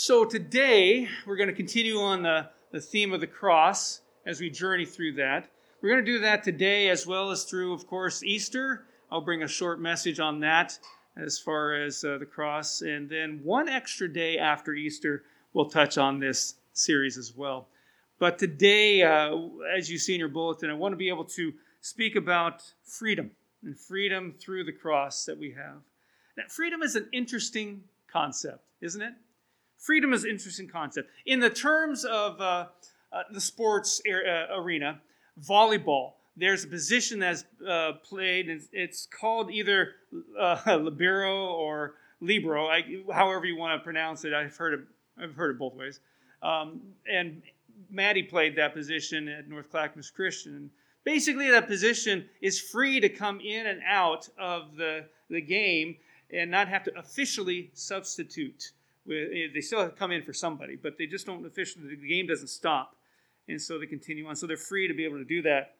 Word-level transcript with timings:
So 0.00 0.24
today 0.24 1.08
we're 1.26 1.34
going 1.34 1.48
to 1.48 1.54
continue 1.56 1.98
on 1.98 2.22
the, 2.22 2.48
the 2.70 2.80
theme 2.80 3.12
of 3.12 3.18
the 3.20 3.26
cross 3.26 4.00
as 4.24 4.40
we 4.40 4.48
journey 4.48 4.84
through 4.84 5.14
that. 5.14 5.50
We're 5.82 5.88
going 5.90 6.04
to 6.04 6.12
do 6.12 6.20
that 6.20 6.44
today 6.44 6.88
as 6.88 7.04
well 7.04 7.32
as 7.32 7.42
through, 7.42 7.72
of 7.72 7.88
course, 7.88 8.22
Easter. 8.22 8.84
I'll 9.10 9.22
bring 9.22 9.42
a 9.42 9.48
short 9.48 9.80
message 9.80 10.20
on 10.20 10.38
that 10.38 10.78
as 11.16 11.40
far 11.40 11.74
as 11.74 12.04
uh, 12.04 12.16
the 12.18 12.26
cross. 12.26 12.80
And 12.80 13.10
then 13.10 13.40
one 13.42 13.68
extra 13.68 14.08
day 14.08 14.38
after 14.38 14.72
Easter, 14.72 15.24
we'll 15.52 15.68
touch 15.68 15.98
on 15.98 16.20
this 16.20 16.54
series 16.74 17.18
as 17.18 17.34
well. 17.36 17.66
But 18.20 18.38
today, 18.38 19.02
uh, 19.02 19.36
as 19.76 19.90
you 19.90 19.98
see 19.98 20.14
in 20.14 20.20
your 20.20 20.28
bulletin, 20.28 20.70
I 20.70 20.74
want 20.74 20.92
to 20.92 20.96
be 20.96 21.08
able 21.08 21.24
to 21.24 21.52
speak 21.80 22.14
about 22.14 22.62
freedom 22.84 23.32
and 23.64 23.76
freedom 23.76 24.36
through 24.38 24.62
the 24.62 24.72
cross 24.72 25.24
that 25.24 25.36
we 25.36 25.50
have. 25.54 25.80
Now, 26.36 26.44
freedom 26.46 26.82
is 26.82 26.94
an 26.94 27.08
interesting 27.12 27.82
concept, 28.06 28.62
isn't 28.80 29.02
it? 29.02 29.14
Freedom 29.78 30.12
is 30.12 30.24
an 30.24 30.30
interesting 30.30 30.68
concept. 30.68 31.08
In 31.24 31.38
the 31.40 31.50
terms 31.50 32.04
of 32.04 32.40
uh, 32.40 32.66
uh, 33.12 33.22
the 33.32 33.40
sports 33.40 34.02
uh, 34.06 34.54
arena, 34.54 35.00
volleyball, 35.40 36.12
there's 36.36 36.64
a 36.64 36.68
position 36.68 37.20
that's 37.20 37.44
uh, 37.66 37.92
played, 38.04 38.48
and 38.48 38.60
it's 38.72 39.06
called 39.06 39.50
either 39.50 39.92
uh, 40.38 40.58
libero 40.80 41.46
or 41.46 41.94
libero, 42.20 42.66
I, 42.66 42.82
however 43.12 43.46
you 43.46 43.56
want 43.56 43.80
to 43.80 43.84
pronounce 43.84 44.24
it. 44.24 44.34
I've 44.34 44.56
heard 44.56 44.74
it, 44.74 44.80
I've 45.20 45.34
heard 45.34 45.52
it 45.52 45.58
both 45.58 45.74
ways. 45.74 46.00
Um, 46.42 46.80
and 47.10 47.42
Maddie 47.90 48.24
played 48.24 48.56
that 48.56 48.74
position 48.74 49.28
at 49.28 49.48
North 49.48 49.70
Clackamas 49.70 50.10
Christian. 50.10 50.70
Basically, 51.04 51.50
that 51.50 51.68
position 51.68 52.28
is 52.40 52.60
free 52.60 53.00
to 53.00 53.08
come 53.08 53.40
in 53.40 53.66
and 53.66 53.80
out 53.86 54.28
of 54.38 54.76
the, 54.76 55.06
the 55.30 55.40
game 55.40 55.96
and 56.32 56.50
not 56.50 56.68
have 56.68 56.84
to 56.84 56.98
officially 56.98 57.70
substitute. 57.74 58.72
Eh, 59.10 59.48
they 59.52 59.60
still 59.60 59.80
have 59.80 59.90
to 59.90 59.96
come 59.96 60.12
in 60.12 60.22
for 60.22 60.32
somebody, 60.32 60.76
but 60.76 60.98
they 60.98 61.06
just 61.06 61.26
don't 61.26 61.46
officially, 61.46 61.94
the 61.94 62.08
game 62.08 62.26
doesn't 62.26 62.48
stop. 62.48 62.96
And 63.48 63.60
so 63.60 63.78
they 63.78 63.86
continue 63.86 64.26
on. 64.26 64.36
So 64.36 64.46
they're 64.46 64.56
free 64.56 64.88
to 64.88 64.94
be 64.94 65.04
able 65.04 65.18
to 65.18 65.24
do 65.24 65.42
that, 65.42 65.76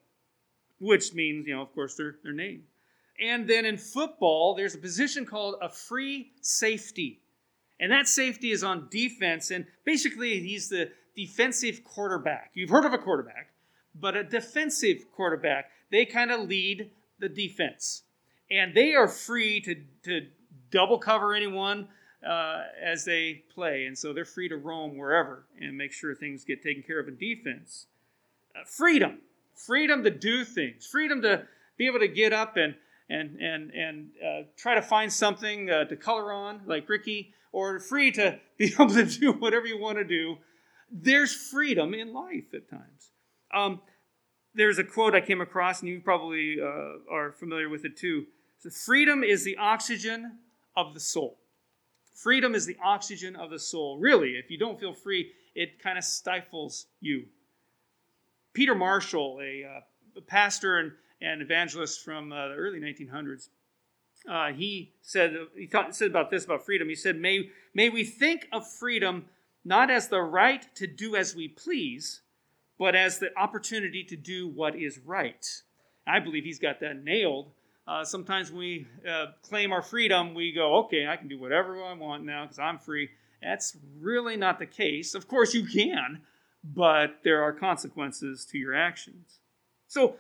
which 0.81 1.13
means, 1.13 1.47
you 1.47 1.55
know, 1.55 1.63
of 1.63 1.75
course, 1.75 1.95
their, 1.97 2.17
their 2.23 2.33
name. 2.33 2.63
And 3.21 3.49
then 3.49 3.67
in 3.67 3.77
football, 3.77 4.55
there's 4.55 4.75
a 4.75 4.79
position 4.79 5.27
called 5.27 5.57
a 5.61 5.69
free 5.69 6.31
safety. 6.41 7.21
And 7.81 7.93
that 7.93 8.09
safety 8.09 8.51
is 8.53 8.65
on 8.65 8.89
defense. 8.91 9.51
And 9.51 9.67
basically, 9.85 10.41
he's 10.41 10.69
the 10.69 10.91
defensive 11.15 11.85
quarterback. 11.85 12.53
You've 12.55 12.71
heard 12.71 12.85
of 12.85 12.93
a 12.93 12.99
quarterback, 12.99 13.51
but 13.95 14.17
a 14.17 14.25
defensive 14.25 15.05
quarterback. 15.15 15.71
They 15.91 16.07
kind 16.07 16.31
of 16.31 16.49
lead 16.49 16.91
the 17.19 17.29
defense. 17.29 18.03
And 18.51 18.75
they 18.75 18.95
are 18.95 19.09
free 19.09 19.61
to, 19.63 19.75
to 20.05 20.29
double 20.71 20.99
cover 20.99 21.35
anyone 21.35 21.89
uh, 22.27 22.63
as 22.83 23.05
they 23.05 23.43
play. 23.55 23.87
And 23.87 23.97
so 23.97 24.13
they're 24.13 24.25
free 24.25 24.49
to 24.49 24.57
roam 24.57 24.97
wherever 24.97 25.45
and 25.61 25.77
make 25.77 25.93
sure 25.93 26.15
things 26.15 26.45
get 26.45 26.63
taken 26.63 26.83
care 26.83 26.99
of 26.99 27.09
in 27.09 27.17
defense. 27.17 27.87
Uh, 28.55 28.65
freedom. 28.67 29.19
Freedom 29.55 30.03
to 30.05 30.11
do 30.11 30.45
things. 30.45 30.87
Freedom 30.87 31.23
to 31.23 31.47
be 31.77 31.87
able 31.87 32.01
to 32.01 32.09
get 32.09 32.33
up 32.33 32.57
and, 32.57 32.75
and, 33.09 33.37
and, 33.41 33.71
and 33.71 34.09
uh, 34.25 34.43
try 34.57 34.75
to 34.75 34.83
find 34.83 35.13
something 35.13 35.71
uh, 35.71 35.85
to 35.85 35.97
color 35.97 36.33
on, 36.33 36.63
like 36.67 36.89
Ricky, 36.89 37.35
or 37.53 37.79
free 37.81 38.11
to 38.13 38.39
be 38.59 38.73
able 38.75 38.89
to 38.89 39.05
do 39.05 39.33
whatever 39.33 39.67
you 39.67 39.79
want 39.79 39.99
to 39.99 40.05
do. 40.05 40.37
There's 40.91 41.35
freedom 41.35 41.95
in 41.95 42.13
life 42.13 42.55
at 42.55 42.69
times. 42.69 43.11
Um, 43.53 43.81
there's 44.55 44.79
a 44.79 44.85
quote 44.85 45.15
I 45.15 45.21
came 45.21 45.41
across, 45.41 45.81
and 45.81 45.89
you 45.89 46.01
probably 46.01 46.57
uh, 46.61 47.13
are 47.13 47.33
familiar 47.33 47.69
with 47.69 47.85
it 47.85 47.97
too. 47.97 48.27
So 48.59 48.71
freedom 48.71 49.23
is 49.23 49.45
the 49.45 49.57
oxygen 49.57 50.39
of 50.77 50.95
the 50.95 51.01
soul. 51.01 51.39
Freedom 52.19 52.57
is 52.57 52.67
the 52.67 52.77
oxygen 52.83 53.37
of 53.37 53.51
the 53.51 53.61
soul. 53.61 53.97
Really, 53.97 54.31
if 54.31 54.51
you 54.51 54.59
don't 54.59 54.81
feel 54.81 54.93
free, 54.93 55.31
it 55.55 55.81
kind 55.81 55.97
of 55.97 56.03
stifles 56.03 56.87
you. 57.01 57.27
Peter 58.53 58.75
Marshall, 58.75 59.39
a, 59.41 59.65
uh, 59.65 59.81
a 60.17 60.21
pastor 60.21 60.81
and, 60.81 60.91
and, 61.21 61.41
evangelist 61.41 62.05
from 62.05 62.33
uh, 62.33 62.49
the 62.49 62.55
early 62.55 62.81
1900s, 62.81 63.51
uh, 64.29 64.49
he 64.49 64.95
said 65.01 65.37
he 65.57 65.69
thought, 65.69 65.95
said 65.95 66.11
about 66.11 66.29
this 66.29 66.45
about 66.45 66.67
freedom. 66.67 66.89
He 66.89 66.97
said, 66.97 67.17
"May 67.17 67.51
may 67.73 67.89
we 67.89 68.03
think 68.03 68.49
of 68.51 68.69
freedom 68.69 69.27
not 69.65 69.89
as 69.89 70.09
the 70.09 70.21
right 70.21 70.67
to 70.75 70.89
do 70.89 71.15
as 71.15 71.37
we 71.37 71.47
please, 71.47 72.23
but 72.81 72.97
as 72.97 73.21
the 73.21 73.31
opportunity 73.39 74.03
to 74.03 74.17
do 74.17 74.49
what 74.49 74.75
is 74.75 74.99
right." 74.99 75.47
I 76.05 76.19
believe 76.19 76.43
he's 76.43 76.59
got 76.59 76.81
that 76.81 77.05
nailed 77.05 77.53
uh, 77.89 78.05
sometimes 78.05 78.51
when 78.51 78.59
we 78.59 78.87
uh, 79.09 79.27
claim 79.43 79.73
our 79.73 79.81
freedom, 79.81 80.35
we 80.35 80.53
go, 80.53 80.77
okay, 80.81 81.07
I 81.07 81.17
can 81.17 81.27
do 81.27 81.39
whatever 81.39 81.83
I 81.83 81.95
want 81.95 82.23
now 82.23 82.45
because 82.45 82.59
I'm 82.59 82.79
free. 82.79 83.09
That's 83.43 83.79
really 83.99 84.37
not 84.37 84.59
the 84.59 84.67
case. 84.67 85.15
Of 85.15 85.27
course, 85.27 85.55
you 85.55 85.65
can, 85.65 86.21
but 86.63 87.21
there 87.25 87.43
are 87.43 87.53
consequences 87.53 88.45
to 88.51 88.59
your 88.59 88.75
actions. 88.75 89.39
So, 89.87 90.17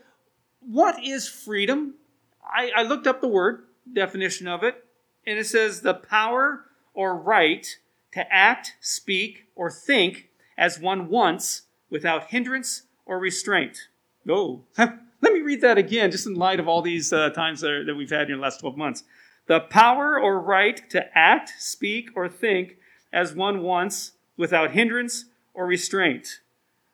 what 0.60 1.04
is 1.04 1.28
freedom? 1.28 1.94
I, 2.42 2.72
I 2.74 2.82
looked 2.84 3.06
up 3.06 3.20
the 3.20 3.28
word, 3.28 3.64
definition 3.92 4.48
of 4.48 4.62
it, 4.62 4.82
and 5.26 5.38
it 5.38 5.46
says 5.46 5.82
the 5.82 5.94
power 5.94 6.64
or 6.94 7.14
right 7.14 7.66
to 8.12 8.32
act, 8.32 8.76
speak, 8.80 9.44
or 9.54 9.70
think 9.70 10.30
as 10.56 10.80
one 10.80 11.08
wants 11.08 11.62
without 11.90 12.30
hindrance 12.30 12.84
or 13.04 13.18
restraint. 13.18 13.88
Oh, 14.26 14.64
Let 15.20 15.32
me 15.32 15.40
read 15.40 15.60
that 15.62 15.78
again, 15.78 16.10
just 16.10 16.26
in 16.26 16.34
light 16.34 16.60
of 16.60 16.68
all 16.68 16.82
these 16.82 17.12
uh, 17.12 17.30
times 17.30 17.60
that, 17.60 17.84
that 17.86 17.94
we've 17.94 18.10
had 18.10 18.30
in 18.30 18.36
the 18.36 18.42
last 18.42 18.60
12 18.60 18.76
months. 18.76 19.04
The 19.46 19.60
power 19.60 20.20
or 20.20 20.38
right 20.40 20.88
to 20.90 21.06
act, 21.16 21.52
speak, 21.58 22.10
or 22.14 22.28
think 22.28 22.76
as 23.12 23.34
one 23.34 23.62
wants 23.62 24.12
without 24.36 24.72
hindrance 24.72 25.24
or 25.54 25.66
restraint. 25.66 26.40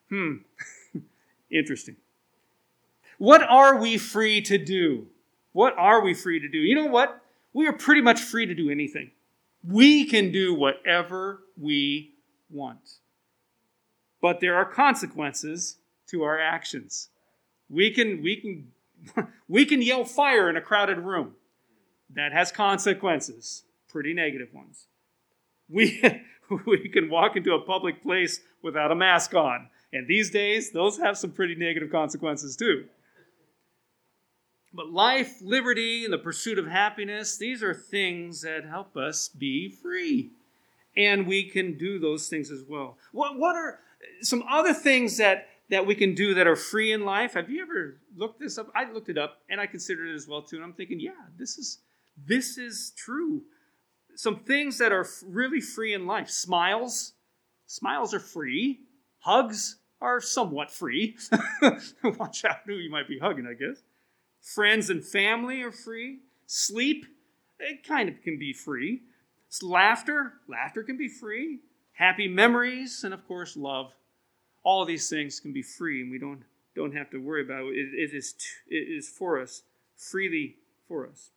Hmm, 0.09 0.37
interesting. 1.51 1.97
What 3.19 3.43
are 3.43 3.77
we 3.77 3.99
free 3.99 4.41
to 4.43 4.59
do? 4.59 5.09
What 5.53 5.77
are 5.77 6.03
we 6.03 6.15
free 6.15 6.41
to 6.41 6.49
do? 6.49 6.59
You 6.59 6.75
know 6.75 6.87
what? 6.87 7.21
We 7.53 7.67
are 7.67 7.73
pretty 7.73 8.01
much 8.01 8.21
free 8.21 8.47
to 8.47 8.55
do 8.55 8.71
anything. 8.71 9.11
We 9.67 10.05
can 10.05 10.33
do 10.33 10.55
whatever 10.55 11.43
we 11.61 12.13
want. 12.51 12.99
But 14.21 14.41
there 14.41 14.57
are 14.57 14.65
consequences 14.65 15.77
to 16.09 16.23
our 16.23 16.41
actions. 16.41 17.09
We 17.75 17.91
can, 17.91 18.23
we 18.23 18.37
can, 18.37 19.29
we 19.49 19.67
can 19.67 19.83
yell 19.83 20.05
fire 20.05 20.49
in 20.49 20.57
a 20.57 20.61
crowded 20.61 20.99
room. 20.99 21.35
That 22.15 22.33
has 22.33 22.53
consequences, 22.53 23.65
pretty 23.89 24.15
negative 24.15 24.55
ones. 24.55 24.87
We, 25.69 26.01
we 26.67 26.89
can 26.89 27.11
walk 27.11 27.37
into 27.37 27.53
a 27.55 27.61
public 27.61 28.03
place 28.03 28.41
without 28.63 28.93
a 28.93 28.95
mask 28.95 29.35
on. 29.35 29.69
And 29.93 30.07
these 30.07 30.31
days, 30.31 30.71
those 30.71 30.99
have 30.99 31.19
some 31.19 31.33
pretty 31.33 31.57
negative 31.57 31.91
consequences 31.91 32.57
too. 32.57 32.85
But 34.73 34.91
life, 34.91 35.41
liberty, 35.41 36.05
and 36.05 36.13
the 36.13 36.19
pursuit 36.19 36.59
of 36.59 36.67
happiness, 36.67 37.37
these 37.37 37.63
are 37.63 37.75
things 37.75 38.43
that 38.43 38.65
help 38.65 38.97
us 38.97 39.29
be 39.29 39.69
free. 39.69 40.31
And 40.97 41.27
we 41.27 41.49
can 41.49 41.77
do 41.77 41.99
those 41.99 42.29
things 42.29 42.51
as 42.51 42.63
well. 42.69 42.99
What, 43.13 43.39
what 43.39 43.57
are 43.57 43.81
some 44.21 44.43
other 44.49 44.75
things 44.75 45.17
that 45.19 45.49
that 45.75 45.87
we 45.87 45.97
can 45.97 46.15
do 46.15 46.35
that 46.35 46.47
are 46.47 46.55
free 46.55 46.93
in 46.93 47.05
life. 47.05 47.35
Have 47.35 47.51
you 47.51 47.61
ever 47.61 48.01
looked 48.17 48.39
this 48.39 48.59
up? 48.59 48.71
I 48.77 48.91
looked 48.91 49.09
it 49.09 49.19
up 49.19 49.39
and 49.51 49.61
I 49.61 49.67
considered 49.67 50.09
it 50.09 50.15
as 50.15 50.29
well 50.29 50.41
too. 50.41 50.57
And 50.57 50.65
I'm 50.65 50.73
thinking, 50.73 51.01
yeah, 51.01 51.11
this 51.37 51.59
is 51.59 51.79
this 52.17 52.59
is 52.59 52.93
true. 52.97 53.43
Some 54.15 54.41
things 54.45 54.79
that 54.79 54.93
are 54.93 55.05
really 55.27 55.61
free 55.61 55.93
in 55.93 56.07
life. 56.07 56.31
Smiles. 56.31 57.15
Smiles 57.67 58.15
are 58.15 58.21
free. 58.21 58.83
Hugs 59.19 59.77
are 60.01 60.21
somewhat 60.21 60.71
free. 60.71 61.17
Watch 62.05 62.45
out 62.45 62.59
who 62.67 62.75
you 62.75 62.91
might 62.91 63.09
be 63.09 63.19
hugging, 63.19 63.47
I 63.47 63.55
guess. 63.55 63.83
Friends 64.41 64.91
and 64.91 65.05
family 65.05 65.63
are 65.63 65.73
free. 65.73 66.21
Sleep, 66.47 67.05
it 67.59 67.85
kind 67.85 68.09
of 68.09 68.23
can 68.23 68.39
be 68.39 68.53
free. 68.53 69.03
It's 69.49 69.63
Laughter, 69.63 70.35
laughter 70.47 70.85
can 70.85 70.97
be 70.97 71.09
free. 71.09 71.61
Happy 71.95 72.29
memories, 72.29 73.03
and 73.03 73.15
of 73.15 73.27
course, 73.27 73.57
love 73.57 73.93
all 74.65 74.85
these 74.85 75.09
things 75.09 75.39
can 75.39 75.53
be 75.53 75.63
free 75.63 76.03
and 76.03 76.11
we 76.11 76.19
don't, 76.19 76.43
don't 76.75 76.97
have 76.97 77.11
to 77.11 77.19
worry 77.19 77.43
about 77.43 77.65
it. 77.65 77.77
It, 77.77 78.11
it, 78.11 78.17
is, 78.17 78.35
it 78.67 78.77
is 78.77 79.09
for 79.09 79.41
us, 79.41 79.63
freely 79.97 80.57
for 80.89 81.07
us. 81.07 81.31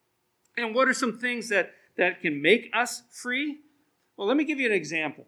And 0.58 0.74
what 0.74 0.88
are 0.88 0.94
some 0.94 1.20
things 1.20 1.50
that, 1.50 1.74
that 1.98 2.22
can 2.22 2.42
make 2.42 2.72
us 2.74 3.04
free? 3.12 3.60
Well, 4.16 4.28
let 4.28 4.38
me 4.38 4.46
give 4.46 4.60
you 4.60 4.66
an 4.66 4.74
example. 4.74 5.26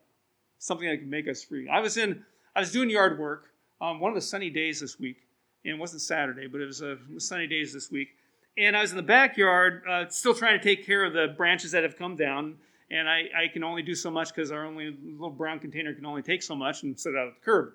Something 0.57 0.89
that 0.89 0.97
can 0.97 1.09
make 1.09 1.27
us 1.27 1.43
free. 1.43 1.69
I 1.69 1.79
was 1.79 1.97
in, 1.97 2.23
I 2.55 2.61
was 2.61 2.71
doing 2.71 2.89
yard 2.89 3.19
work 3.19 3.49
on 3.79 3.99
one 3.99 4.09
of 4.09 4.15
the 4.15 4.21
sunny 4.21 4.49
days 4.49 4.81
this 4.81 4.99
week. 4.99 5.17
And 5.63 5.75
it 5.75 5.79
wasn't 5.79 6.01
Saturday, 6.01 6.47
but 6.47 6.61
it 6.61 6.65
was, 6.65 6.81
a, 6.81 6.97
sunny 7.17 7.47
days 7.47 7.73
this 7.73 7.91
week. 7.91 8.09
And 8.57 8.75
I 8.75 8.81
was 8.81 8.91
in 8.91 8.97
the 8.97 9.03
backyard, 9.03 9.83
uh, 9.87 10.05
still 10.09 10.33
trying 10.33 10.57
to 10.57 10.63
take 10.63 10.85
care 10.85 11.03
of 11.03 11.13
the 11.13 11.33
branches 11.37 11.71
that 11.71 11.83
have 11.83 11.97
come 11.97 12.15
down. 12.15 12.55
And 12.91 13.07
I, 13.07 13.25
I 13.35 13.47
can 13.53 13.63
only 13.63 13.83
do 13.83 13.93
so 13.93 14.09
much 14.09 14.33
because 14.33 14.51
our 14.51 14.65
only 14.65 14.97
little 15.03 15.29
brown 15.29 15.59
container 15.59 15.93
can 15.93 16.05
only 16.05 16.21
take 16.21 16.41
so 16.41 16.55
much 16.55 16.83
and 16.83 16.99
set 16.99 17.13
it 17.13 17.17
out 17.17 17.27
at 17.27 17.35
the 17.35 17.45
curb. 17.45 17.73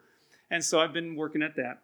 And 0.54 0.64
so 0.64 0.78
I've 0.78 0.92
been 0.92 1.16
working 1.16 1.42
at 1.42 1.56
that. 1.56 1.80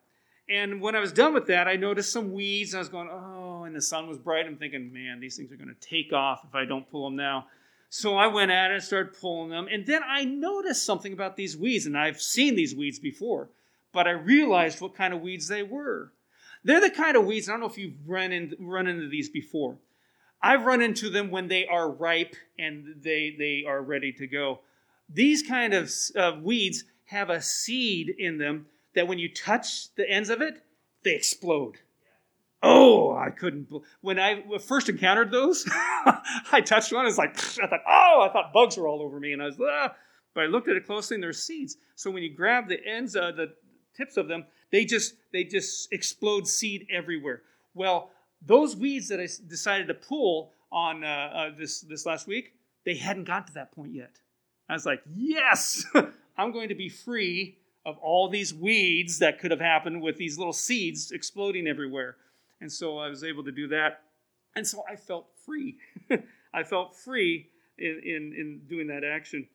And 0.48 0.80
when 0.80 0.94
I 0.94 1.00
was 1.00 1.12
done 1.12 1.34
with 1.34 1.48
that, 1.48 1.66
I 1.66 1.74
noticed 1.74 2.12
some 2.12 2.32
weeds. 2.32 2.72
I 2.72 2.78
was 2.78 2.88
going, 2.88 3.08
oh, 3.10 3.64
and 3.64 3.74
the 3.74 3.82
sun 3.82 4.06
was 4.06 4.16
bright. 4.16 4.46
I'm 4.46 4.58
thinking, 4.58 4.92
man, 4.92 5.18
these 5.18 5.36
things 5.36 5.50
are 5.50 5.56
going 5.56 5.74
to 5.74 5.88
take 5.88 6.12
off 6.12 6.44
if 6.48 6.54
I 6.54 6.66
don't 6.66 6.88
pull 6.88 7.02
them 7.02 7.16
now. 7.16 7.46
So 7.88 8.16
I 8.16 8.28
went 8.28 8.52
at 8.52 8.70
it 8.70 8.74
and 8.74 8.82
started 8.82 9.20
pulling 9.20 9.50
them. 9.50 9.66
And 9.68 9.84
then 9.84 10.02
I 10.06 10.24
noticed 10.24 10.84
something 10.84 11.12
about 11.12 11.34
these 11.34 11.56
weeds, 11.56 11.86
and 11.86 11.98
I've 11.98 12.22
seen 12.22 12.54
these 12.54 12.72
weeds 12.72 13.00
before, 13.00 13.48
but 13.92 14.06
I 14.06 14.12
realized 14.12 14.80
what 14.80 14.94
kind 14.94 15.12
of 15.12 15.20
weeds 15.20 15.48
they 15.48 15.64
were. 15.64 16.12
They're 16.62 16.80
the 16.80 16.90
kind 16.90 17.16
of 17.16 17.26
weeds, 17.26 17.48
I 17.48 17.52
don't 17.54 17.62
know 17.62 17.66
if 17.66 17.76
you've 17.76 17.96
run, 18.06 18.30
in, 18.30 18.54
run 18.60 18.86
into 18.86 19.08
these 19.08 19.28
before. 19.28 19.78
I've 20.40 20.64
run 20.64 20.80
into 20.80 21.10
them 21.10 21.32
when 21.32 21.48
they 21.48 21.66
are 21.66 21.90
ripe 21.90 22.36
and 22.56 22.94
they, 23.02 23.34
they 23.36 23.64
are 23.66 23.82
ready 23.82 24.12
to 24.12 24.28
go. 24.28 24.60
These 25.12 25.42
kind 25.42 25.74
of 25.74 25.90
uh, 26.16 26.38
weeds 26.40 26.84
have 27.10 27.28
a 27.28 27.42
seed 27.42 28.14
in 28.18 28.38
them 28.38 28.66
that 28.94 29.08
when 29.08 29.18
you 29.18 29.28
touch 29.32 29.92
the 29.96 30.08
ends 30.08 30.30
of 30.30 30.40
it, 30.40 30.62
they 31.04 31.14
explode. 31.14 31.78
Oh, 32.62 33.16
I 33.16 33.30
couldn't. 33.30 33.68
When 34.00 34.18
I 34.18 34.42
first 34.58 34.88
encountered 34.88 35.32
those, 35.32 35.68
I 36.52 36.60
touched 36.64 36.92
one. 36.92 37.06
It's 37.06 37.18
like 37.18 37.36
I 37.62 37.66
thought, 37.66 37.82
oh, 37.88 38.26
I 38.28 38.32
thought 38.32 38.52
bugs 38.52 38.76
were 38.76 38.86
all 38.86 39.02
over 39.02 39.18
me, 39.18 39.32
and 39.32 39.42
I 39.42 39.46
was, 39.46 39.56
ah. 39.60 39.94
but 40.34 40.44
I 40.44 40.46
looked 40.46 40.68
at 40.68 40.76
it 40.76 40.86
closely, 40.86 41.16
and 41.16 41.22
there's 41.22 41.42
seeds. 41.42 41.78
So 41.96 42.10
when 42.10 42.22
you 42.22 42.32
grab 42.32 42.68
the 42.68 42.78
ends, 42.86 43.16
uh, 43.16 43.32
the 43.32 43.54
tips 43.96 44.16
of 44.16 44.28
them, 44.28 44.44
they 44.70 44.84
just 44.84 45.14
they 45.32 45.42
just 45.42 45.92
explode 45.92 46.46
seed 46.46 46.86
everywhere. 46.92 47.42
Well, 47.74 48.10
those 48.44 48.76
weeds 48.76 49.08
that 49.08 49.20
I 49.20 49.28
decided 49.48 49.88
to 49.88 49.94
pull 49.94 50.52
on 50.70 51.02
uh, 51.02 51.06
uh, 51.06 51.50
this 51.58 51.80
this 51.80 52.06
last 52.06 52.28
week, 52.28 52.52
they 52.84 52.94
hadn't 52.94 53.24
got 53.24 53.46
to 53.48 53.54
that 53.54 53.72
point 53.72 53.94
yet. 53.94 54.20
I 54.68 54.74
was 54.74 54.86
like, 54.86 55.02
yes, 55.12 55.84
I'm 56.40 56.52
going 56.52 56.70
to 56.70 56.74
be 56.74 56.88
free 56.88 57.58
of 57.84 57.98
all 57.98 58.28
these 58.30 58.54
weeds 58.54 59.18
that 59.18 59.40
could 59.40 59.50
have 59.50 59.60
happened 59.60 60.00
with 60.00 60.16
these 60.16 60.38
little 60.38 60.54
seeds 60.54 61.12
exploding 61.12 61.66
everywhere. 61.66 62.16
And 62.62 62.72
so 62.72 62.96
I 62.96 63.08
was 63.08 63.22
able 63.22 63.44
to 63.44 63.52
do 63.52 63.68
that. 63.68 64.02
And 64.56 64.66
so 64.66 64.82
I 64.90 64.96
felt 64.96 65.26
free. 65.44 65.76
I 66.54 66.62
felt 66.62 66.96
free 66.96 67.48
in, 67.78 68.00
in, 68.04 68.34
in, 68.38 68.60
doing 68.68 68.86
that 68.86 69.04
action. 69.04 69.48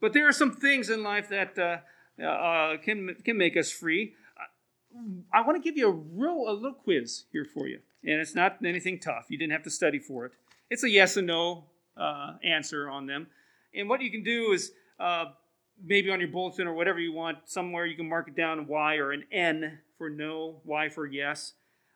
But 0.00 0.12
there 0.12 0.28
are 0.28 0.32
some 0.32 0.52
things 0.52 0.90
in 0.90 1.02
life 1.02 1.28
that 1.30 1.58
uh, 1.58 2.22
uh, 2.24 2.76
can, 2.78 3.16
can 3.24 3.36
make 3.36 3.56
us 3.56 3.72
free. 3.72 4.14
I 5.32 5.40
want 5.40 5.56
to 5.56 5.62
give 5.62 5.76
you 5.76 5.88
a 5.88 5.92
real 5.92 6.44
a 6.48 6.52
little 6.52 6.74
quiz 6.74 7.24
here 7.32 7.46
for 7.46 7.66
you, 7.66 7.80
and 8.04 8.20
it's 8.20 8.34
not 8.34 8.58
anything 8.62 8.98
tough. 8.98 9.26
You 9.30 9.38
didn't 9.38 9.52
have 9.52 9.62
to 9.62 9.70
study 9.70 9.98
for 9.98 10.26
it. 10.26 10.32
It's 10.68 10.84
a 10.84 10.90
yes 10.90 11.16
and 11.16 11.26
no 11.26 11.64
uh, 11.96 12.34
answer 12.44 12.90
on 12.90 13.06
them. 13.06 13.28
And 13.74 13.88
what 13.88 14.02
you 14.02 14.10
can 14.10 14.22
do 14.22 14.52
is 14.52 14.72
uh, 15.00 15.26
maybe 15.82 16.10
on 16.10 16.20
your 16.20 16.28
bulletin 16.28 16.66
or 16.66 16.74
whatever 16.74 16.98
you 16.98 17.12
want, 17.12 17.38
somewhere 17.44 17.86
you 17.86 17.96
can 17.96 18.08
mark 18.08 18.28
it 18.28 18.36
down 18.36 18.66
Y 18.66 18.96
or 18.96 19.12
an 19.12 19.24
N 19.30 19.78
for 19.96 20.10
no, 20.10 20.60
Y 20.64 20.88
for 20.88 21.06
yes 21.06 21.54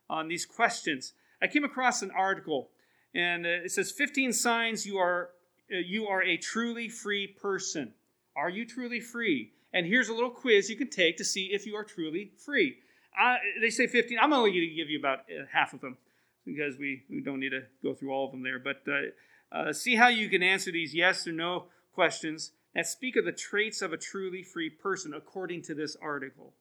on 0.08 0.28
these 0.28 0.46
questions. 0.46 1.12
I 1.43 1.46
came 1.49 1.64
across 1.64 2.02
an 2.02 2.11
article, 2.11 2.70
and 3.14 3.44
uh, 3.44 3.64
it 3.64 3.73
says 3.73 3.90
15 3.90 4.32
signs 4.32 4.87
you 4.87 4.99
are 4.99 5.31
uh, 5.73 5.78
you 5.78 6.06
are 6.06 6.23
a 6.23 6.37
truly 6.37 6.88
free 6.88 7.26
person. 7.26 7.93
Are 8.37 8.49
you 8.49 8.64
truly 8.64 9.00
free? 9.00 9.52
And 9.73 9.87
here's 9.87 10.08
a 10.08 10.14
little 10.14 10.31
quiz 10.31 10.70
you 10.70 10.76
can 10.76 10.90
take 10.90 11.17
to 11.17 11.25
see 11.25 11.50
if 11.52 11.67
you 11.67 11.75
are 11.75 11.84
truly 11.84 12.31
free. 12.37 12.76
Uh, 13.20 13.37
they 13.61 13.70
say 13.70 13.87
15. 13.87 14.19
I'm 14.20 14.32
only 14.32 14.50
going 14.50 14.69
to 14.69 14.75
give 14.75 14.90
you 14.90 14.99
about 14.99 15.20
uh, 15.20 15.44
half 15.52 15.73
of 15.73 15.81
them 15.81 15.96
because 16.44 16.78
we, 16.78 17.02
we 17.11 17.20
don't 17.20 17.40
need 17.40 17.50
to 17.50 17.62
go 17.82 17.94
through 17.94 18.12
all 18.12 18.26
of 18.26 18.31
them 18.31 18.43
there. 18.43 18.58
But 18.58 18.82
uh, 18.87 19.56
uh, 19.56 19.73
see 19.73 19.96
how 19.96 20.08
you 20.08 20.28
can 20.28 20.43
answer 20.43 20.70
these 20.70 20.94
yes 20.94 21.26
or 21.26 21.32
no 21.32 21.64
questions 21.93 22.52
that 22.76 22.87
speak 22.87 23.17
of 23.17 23.25
the 23.25 23.32
traits 23.32 23.81
of 23.81 23.94
a 23.94 23.96
truly 23.96 24.43
free 24.43 24.69
person 24.69 25.14
according 25.14 25.62
to 25.62 25.75
this 25.75 25.96
article. 26.02 26.52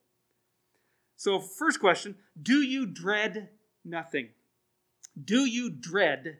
So, 1.14 1.38
first 1.38 1.78
question 1.78 2.16
Do 2.42 2.62
you 2.62 2.86
dread 2.86 3.50
nothing? 3.84 4.30
Do 5.22 5.44
you 5.44 5.68
dread 5.68 6.38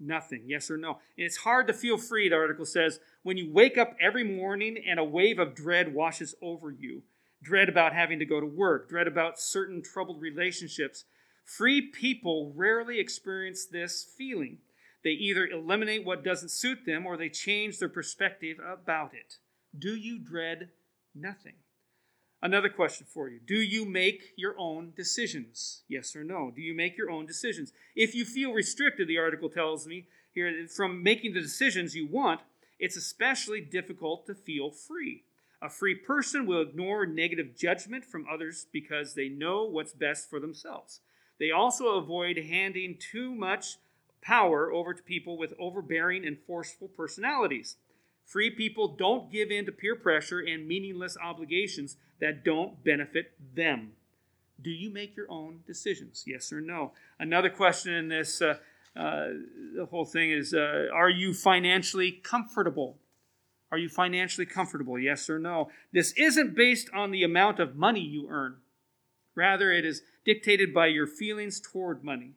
nothing? 0.00 0.44
Yes 0.46 0.70
or 0.70 0.78
no? 0.78 0.98
it's 1.16 1.38
hard 1.38 1.66
to 1.66 1.74
feel 1.74 1.98
free, 1.98 2.30
the 2.30 2.36
article 2.36 2.64
says, 2.64 3.00
when 3.22 3.36
you 3.36 3.52
wake 3.52 3.76
up 3.76 3.94
every 4.00 4.24
morning 4.24 4.78
and 4.88 4.98
a 4.98 5.04
wave 5.04 5.38
of 5.38 5.54
dread 5.54 5.92
washes 5.92 6.34
over 6.40 6.70
you. 6.70 7.02
Dread 7.42 7.68
about 7.68 7.92
having 7.92 8.18
to 8.18 8.24
go 8.24 8.40
to 8.40 8.46
work, 8.46 8.88
dread 8.88 9.06
about 9.06 9.38
certain 9.38 9.82
troubled 9.82 10.22
relationships. 10.22 11.04
Free 11.44 11.82
people 11.82 12.52
rarely 12.56 12.98
experience 12.98 13.66
this 13.66 14.06
feeling. 14.16 14.58
They 15.04 15.10
either 15.10 15.46
eliminate 15.46 16.04
what 16.04 16.24
doesn't 16.24 16.50
suit 16.50 16.84
them 16.84 17.06
or 17.06 17.16
they 17.16 17.28
change 17.28 17.78
their 17.78 17.88
perspective 17.88 18.58
about 18.64 19.14
it. 19.14 19.38
Do 19.78 19.94
you 19.94 20.18
dread 20.18 20.70
nothing? 21.14 21.54
Another 22.40 22.68
question 22.68 23.06
for 23.08 23.28
you 23.28 23.40
Do 23.44 23.56
you 23.56 23.84
make 23.84 24.32
your 24.36 24.54
own 24.58 24.92
decisions? 24.96 25.82
Yes 25.88 26.14
or 26.14 26.24
no? 26.24 26.52
Do 26.54 26.62
you 26.62 26.74
make 26.74 26.96
your 26.96 27.10
own 27.10 27.26
decisions? 27.26 27.72
If 27.96 28.14
you 28.14 28.24
feel 28.24 28.52
restricted, 28.52 29.08
the 29.08 29.18
article 29.18 29.48
tells 29.48 29.86
me 29.86 30.06
here, 30.34 30.66
from 30.68 31.02
making 31.02 31.34
the 31.34 31.40
decisions 31.40 31.96
you 31.96 32.06
want, 32.06 32.40
it's 32.78 32.96
especially 32.96 33.60
difficult 33.60 34.26
to 34.26 34.34
feel 34.34 34.70
free. 34.70 35.24
A 35.60 35.68
free 35.68 35.96
person 35.96 36.46
will 36.46 36.62
ignore 36.62 37.06
negative 37.06 37.56
judgment 37.56 38.04
from 38.04 38.26
others 38.32 38.66
because 38.72 39.14
they 39.14 39.28
know 39.28 39.64
what's 39.64 39.92
best 39.92 40.30
for 40.30 40.38
themselves. 40.38 41.00
They 41.40 41.50
also 41.50 41.96
avoid 41.96 42.36
handing 42.36 42.98
too 42.98 43.34
much 43.34 43.78
power 44.22 44.72
over 44.72 44.94
to 44.94 45.02
people 45.02 45.36
with 45.36 45.54
overbearing 45.58 46.26
and 46.26 46.38
forceful 46.46 46.88
personalities. 46.88 47.76
Free 48.24 48.50
people 48.50 48.88
don't 48.88 49.32
give 49.32 49.50
in 49.50 49.64
to 49.66 49.72
peer 49.72 49.96
pressure 49.96 50.40
and 50.40 50.68
meaningless 50.68 51.16
obligations 51.22 51.96
that 52.20 52.44
don't 52.44 52.84
benefit 52.84 53.32
them. 53.54 53.92
Do 54.60 54.70
you 54.70 54.90
make 54.90 55.16
your 55.16 55.30
own 55.30 55.60
decisions? 55.66 56.24
Yes 56.26 56.52
or 56.52 56.60
no? 56.60 56.92
Another 57.18 57.48
question 57.48 57.94
in 57.94 58.08
this 58.08 58.42
uh, 58.42 58.56
uh, 58.98 59.28
the 59.76 59.86
whole 59.86 60.04
thing 60.04 60.30
is 60.30 60.52
uh, 60.52 60.88
Are 60.92 61.08
you 61.08 61.32
financially 61.32 62.10
comfortable? 62.10 62.98
Are 63.70 63.78
you 63.78 63.88
financially 63.88 64.46
comfortable? 64.46 64.98
Yes 64.98 65.30
or 65.30 65.38
no? 65.38 65.70
This 65.92 66.12
isn't 66.16 66.56
based 66.56 66.90
on 66.94 67.10
the 67.10 67.22
amount 67.22 67.60
of 67.60 67.76
money 67.76 68.00
you 68.00 68.28
earn. 68.28 68.56
Rather, 69.34 69.70
it 69.70 69.84
is 69.84 70.02
dictated 70.24 70.74
by 70.74 70.86
your 70.86 71.06
feelings 71.06 71.60
toward 71.60 72.02
money. 72.02 72.32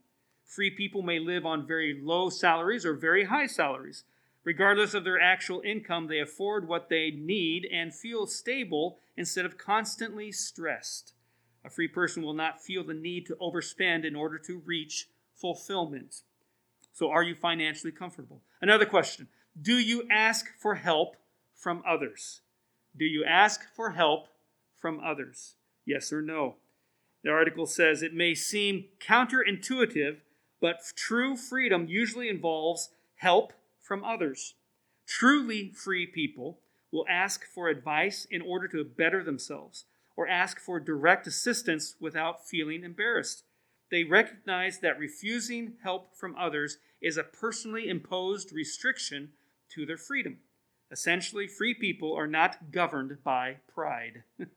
Free 0.51 0.69
people 0.69 1.01
may 1.01 1.17
live 1.17 1.45
on 1.45 1.65
very 1.65 1.97
low 2.03 2.29
salaries 2.29 2.85
or 2.85 2.93
very 2.93 3.23
high 3.23 3.45
salaries. 3.45 4.03
Regardless 4.43 4.93
of 4.93 5.05
their 5.05 5.17
actual 5.17 5.61
income, 5.61 6.07
they 6.07 6.19
afford 6.19 6.67
what 6.67 6.89
they 6.89 7.09
need 7.09 7.65
and 7.71 7.95
feel 7.95 8.27
stable 8.27 8.99
instead 9.15 9.45
of 9.45 9.57
constantly 9.57 10.29
stressed. 10.29 11.13
A 11.63 11.69
free 11.69 11.87
person 11.87 12.21
will 12.21 12.33
not 12.33 12.61
feel 12.61 12.83
the 12.83 12.93
need 12.93 13.25
to 13.27 13.37
overspend 13.37 14.03
in 14.03 14.13
order 14.13 14.37
to 14.39 14.61
reach 14.65 15.07
fulfillment. 15.33 16.23
So, 16.91 17.09
are 17.09 17.23
you 17.23 17.33
financially 17.33 17.93
comfortable? 17.93 18.41
Another 18.61 18.85
question 18.85 19.29
Do 19.61 19.75
you 19.75 20.05
ask 20.11 20.47
for 20.59 20.75
help 20.75 21.15
from 21.55 21.81
others? 21.87 22.41
Do 22.97 23.05
you 23.05 23.23
ask 23.23 23.61
for 23.73 23.91
help 23.91 24.27
from 24.77 24.99
others? 24.99 25.55
Yes 25.85 26.11
or 26.11 26.21
no? 26.21 26.55
The 27.23 27.29
article 27.29 27.67
says 27.67 28.03
it 28.03 28.13
may 28.13 28.35
seem 28.35 28.89
counterintuitive, 28.99 30.17
but 30.61 30.79
true 30.95 31.35
freedom 31.35 31.87
usually 31.89 32.29
involves 32.29 32.89
help 33.15 33.51
from 33.81 34.03
others. 34.03 34.53
Truly 35.05 35.71
free 35.73 36.05
people 36.05 36.59
will 36.91 37.05
ask 37.09 37.45
for 37.45 37.67
advice 37.67 38.25
in 38.29 38.41
order 38.41 38.67
to 38.69 38.83
better 38.85 39.23
themselves 39.23 39.85
or 40.15 40.27
ask 40.27 40.59
for 40.59 40.79
direct 40.79 41.25
assistance 41.25 41.95
without 41.99 42.47
feeling 42.47 42.83
embarrassed. 42.83 43.43
They 43.89 44.03
recognize 44.03 44.79
that 44.79 44.99
refusing 44.99 45.73
help 45.83 46.15
from 46.15 46.35
others 46.37 46.77
is 47.01 47.17
a 47.17 47.23
personally 47.23 47.89
imposed 47.89 48.53
restriction 48.53 49.31
to 49.69 49.85
their 49.85 49.97
freedom. 49.97 50.37
Essentially, 50.91 51.47
free 51.47 51.73
people 51.73 52.13
are 52.13 52.27
not 52.27 52.71
governed 52.71 53.17
by 53.23 53.57
pride. 53.73 54.23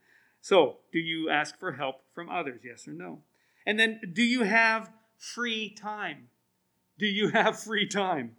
so, 0.41 0.79
do 0.93 0.99
you 0.99 1.31
ask 1.31 1.59
for 1.59 1.73
help 1.73 2.03
from 2.13 2.29
others? 2.29 2.61
Yes 2.65 2.87
or 2.87 2.93
no? 2.93 3.21
And 3.67 3.79
then, 3.79 4.01
do 4.13 4.23
you 4.23 4.43
have 4.43 4.93
free 5.33 5.71
time? 5.71 6.29
Do 6.99 7.07
you 7.07 7.29
have 7.31 7.59
free 7.59 7.89
time? 7.89 8.37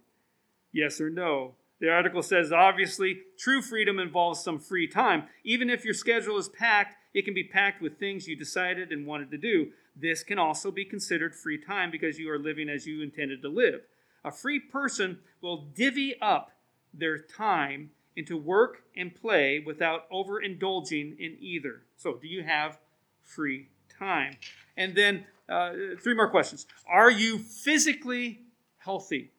Yes 0.72 1.00
or 1.00 1.10
no? 1.10 1.54
The 1.80 1.90
article 1.90 2.22
says 2.22 2.52
obviously, 2.52 3.20
true 3.38 3.60
freedom 3.60 3.98
involves 3.98 4.42
some 4.42 4.58
free 4.58 4.86
time. 4.86 5.24
Even 5.44 5.68
if 5.68 5.84
your 5.84 5.94
schedule 5.94 6.38
is 6.38 6.48
packed, 6.48 6.96
it 7.12 7.24
can 7.24 7.34
be 7.34 7.44
packed 7.44 7.82
with 7.82 7.98
things 7.98 8.28
you 8.28 8.36
decided 8.36 8.92
and 8.92 9.06
wanted 9.06 9.30
to 9.30 9.38
do. 9.38 9.72
This 9.94 10.22
can 10.22 10.38
also 10.38 10.70
be 10.70 10.84
considered 10.84 11.34
free 11.34 11.58
time 11.58 11.90
because 11.90 12.18
you 12.18 12.30
are 12.30 12.38
living 12.38 12.68
as 12.68 12.86
you 12.86 13.02
intended 13.02 13.42
to 13.42 13.48
live. 13.48 13.82
A 14.24 14.30
free 14.30 14.60
person 14.60 15.18
will 15.40 15.66
divvy 15.74 16.20
up 16.20 16.52
their 16.94 17.18
time 17.18 17.90
into 18.14 18.36
work 18.36 18.84
and 18.96 19.14
play 19.14 19.62
without 19.64 20.10
overindulging 20.10 21.18
in 21.18 21.36
either. 21.40 21.82
So, 21.96 22.14
do 22.14 22.26
you 22.26 22.42
have 22.42 22.78
free 23.22 23.68
time? 23.98 24.36
And 24.76 24.94
then, 24.94 25.26
uh, 25.48 25.72
three 26.02 26.14
more 26.14 26.30
questions. 26.30 26.66
Are 26.88 27.10
you 27.10 27.38
physically 27.38 28.40
healthy? 28.78 29.32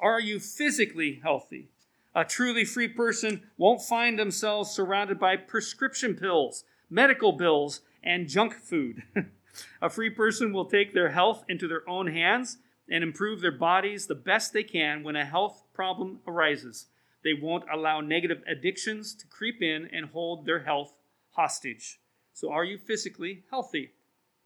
Are 0.00 0.20
you 0.20 0.38
physically 0.38 1.20
healthy? 1.22 1.68
A 2.14 2.24
truly 2.24 2.64
free 2.64 2.88
person 2.88 3.42
won't 3.58 3.82
find 3.82 4.18
themselves 4.18 4.70
surrounded 4.70 5.18
by 5.18 5.36
prescription 5.36 6.14
pills, 6.14 6.64
medical 6.88 7.32
bills, 7.32 7.82
and 8.02 8.28
junk 8.28 8.54
food. 8.54 9.02
a 9.82 9.90
free 9.90 10.10
person 10.10 10.52
will 10.52 10.64
take 10.64 10.94
their 10.94 11.10
health 11.10 11.44
into 11.48 11.68
their 11.68 11.88
own 11.88 12.06
hands 12.06 12.58
and 12.88 13.02
improve 13.02 13.40
their 13.40 13.52
bodies 13.52 14.06
the 14.06 14.14
best 14.14 14.52
they 14.52 14.62
can 14.62 15.02
when 15.02 15.16
a 15.16 15.24
health 15.24 15.64
problem 15.74 16.20
arises. 16.26 16.86
They 17.22 17.34
won't 17.34 17.64
allow 17.72 18.00
negative 18.00 18.42
addictions 18.46 19.14
to 19.16 19.26
creep 19.26 19.60
in 19.60 19.88
and 19.92 20.06
hold 20.06 20.46
their 20.46 20.60
health 20.60 20.94
hostage. 21.32 21.98
So, 22.32 22.50
are 22.50 22.64
you 22.64 22.78
physically 22.78 23.42
healthy? 23.50 23.92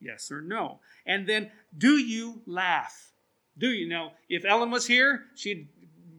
Yes 0.00 0.30
or 0.30 0.40
no? 0.40 0.80
And 1.06 1.26
then, 1.26 1.50
do 1.76 1.96
you 1.96 2.42
laugh? 2.46 3.12
Do 3.58 3.68
you 3.68 3.88
know? 3.88 4.12
If 4.28 4.44
Ellen 4.44 4.70
was 4.70 4.86
here, 4.86 5.24
she'd, 5.34 5.68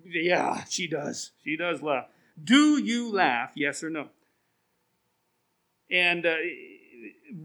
yeah, 0.05 0.63
she 0.69 0.87
does. 0.87 1.31
She 1.43 1.57
does 1.57 1.81
laugh. 1.81 2.05
Do 2.41 2.77
you 2.77 3.11
laugh? 3.11 3.51
Yes 3.55 3.83
or 3.83 3.89
no? 3.89 4.09
And 5.89 6.25
uh, 6.25 6.35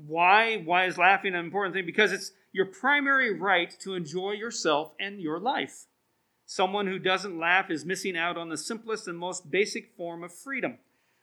why? 0.06 0.58
Why 0.58 0.86
is 0.86 0.98
laughing 0.98 1.34
an 1.34 1.44
important 1.44 1.74
thing? 1.74 1.86
Because 1.86 2.12
it's 2.12 2.32
your 2.52 2.66
primary 2.66 3.32
right 3.38 3.74
to 3.80 3.94
enjoy 3.94 4.32
yourself 4.32 4.94
and 5.00 5.20
your 5.20 5.38
life. 5.38 5.86
Someone 6.46 6.86
who 6.86 6.98
doesn't 6.98 7.38
laugh 7.38 7.70
is 7.70 7.84
missing 7.84 8.16
out 8.16 8.36
on 8.36 8.48
the 8.48 8.56
simplest 8.56 9.08
and 9.08 9.18
most 9.18 9.50
basic 9.50 9.96
form 9.96 10.22
of 10.22 10.32
freedom. 10.32 10.78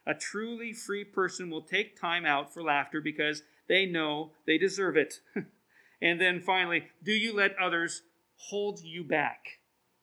A 0.06 0.14
truly 0.14 0.74
free 0.74 1.06
person 1.06 1.50
will 1.50 1.62
take 1.62 2.00
time 2.00 2.26
out 2.26 2.54
for 2.54 2.62
laughter 2.62 3.00
because 3.00 3.42
they 3.68 3.86
know 3.86 4.32
they 4.46 4.58
deserve 4.58 4.98
it. 4.98 5.20
and 6.02 6.20
then 6.20 6.40
finally, 6.40 6.86
do 7.04 7.12
you 7.12 7.36
let 7.36 7.58
others 7.58 8.04
hold 8.50 8.82
you 8.82 9.04
back? 9.04 9.60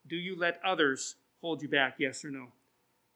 Do 0.07 0.17
you 0.17 0.39
let 0.39 0.61
others 0.65 1.17
hold 1.41 1.63
you 1.63 1.69
back? 1.69 1.97
Yes 1.99 2.25
or 2.25 2.31
no? 2.31 2.49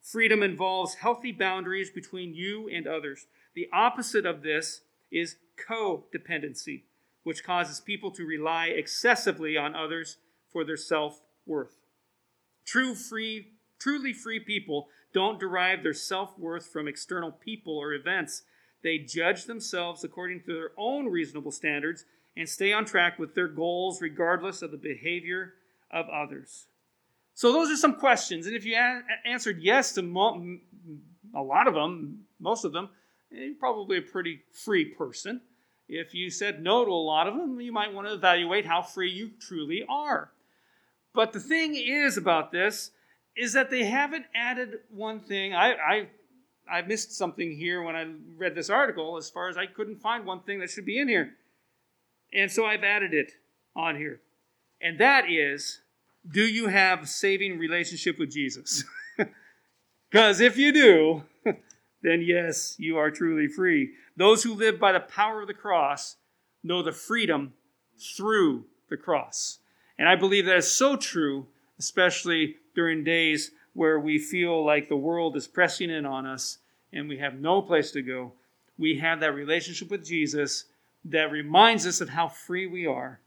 Freedom 0.03 0.43
involves 0.43 0.97
healthy 0.97 1.33
boundaries 1.33 1.91
between 1.91 2.35
you 2.35 2.69
and 2.69 2.87
others. 2.87 3.27
The 3.55 3.69
opposite 3.73 4.27
of 4.27 4.43
this 4.43 4.83
is 5.11 5.37
codependency, 5.57 6.83
which 7.23 7.45
causes 7.45 7.81
people 7.81 8.11
to 8.11 8.27
rely 8.27 8.67
excessively 8.67 9.57
on 9.57 9.75
others 9.75 10.19
for 10.53 10.65
their 10.65 10.77
self 10.77 11.23
worth. 11.47 11.79
True 12.67 12.95
free, 12.95 13.53
truly 13.79 14.13
free 14.13 14.41
people 14.41 14.89
don't 15.15 15.41
derive 15.41 15.83
their 15.83 15.95
self 15.95 16.39
worth 16.39 16.67
from 16.67 16.89
external 16.89 17.33
people 17.33 17.79
or 17.79 17.95
events. 17.95 18.43
They 18.85 18.99
judge 18.99 19.47
themselves 19.47 20.05
according 20.05 20.43
to 20.43 20.53
their 20.53 20.71
own 20.77 21.07
reasonable 21.07 21.51
standards 21.51 22.05
and 22.37 22.47
stay 22.47 22.73
on 22.73 22.85
track 22.85 23.19
with 23.19 23.35
their 23.35 23.49
goals 23.49 24.03
regardless 24.03 24.61
of 24.61 24.71
the 24.71 24.77
behavior 24.77 25.55
of 25.91 26.07
others. 26.11 26.67
So, 27.35 27.51
those 27.51 27.71
are 27.71 27.77
some 27.77 27.95
questions. 27.95 28.47
And 28.47 28.55
if 28.55 28.65
you 28.65 28.77
a- 28.77 29.03
answered 29.25 29.61
yes 29.61 29.93
to 29.95 30.03
mo- 30.03 30.59
a 31.35 31.43
lot 31.43 31.67
of 31.67 31.75
them, 31.75 32.27
most 32.39 32.65
of 32.65 32.73
them, 32.73 32.91
eh, 33.33 33.47
you're 33.47 33.55
probably 33.55 33.99
a 33.99 34.03
pretty 34.03 34.43
free 34.53 34.85
person. 34.85 35.41
If 35.89 36.15
you 36.15 36.31
said 36.31 36.63
no 36.63 36.85
to 36.85 36.91
a 36.91 36.93
lot 36.93 37.27
of 37.27 37.35
them, 37.35 37.61
you 37.61 37.73
might 37.73 37.93
want 37.93 38.07
to 38.07 38.15
evaluate 38.15 38.67
how 38.67 38.83
free 38.83 39.11
you 39.11 39.31
truly 39.41 39.85
are. 39.89 40.31
But 41.15 41.33
the 41.33 41.41
thing 41.41 41.75
is 41.75 42.19
about 42.19 42.53
this 42.53 42.91
is 43.35 43.55
that 43.55 43.71
they 43.71 43.85
haven't 43.85 44.27
added 44.35 44.81
one 44.91 45.21
thing. 45.21 45.55
I, 45.55 45.73
I, 45.73 46.09
I 46.71 46.83
missed 46.83 47.13
something 47.13 47.57
here 47.57 47.83
when 47.83 47.97
I 47.97 48.07
read 48.37 48.55
this 48.55 48.71
article 48.71 49.17
as 49.17 49.31
far 49.31 49.49
as 49.49 49.57
I 49.57 49.67
couldn't 49.67 50.01
find 50.01 50.25
one 50.25 50.41
thing 50.41 50.61
that 50.61 50.71
should 50.71 50.87
be 50.87 50.99
in 50.99 51.09
here. 51.09 51.35
And 52.33 52.51
so 52.51 52.65
I've 52.65 52.85
added 52.85 53.15
it 53.15 53.33
on 53.77 53.97
here. 53.97 54.21
And 54.81 54.99
that 54.99 55.31
is 55.31 55.81
do 56.31 56.43
you 56.43 56.69
have 56.69 57.03
a 57.03 57.07
saving 57.07 57.59
relationship 57.59 58.19
with 58.19 58.33
Jesus? 58.33 58.85
Because 60.15 60.41
if 60.41 60.57
you 60.57 60.73
do, 60.73 61.25
then 62.03 62.23
yes, 62.23 62.77
you 62.79 62.99
are 62.99 63.11
truly 63.11 63.49
free. 63.49 63.95
Those 64.17 64.45
who 64.45 64.55
live 64.55 64.79
by 64.79 64.93
the 64.93 65.01
power 65.01 65.41
of 65.41 65.49
the 65.49 65.55
cross 65.55 66.15
know 66.63 66.85
the 66.85 66.93
freedom 66.93 67.55
through 68.17 68.67
the 68.91 68.97
cross. 68.97 69.59
And 69.99 70.09
I 70.09 70.15
believe 70.15 70.47
that 70.47 70.57
is 70.57 70.71
so 70.71 70.95
true, 70.95 71.49
especially 71.81 72.55
during 72.77 73.03
days 73.03 73.51
where 73.75 73.99
we 73.99 74.19
feel 74.19 74.65
like 74.65 74.89
the 74.89 74.97
world 74.97 75.37
is 75.37 75.47
pressing 75.47 75.91
in 75.91 76.07
on 76.07 76.27
us 76.27 76.59
and 76.93 77.09
we 77.09 77.19
have 77.19 77.35
no 77.35 77.61
place 77.61 77.91
to 77.91 78.03
go. 78.03 78.33
We 78.79 78.99
have 78.99 79.21
that 79.21 79.35
relationship 79.35 79.91
with 79.91 80.05
Jesus 80.05 80.65
that 81.05 81.31
reminds 81.31 81.87
us 81.87 82.01
of 82.01 82.09
how 82.09 82.29
free 82.29 82.67
we 82.67 82.87
are, 82.87 83.21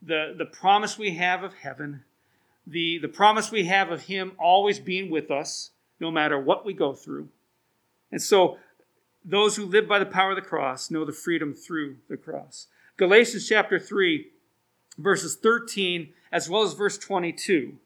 the, 0.00 0.34
the 0.36 0.46
promise 0.46 0.96
we 0.96 1.14
have 1.16 1.42
of 1.42 1.54
heaven, 1.54 2.04
the, 2.66 2.98
the 2.98 3.08
promise 3.08 3.50
we 3.50 3.64
have 3.64 3.90
of 3.90 4.02
Him 4.02 4.32
always 4.38 4.78
being 4.78 5.10
with 5.10 5.30
us, 5.30 5.70
no 6.00 6.10
matter 6.10 6.38
what 6.38 6.64
we 6.64 6.72
go 6.72 6.94
through. 6.94 7.28
And 8.10 8.22
so, 8.22 8.58
those 9.24 9.56
who 9.56 9.66
live 9.66 9.86
by 9.86 9.98
the 9.98 10.06
power 10.06 10.30
of 10.30 10.36
the 10.36 10.42
cross 10.42 10.90
know 10.90 11.04
the 11.04 11.12
freedom 11.12 11.52
through 11.52 11.96
the 12.08 12.16
cross. 12.16 12.68
Galatians 12.96 13.46
chapter 13.46 13.78
3 13.78 14.28
verses 14.98 15.36
13 15.36 16.12
as 16.32 16.50
well 16.50 16.62
as 16.62 16.74
verse 16.74 16.98
22 16.98 17.76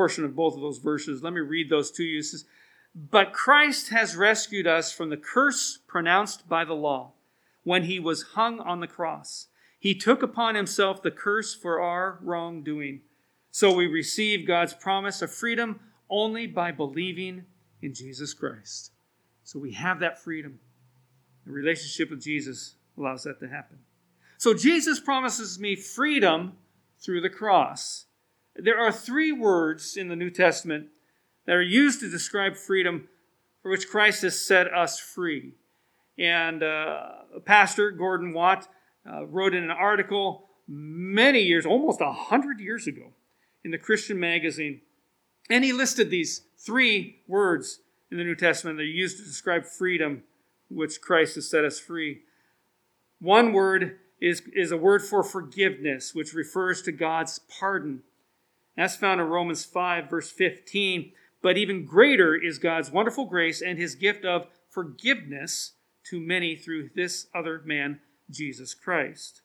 portion 0.00 0.24
of 0.24 0.34
both 0.34 0.54
of 0.54 0.62
those 0.62 0.78
verses. 0.78 1.22
Let 1.22 1.34
me 1.34 1.42
read 1.42 1.68
those 1.68 1.92
it 1.98 2.24
says 2.24 2.46
but 2.94 3.34
christ 3.34 3.90
has 3.90 4.16
rescued 4.16 4.66
us 4.66 4.90
from 4.90 5.10
the 5.10 5.16
curse 5.18 5.78
pronounced 5.86 6.48
by 6.48 6.64
the 6.64 6.74
law 6.74 7.12
when 7.64 7.84
he 7.84 8.00
was 8.00 8.32
hung 8.34 8.60
on 8.60 8.80
the 8.80 8.86
cross. 8.86 9.48
He 9.78 9.94
took 9.94 10.22
upon 10.22 10.54
himself 10.54 11.02
the 11.02 11.10
curse 11.10 11.54
for 11.54 11.82
our 11.82 12.18
wrongdoing. 12.22 13.02
So 13.50 13.74
we 13.74 13.86
receive 13.86 14.46
god's 14.46 14.72
promise 14.72 15.20
of 15.20 15.30
freedom 15.30 15.80
only 16.08 16.46
by 16.46 16.72
believing 16.72 17.44
in 17.82 17.92
jesus 17.92 18.32
christ. 18.32 18.92
So 19.44 19.58
we 19.58 19.72
have 19.72 20.00
that 20.00 20.18
freedom. 20.18 20.60
The 21.44 21.52
relationship 21.52 22.08
with 22.08 22.22
jesus 22.22 22.76
allows 22.96 23.24
that 23.24 23.38
to 23.40 23.48
happen. 23.48 23.80
So 24.38 24.54
Jesus 24.54 24.98
promises 24.98 25.58
me 25.58 25.76
freedom 25.76 26.54
through 26.98 27.20
the 27.20 27.28
cross. 27.28 28.06
There 28.56 28.78
are 28.78 28.92
three 28.92 29.32
words 29.32 29.96
in 29.96 30.08
the 30.08 30.16
New 30.16 30.30
Testament 30.30 30.88
that 31.46 31.56
are 31.56 31.62
used 31.62 32.00
to 32.00 32.10
describe 32.10 32.56
freedom 32.56 33.08
for 33.62 33.70
which 33.70 33.88
Christ 33.88 34.22
has 34.22 34.40
set 34.40 34.72
us 34.72 34.98
free. 34.98 35.52
And 36.18 36.62
uh, 36.62 37.10
Pastor 37.44 37.90
Gordon 37.90 38.32
Watt 38.32 38.68
uh, 39.10 39.26
wrote 39.26 39.54
in 39.54 39.64
an 39.64 39.70
article 39.70 40.48
many 40.66 41.40
years, 41.40 41.66
almost 41.66 42.00
a 42.00 42.12
hundred 42.12 42.60
years 42.60 42.86
ago, 42.86 43.12
in 43.64 43.70
the 43.70 43.78
Christian 43.78 44.18
magazine, 44.18 44.80
and 45.50 45.64
he 45.64 45.72
listed 45.72 46.10
these 46.10 46.42
three 46.56 47.20
words 47.26 47.80
in 48.10 48.18
the 48.18 48.24
New 48.24 48.34
Testament 48.34 48.76
that 48.76 48.84
are 48.84 48.86
used 48.86 49.18
to 49.18 49.24
describe 49.24 49.64
freedom, 49.66 50.22
which 50.68 51.00
Christ 51.00 51.34
has 51.34 51.50
set 51.50 51.64
us 51.64 51.78
free. 51.78 52.20
One 53.20 53.52
word 53.52 53.98
is, 54.20 54.42
is 54.54 54.70
a 54.70 54.76
word 54.76 55.02
for 55.02 55.22
forgiveness, 55.22 56.14
which 56.14 56.34
refers 56.34 56.82
to 56.82 56.92
God's 56.92 57.40
pardon. 57.40 58.02
That's 58.76 58.96
found 58.96 59.20
in 59.20 59.28
Romans 59.28 59.64
5, 59.64 60.08
verse 60.08 60.30
15. 60.30 61.12
But 61.42 61.56
even 61.56 61.84
greater 61.84 62.34
is 62.34 62.58
God's 62.58 62.90
wonderful 62.90 63.24
grace 63.24 63.60
and 63.62 63.78
his 63.78 63.94
gift 63.94 64.24
of 64.24 64.46
forgiveness 64.68 65.72
to 66.04 66.20
many 66.20 66.56
through 66.56 66.90
this 66.94 67.26
other 67.34 67.62
man, 67.64 68.00
Jesus 68.30 68.74
Christ. 68.74 69.42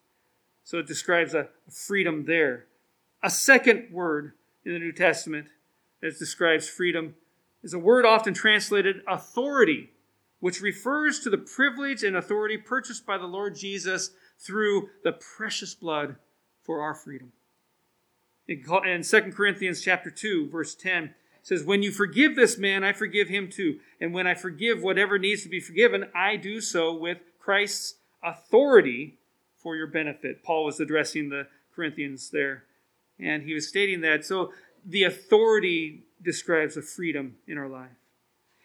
So 0.64 0.80
it 0.80 0.88
describes 0.88 1.34
a 1.34 1.50
freedom 1.70 2.26
there. 2.26 2.66
A 3.24 3.30
second 3.30 3.90
word 3.92 4.34
in 4.66 4.74
the 4.74 4.80
New 4.80 4.92
Testament 4.92 5.48
that 6.02 6.18
describes 6.20 6.68
freedom 6.68 7.16
is 7.64 7.74
a 7.74 7.80
word 7.80 8.06
often 8.06 8.34
translated 8.34 9.02
authority, 9.08 9.92
which 10.40 10.62
refers 10.62 11.20
to 11.20 11.30
the 11.30 11.38
privilege 11.38 12.04
and 12.04 12.16
authority 12.16 12.58
purchased 12.58 13.06
by 13.06 13.18
the 13.18 13.26
Lord 13.26 13.56
Jesus 13.56 14.12
through 14.40 14.90
the 15.04 15.14
precious 15.14 15.74
blood 15.74 16.16
for 16.62 16.82
our 16.82 16.94
freedom. 16.94 17.32
In 18.48 19.04
2 19.04 19.22
Corinthians 19.32 19.82
chapter 19.82 20.12
2, 20.12 20.50
verse 20.50 20.76
10, 20.76 21.14
says, 21.42 21.64
When 21.64 21.84
you 21.84 21.92
forgive 21.92 22.36
this 22.36 22.58
man, 22.58 22.84
I 22.84 22.94
forgive 22.94 23.28
him 23.28 23.50
too. 23.50 23.80
And 24.00 24.14
when 24.14 24.28
I 24.28 24.34
forgive 24.34 24.82
whatever 24.82 25.18
needs 25.18 25.44
to 25.44 25.50
be 25.50 25.60
forgiven, 25.60 26.06
I 26.16 26.36
do 26.36 26.62
so 26.62 26.94
with 26.94 27.20
Christ's 27.40 27.96
authority 28.24 29.18
for 29.58 29.76
your 29.76 29.88
benefit. 29.88 30.44
Paul 30.44 30.66
was 30.66 30.80
addressing 30.80 31.30
the 31.30 31.48
Corinthians 31.76 32.30
there. 32.30 32.64
And 33.20 33.44
he 33.44 33.54
was 33.54 33.68
stating 33.68 34.02
that. 34.02 34.26
So 34.26 34.52
the 34.86 35.04
authority 35.04 36.04
describes 36.22 36.78
a 36.78 36.82
freedom 36.82 37.36
in 37.48 37.58
our 37.58 37.70
life. 37.70 37.98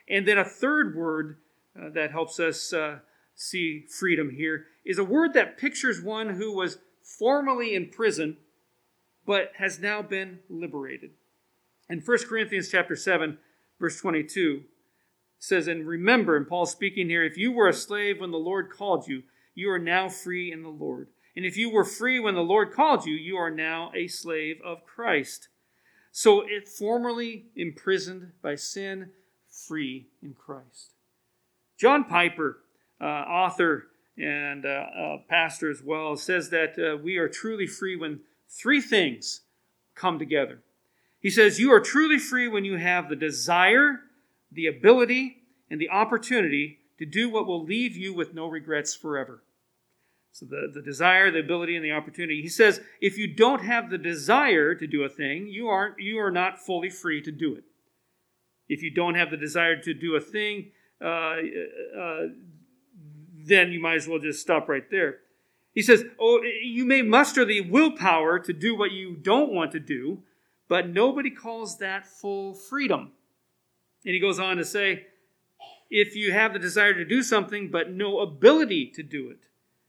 And 0.08 0.26
then 0.26 0.38
a 0.38 0.44
third 0.44 0.96
word 0.96 1.36
uh, 1.80 1.90
that 1.90 2.10
helps 2.10 2.40
us 2.40 2.72
uh, 2.72 2.98
see 3.34 3.86
freedom 3.88 4.30
here 4.30 4.66
is 4.84 4.98
a 4.98 5.04
word 5.04 5.34
that 5.34 5.56
pictures 5.56 6.02
one 6.02 6.30
who 6.30 6.54
was 6.54 6.78
formerly 7.02 7.74
in 7.74 7.88
prison 7.88 8.36
but 9.30 9.52
has 9.58 9.78
now 9.78 10.02
been 10.02 10.40
liberated. 10.48 11.12
In 11.88 12.00
1 12.00 12.18
Corinthians 12.28 12.68
chapter 12.68 12.96
7 12.96 13.38
verse 13.78 14.00
22 14.00 14.62
says 15.38 15.68
and 15.68 15.86
remember 15.86 16.36
and 16.36 16.48
Paul's 16.48 16.72
speaking 16.72 17.08
here 17.08 17.22
if 17.22 17.36
you 17.36 17.52
were 17.52 17.68
a 17.68 17.72
slave 17.72 18.18
when 18.20 18.32
the 18.32 18.38
Lord 18.38 18.72
called 18.72 19.06
you 19.06 19.22
you 19.54 19.70
are 19.70 19.78
now 19.78 20.08
free 20.08 20.50
in 20.50 20.64
the 20.64 20.68
Lord. 20.68 21.10
And 21.36 21.46
if 21.46 21.56
you 21.56 21.70
were 21.70 21.84
free 21.84 22.18
when 22.18 22.34
the 22.34 22.40
Lord 22.40 22.72
called 22.72 23.06
you 23.06 23.14
you 23.14 23.36
are 23.36 23.52
now 23.52 23.92
a 23.94 24.08
slave 24.08 24.56
of 24.64 24.84
Christ. 24.84 25.46
So 26.10 26.40
it 26.40 26.66
formerly 26.66 27.44
imprisoned 27.54 28.32
by 28.42 28.56
sin 28.56 29.10
free 29.48 30.08
in 30.20 30.34
Christ. 30.34 30.94
John 31.78 32.02
Piper 32.02 32.64
uh, 33.00 33.04
author 33.04 33.90
and 34.18 34.66
uh, 34.66 35.18
pastor 35.28 35.70
as 35.70 35.82
well, 35.84 36.16
says 36.16 36.50
that 36.50 36.74
uh, 36.76 36.96
we 36.96 37.16
are 37.16 37.28
truly 37.28 37.68
free 37.68 37.94
when 37.94 38.20
three 38.50 38.80
things 38.80 39.42
come 39.94 40.18
together. 40.18 40.60
He 41.20 41.30
says, 41.30 41.58
You 41.58 41.72
are 41.72 41.80
truly 41.80 42.18
free 42.18 42.48
when 42.48 42.64
you 42.64 42.76
have 42.76 43.08
the 43.08 43.16
desire, 43.16 44.00
the 44.50 44.66
ability, 44.66 45.38
and 45.70 45.80
the 45.80 45.90
opportunity 45.90 46.78
to 46.98 47.06
do 47.06 47.30
what 47.30 47.46
will 47.46 47.64
leave 47.64 47.96
you 47.96 48.12
with 48.12 48.34
no 48.34 48.46
regrets 48.46 48.94
forever. 48.94 49.42
So 50.32 50.46
the, 50.46 50.70
the 50.72 50.82
desire, 50.82 51.30
the 51.30 51.40
ability, 51.40 51.76
and 51.76 51.84
the 51.84 51.92
opportunity. 51.92 52.40
He 52.40 52.48
says, 52.48 52.80
if 53.00 53.18
you 53.18 53.34
don't 53.34 53.62
have 53.62 53.90
the 53.90 53.98
desire 53.98 54.74
to 54.74 54.86
do 54.86 55.02
a 55.02 55.08
thing, 55.08 55.48
you 55.48 55.68
aren't 55.68 55.98
you 55.98 56.18
are 56.18 56.30
not 56.30 56.60
fully 56.60 56.90
free 56.90 57.22
to 57.22 57.32
do 57.32 57.54
it. 57.54 57.64
If 58.68 58.82
you 58.82 58.90
don't 58.90 59.16
have 59.16 59.30
the 59.30 59.36
desire 59.36 59.80
to 59.82 59.94
do 59.94 60.14
a 60.14 60.20
thing, 60.20 60.70
uh, 61.02 61.36
uh, 61.98 62.26
then 63.44 63.72
you 63.72 63.80
might 63.80 63.96
as 63.96 64.06
well 64.06 64.20
just 64.20 64.40
stop 64.40 64.68
right 64.68 64.88
there. 64.90 65.18
He 65.74 65.82
says, 65.82 66.04
Oh, 66.18 66.42
you 66.42 66.84
may 66.84 67.02
muster 67.02 67.44
the 67.44 67.60
willpower 67.60 68.38
to 68.38 68.52
do 68.52 68.76
what 68.76 68.92
you 68.92 69.14
don't 69.14 69.52
want 69.52 69.72
to 69.72 69.80
do, 69.80 70.22
but 70.68 70.88
nobody 70.88 71.30
calls 71.30 71.78
that 71.78 72.06
full 72.06 72.54
freedom. 72.54 73.12
And 74.04 74.14
he 74.14 74.20
goes 74.20 74.38
on 74.38 74.56
to 74.56 74.64
say, 74.64 75.06
if 75.90 76.14
you 76.14 76.32
have 76.32 76.52
the 76.52 76.58
desire 76.58 76.94
to 76.94 77.04
do 77.04 77.22
something 77.22 77.68
but 77.68 77.90
no 77.90 78.20
ability 78.20 78.86
to 78.94 79.02
do 79.02 79.28
it, 79.30 79.40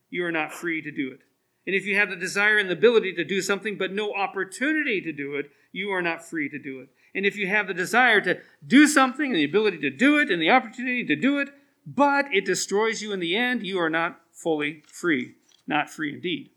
you 0.10 0.26
are 0.26 0.32
not 0.32 0.52
free 0.52 0.82
to 0.82 0.92
do 0.92 1.12
it. 1.12 1.20
And 1.68 1.76
if 1.76 1.86
you 1.86 1.96
have 1.96 2.10
the 2.10 2.16
desire 2.16 2.58
and 2.58 2.68
the 2.68 2.74
ability 2.74 3.14
to 3.14 3.24
do 3.24 3.42
something 3.42 3.78
but 3.78 3.94
no 3.94 4.14
opportunity 4.14 5.00
to 5.02 5.14
do 5.14 5.36
it, 5.36 5.52
you 5.72 5.92
are 5.92 6.02
not 6.02 6.26
free 6.26 6.50
to 6.50 6.58
do 6.58 6.82
it. 6.82 6.90
And 7.14 7.26
if 7.26 7.38
you 7.38 7.48
have 7.48 7.68
the 7.68 7.74
desire 7.74 8.20
to 8.22 8.40
do 8.66 8.88
something 8.88 9.28
and 9.28 9.36
the 9.36 9.44
ability 9.44 9.78
to 9.80 9.90
do 9.92 10.18
it 10.18 10.32
and 10.32 10.42
the 10.42 10.50
opportunity 10.50 11.06
to 11.06 11.16
do 11.16 11.38
it, 11.38 11.50
but 11.86 12.34
it 12.34 12.46
destroys 12.46 13.02
you 13.02 13.14
in 13.14 13.20
the 13.20 13.36
end, 13.36 13.66
you 13.66 13.80
are 13.80 13.90
not 13.90 14.22
fully 14.32 14.84
free, 14.88 15.36
not 15.68 15.90
free 15.90 16.14
indeed. 16.14 16.50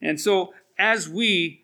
And 0.00 0.20
so, 0.20 0.54
as 0.78 1.08
we 1.08 1.62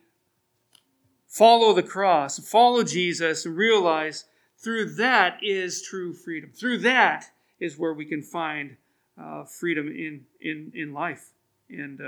follow 1.27 1.73
the 1.73 1.83
cross, 1.83 2.39
follow 2.39 2.83
Jesus, 2.85 3.45
and 3.45 3.57
realize 3.57 4.25
through 4.57 4.95
that 4.97 5.39
is 5.43 5.83
true 5.83 6.13
freedom. 6.13 6.51
Through 6.53 6.79
that 6.79 7.27
is 7.61 7.79
where 7.79 7.95
we 7.95 8.05
can 8.05 8.23
find 8.23 8.77
uh, 9.21 9.45
freedom 9.45 9.89
in, 9.89 10.25
in, 10.41 10.73
in 10.75 10.93
life 10.93 11.31
and 11.69 12.01
uh, 12.01 12.05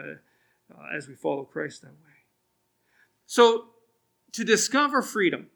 uh, 0.73 0.97
as 0.97 1.09
we 1.09 1.15
follow 1.15 1.45
Christ 1.45 1.83
that 1.83 1.89
way. 1.89 1.95
So, 3.27 3.67
to 4.33 4.45
discover 4.45 5.03
freedom, 5.03 5.47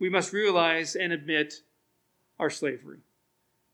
we 0.00 0.08
must 0.08 0.32
realize 0.32 0.96
and 0.96 1.12
admit 1.12 1.54
our 2.38 2.50
slavery. 2.50 2.98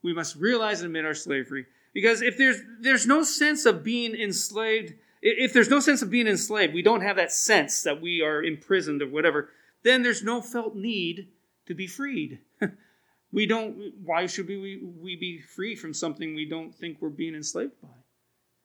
We 0.02 0.12
must 0.12 0.37
realize 0.37 0.80
and 0.80 0.87
admit 0.87 1.04
our 1.04 1.14
slavery. 1.14 1.66
Because 1.92 2.23
if 2.23 2.37
there's, 2.37 2.61
there's 2.80 3.06
no 3.06 3.23
sense 3.23 3.66
of 3.66 3.82
being 3.82 4.14
enslaved, 4.14 4.94
if 5.23 5.52
there's 5.52 5.68
no 5.68 5.80
sense 5.80 6.02
of 6.02 6.11
being 6.11 6.26
enslaved, 6.26 6.73
we 6.73 6.82
don't 6.82 7.02
have 7.02 7.16
that 7.16 7.32
sense 7.32 7.82
that 7.82 8.00
we 8.00 8.23
are 8.23 8.42
imprisoned 8.42 9.02
or 9.02 9.09
whatever, 9.09 9.50
then 9.82 10.02
there's 10.02 10.23
no 10.23 10.40
felt 10.40 10.75
need 10.76 11.28
to 11.66 11.75
be 11.75 11.87
freed. 11.87 12.38
we 13.32 13.47
don't, 13.47 13.92
why 14.04 14.26
should 14.26 14.49
we, 14.49 14.82
we 15.00 15.16
be 15.16 15.40
free 15.40 15.75
from 15.75 15.92
something 15.92 16.35
we 16.35 16.49
don't 16.49 16.75
think 16.75 16.99
we're 17.00 17.09
being 17.09 17.35
enslaved 17.35 17.80
by? 17.82 17.88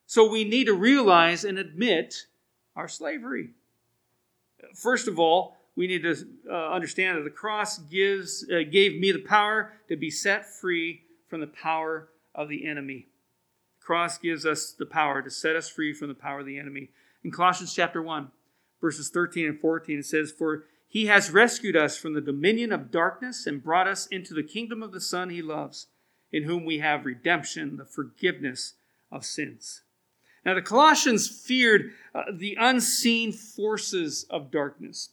So 0.05 0.29
we 0.29 0.44
need 0.44 0.65
to 0.65 0.74
realize 0.74 1.44
and 1.46 1.58
admit 1.58 2.27
our 2.75 2.88
slavery. 2.88 3.50
First 4.75 5.08
of 5.08 5.20
all, 5.20 5.58
we 5.75 5.88
need 5.88 6.03
to 6.03 6.15
uh, 6.50 6.72
understand 6.72 7.17
that 7.17 7.24
the 7.24 7.29
cross 7.29 7.79
gives, 7.79 8.46
uh, 8.50 8.62
gave 8.70 9.00
me 9.00 9.12
the 9.12 9.20
power 9.20 9.74
to 9.89 9.96
be 9.96 10.10
set 10.10 10.46
free 10.46 11.01
from 11.27 11.41
the 11.41 11.48
power 11.48 12.10
of 12.34 12.50
the 12.50 12.65
enemy. 12.65 13.08
Cross 13.86 14.18
gives 14.18 14.48
us 14.48 14.72
the 14.72 14.86
power 14.86 15.22
to 15.22 15.30
set 15.30 15.56
us 15.56 15.70
free 15.70 15.94
from 15.94 16.08
the 16.08 16.15
power 16.15 16.39
of 16.39 16.48
the 16.48 16.58
enemy. 16.58 16.89
In 17.24 17.30
Colossians 17.30 17.72
chapter 17.72 18.01
1, 18.01 18.32
verses 18.82 19.10
13 19.10 19.46
and 19.46 19.60
14, 19.60 20.00
it 20.00 20.06
says, 20.06 20.32
For 20.32 20.63
he 20.88 21.06
has 21.06 21.30
rescued 21.30 21.75
us 21.75 21.96
from 21.96 22.13
the 22.13 22.22
dominion 22.22 22.72
of 22.72 22.89
darkness 22.89 23.46
and 23.46 23.63
brought 23.63 23.88
us 23.88 24.08
into 24.08 24.34
the 24.34 24.42
kingdom 24.42 24.82
of 24.82 24.92
the 24.92 25.00
Son 25.00 25.30
he 25.30 25.44
loves, 25.44 25.86
in 26.32 26.44
whom 26.44 26.65
we 26.65 26.80
have 26.80 27.06
redemption, 27.06 27.77
the 27.77 27.86
forgiveness 27.86 28.74
of 29.12 29.24
sins. 29.24 29.84
Now, 30.43 30.56
the 30.56 30.63
Colossians 30.63 31.28
feared 31.28 31.91
uh, 32.13 32.24
the 32.34 32.58
unseen 32.60 33.32
forces 33.32 34.26
of 34.32 34.50
darkness. 34.50 35.10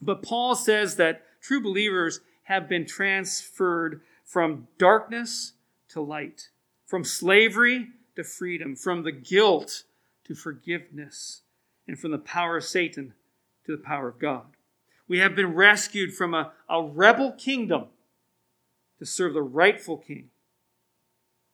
But 0.00 0.22
Paul 0.22 0.54
says 0.54 0.96
that 0.96 1.22
true 1.42 1.62
believers 1.62 2.20
have 2.44 2.66
been 2.66 2.86
transferred 2.86 4.00
from 4.24 4.68
darkness 4.78 5.52
to 5.90 6.00
light, 6.00 6.48
from 6.86 7.04
slavery 7.04 7.88
to 8.16 8.24
freedom, 8.24 8.74
from 8.74 9.02
the 9.02 9.12
guilt 9.12 9.84
to 10.24 10.34
forgiveness, 10.34 11.42
and 11.86 11.98
from 11.98 12.10
the 12.10 12.18
power 12.18 12.56
of 12.56 12.64
Satan 12.64 13.14
to 13.64 13.72
the 13.72 13.82
power 13.82 14.08
of 14.08 14.18
God. 14.18 14.46
We 15.08 15.18
have 15.20 15.36
been 15.36 15.54
rescued 15.54 16.14
from 16.14 16.34
a, 16.34 16.52
a 16.68 16.82
rebel 16.82 17.32
kingdom 17.32 17.86
to 18.98 19.06
serve 19.06 19.34
the 19.34 19.42
rightful 19.42 19.98
king. 19.98 20.30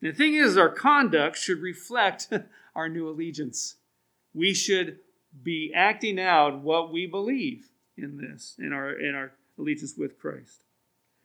And 0.00 0.12
the 0.12 0.16
thing 0.16 0.34
is, 0.34 0.56
our 0.56 0.70
conduct 0.70 1.36
should 1.36 1.60
reflect 1.60 2.28
our 2.74 2.88
new 2.88 3.08
allegiance. 3.08 3.76
We 4.34 4.54
should 4.54 4.98
be 5.42 5.72
acting 5.74 6.18
out 6.18 6.60
what 6.60 6.92
we 6.92 7.06
believe 7.06 7.68
in 7.96 8.16
this, 8.16 8.56
in 8.58 8.72
our, 8.72 8.92
in 8.92 9.14
our 9.14 9.32
allegiance 9.58 9.94
with 9.96 10.18
Christ. 10.18 10.62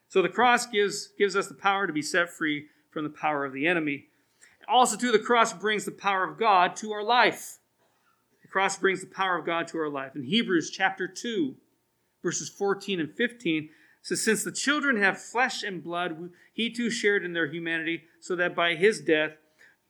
So 0.08 0.22
the 0.22 0.28
cross 0.28 0.66
gives, 0.66 1.08
gives 1.18 1.36
us 1.36 1.48
the 1.48 1.54
power 1.54 1.86
to 1.86 1.92
be 1.92 2.02
set 2.02 2.30
free 2.30 2.66
from 2.90 3.04
the 3.04 3.10
power 3.10 3.44
of 3.44 3.52
the 3.52 3.66
enemy. 3.66 4.07
Also, 4.68 4.96
too, 4.96 5.12
the 5.12 5.18
cross 5.18 5.52
brings 5.52 5.84
the 5.84 5.90
power 5.90 6.28
of 6.28 6.38
God 6.38 6.76
to 6.76 6.92
our 6.92 7.02
life. 7.02 7.58
The 8.42 8.48
cross 8.48 8.78
brings 8.78 9.00
the 9.00 9.06
power 9.06 9.38
of 9.38 9.46
God 9.46 9.68
to 9.68 9.78
our 9.78 9.88
life. 9.88 10.14
In 10.14 10.24
Hebrews 10.24 10.70
chapter 10.70 11.08
2, 11.08 11.54
verses 12.22 12.48
14 12.48 13.00
and 13.00 13.12
15, 13.14 13.70
says, 14.02 14.22
Since 14.22 14.44
the 14.44 14.52
children 14.52 14.96
have 14.96 15.20
flesh 15.20 15.62
and 15.62 15.82
blood, 15.82 16.30
he 16.52 16.70
too 16.70 16.90
shared 16.90 17.24
in 17.24 17.32
their 17.32 17.46
humanity, 17.46 18.04
so 18.20 18.36
that 18.36 18.54
by 18.54 18.74
his 18.74 19.00
death 19.00 19.32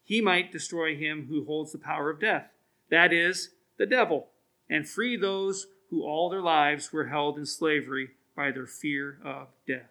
he 0.04 0.20
might 0.20 0.52
destroy 0.52 0.96
him 0.96 1.26
who 1.28 1.44
holds 1.44 1.72
the 1.72 1.78
power 1.78 2.10
of 2.10 2.20
death, 2.20 2.50
that 2.90 3.12
is, 3.12 3.50
the 3.76 3.86
devil, 3.86 4.28
and 4.68 4.88
free 4.88 5.16
those 5.16 5.66
who 5.90 6.02
all 6.02 6.28
their 6.28 6.42
lives 6.42 6.92
were 6.92 7.06
held 7.06 7.38
in 7.38 7.46
slavery 7.46 8.10
by 8.34 8.50
their 8.50 8.66
fear 8.66 9.18
of 9.24 9.48
death. 9.66 9.90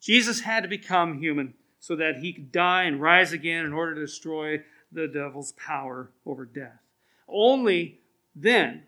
Jesus 0.00 0.40
had 0.40 0.62
to 0.62 0.68
become 0.68 1.18
human 1.18 1.54
so 1.80 1.96
that 1.96 2.16
he 2.16 2.32
could 2.32 2.52
die 2.52 2.84
and 2.84 3.00
rise 3.00 3.32
again 3.32 3.64
in 3.64 3.72
order 3.72 3.94
to 3.94 4.00
destroy 4.00 4.62
the 4.90 5.06
devil's 5.06 5.52
power 5.52 6.10
over 6.26 6.44
death. 6.44 6.80
Only 7.28 8.00
then 8.34 8.84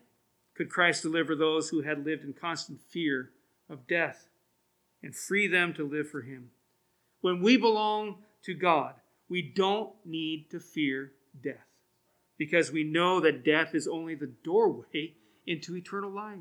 could 0.55 0.69
Christ 0.69 1.03
deliver 1.03 1.35
those 1.35 1.69
who 1.69 1.81
had 1.81 2.05
lived 2.05 2.23
in 2.23 2.33
constant 2.33 2.79
fear 2.89 3.31
of 3.69 3.87
death 3.87 4.27
and 5.01 5.15
free 5.15 5.47
them 5.47 5.73
to 5.73 5.87
live 5.87 6.09
for 6.09 6.21
him. 6.21 6.51
When 7.21 7.41
we 7.41 7.57
belong 7.57 8.17
to 8.43 8.53
God, 8.53 8.95
we 9.29 9.41
don't 9.41 9.93
need 10.05 10.49
to 10.51 10.59
fear 10.59 11.13
death 11.41 11.67
because 12.37 12.71
we 12.71 12.83
know 12.83 13.19
that 13.19 13.45
death 13.45 13.73
is 13.73 13.87
only 13.87 14.15
the 14.15 14.31
doorway 14.43 15.13
into 15.45 15.75
eternal 15.75 16.11
life. 16.11 16.39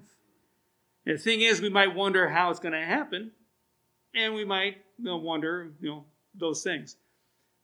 And 1.06 1.18
the 1.18 1.22
thing 1.22 1.40
is, 1.40 1.60
we 1.60 1.68
might 1.68 1.94
wonder 1.94 2.28
how 2.28 2.50
it's 2.50 2.60
going 2.60 2.74
to 2.74 2.84
happen, 2.84 3.32
and 4.14 4.34
we 4.34 4.44
might 4.44 4.78
you 4.98 5.04
know, 5.04 5.16
wonder, 5.16 5.72
you 5.80 5.88
know, 5.88 6.04
those 6.35 6.62
things. 6.62 6.97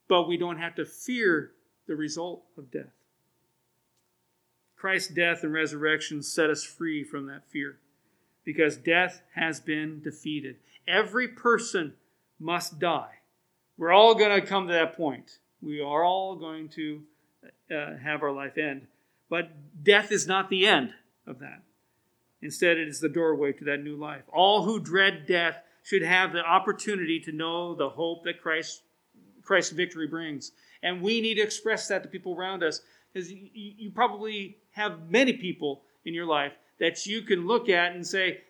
But 0.09 0.29
we 0.29 0.37
don't 0.37 0.59
have 0.59 0.75
to 0.77 0.85
fear 0.85 1.53
the 1.87 1.97
result 1.97 2.45
of 2.57 2.71
death. 2.71 2.93
Christ's 4.77 5.13
death 5.13 5.43
and 5.43 5.53
resurrection 5.53 6.23
set 6.23 6.51
us 6.51 6.63
free 6.63 7.03
from 7.03 7.27
that 7.27 7.49
fear 7.49 7.79
because 8.45 8.77
death 8.77 9.23
has 9.35 9.59
been 9.59 10.01
defeated. 10.03 10.57
Every 10.87 11.27
person 11.27 11.95
must 12.39 12.79
die. 12.79 13.15
We're 13.79 13.93
all 13.93 14.15
going 14.15 14.41
to 14.41 14.47
come 14.47 14.69
to 14.69 14.73
that 14.73 14.97
point. 14.97 15.39
We 15.61 15.81
are 15.81 16.05
all 16.05 16.37
going 16.37 16.69
to 16.71 17.03
uh, 17.75 17.97
have 17.97 18.23
our 18.23 18.33
life 18.33 18.59
end. 18.59 18.87
But 19.29 19.51
death 19.83 20.13
is 20.13 20.27
not 20.27 20.51
the 20.51 20.67
end 20.67 20.93
of 21.27 21.41
that. 21.41 21.63
Instead, 22.41 22.77
it 22.77 22.87
is 22.87 23.01
the 23.01 23.09
doorway 23.09 23.53
to 23.53 23.65
that 23.65 23.83
new 23.83 23.97
life. 23.97 24.23
All 24.29 24.63
who 24.63 24.79
dread 24.79 25.27
death 25.27 25.57
should 25.87 26.03
have 26.03 26.33
the 26.33 26.45
opportunity 26.45 27.21
to 27.21 27.31
know 27.31 27.73
the 27.73 27.89
hope 27.89 28.25
that 28.25 28.43
Christ, 28.43 28.83
Christ's 29.45 29.71
victory 29.71 30.09
brings. 30.09 30.51
And 30.83 31.01
we 31.01 31.21
need 31.21 31.35
to 31.35 31.43
express 31.43 31.87
that 31.87 32.03
to 32.03 32.09
people 32.09 32.35
around 32.35 32.65
us 32.65 32.81
because 33.13 33.31
you, 33.31 33.49
you 33.55 33.91
probably 33.93 34.57
have 34.73 35.09
many 35.09 35.35
people 35.35 35.83
in 36.05 36.13
your 36.13 36.27
life 36.27 36.55
that 36.81 37.07
you 37.07 37.23
can 37.23 37.47
look 37.47 37.69
at 37.69 37.95
and 37.95 38.05
say, 38.05 38.41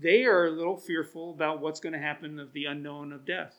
they 0.00 0.24
are 0.24 0.46
a 0.46 0.50
little 0.50 0.76
fearful 0.76 1.30
about 1.30 1.60
what's 1.60 1.78
going 1.78 1.92
to 1.92 2.00
happen 2.00 2.40
of 2.40 2.52
the 2.52 2.64
unknown 2.64 3.12
of 3.12 3.24
death 3.24 3.54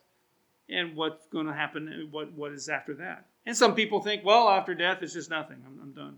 and 0.67 0.93
what's 0.93 1.25
going 1.27 1.47
to 1.47 1.53
happen, 1.53 2.09
what, 2.11 2.33
what 2.33 2.51
is 2.51 2.67
after 2.67 2.93
that. 2.95 3.27
And 3.45 3.55
some 3.55 3.73
people 3.73 4.01
think, 4.01 4.25
well, 4.25 4.49
after 4.49 4.75
death, 4.75 4.97
it's 5.01 5.13
just 5.13 5.29
nothing. 5.29 5.63
I'm, 5.65 5.79
I'm 5.81 5.93
done. 5.93 6.17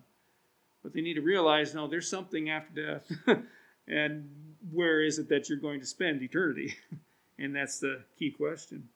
But 0.82 0.94
they 0.94 1.02
need 1.02 1.16
to 1.16 1.22
realize, 1.22 1.76
no, 1.76 1.88
there's 1.88 2.10
something 2.10 2.50
after 2.50 3.00
death. 3.28 3.38
and 3.88 4.28
where 4.72 5.02
is 5.02 5.20
it 5.20 5.30
that 5.30 5.50
you're 5.50 5.58
going 5.58 5.80
to 5.80 5.86
spend 5.86 6.22
eternity? 6.22 6.76
and 7.40 7.56
that's 7.56 7.80
the 7.80 8.02
key 8.18 8.32
question. 8.32 8.90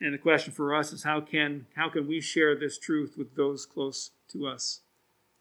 And 0.00 0.14
the 0.14 0.18
question 0.18 0.52
for 0.52 0.74
us 0.74 0.92
is 0.92 1.02
how 1.02 1.20
can 1.20 1.66
how 1.74 1.88
can 1.88 2.06
we 2.06 2.20
share 2.20 2.54
this 2.54 2.78
truth 2.78 3.14
with 3.18 3.34
those 3.34 3.66
close 3.66 4.10
to 4.28 4.46
us? 4.46 4.80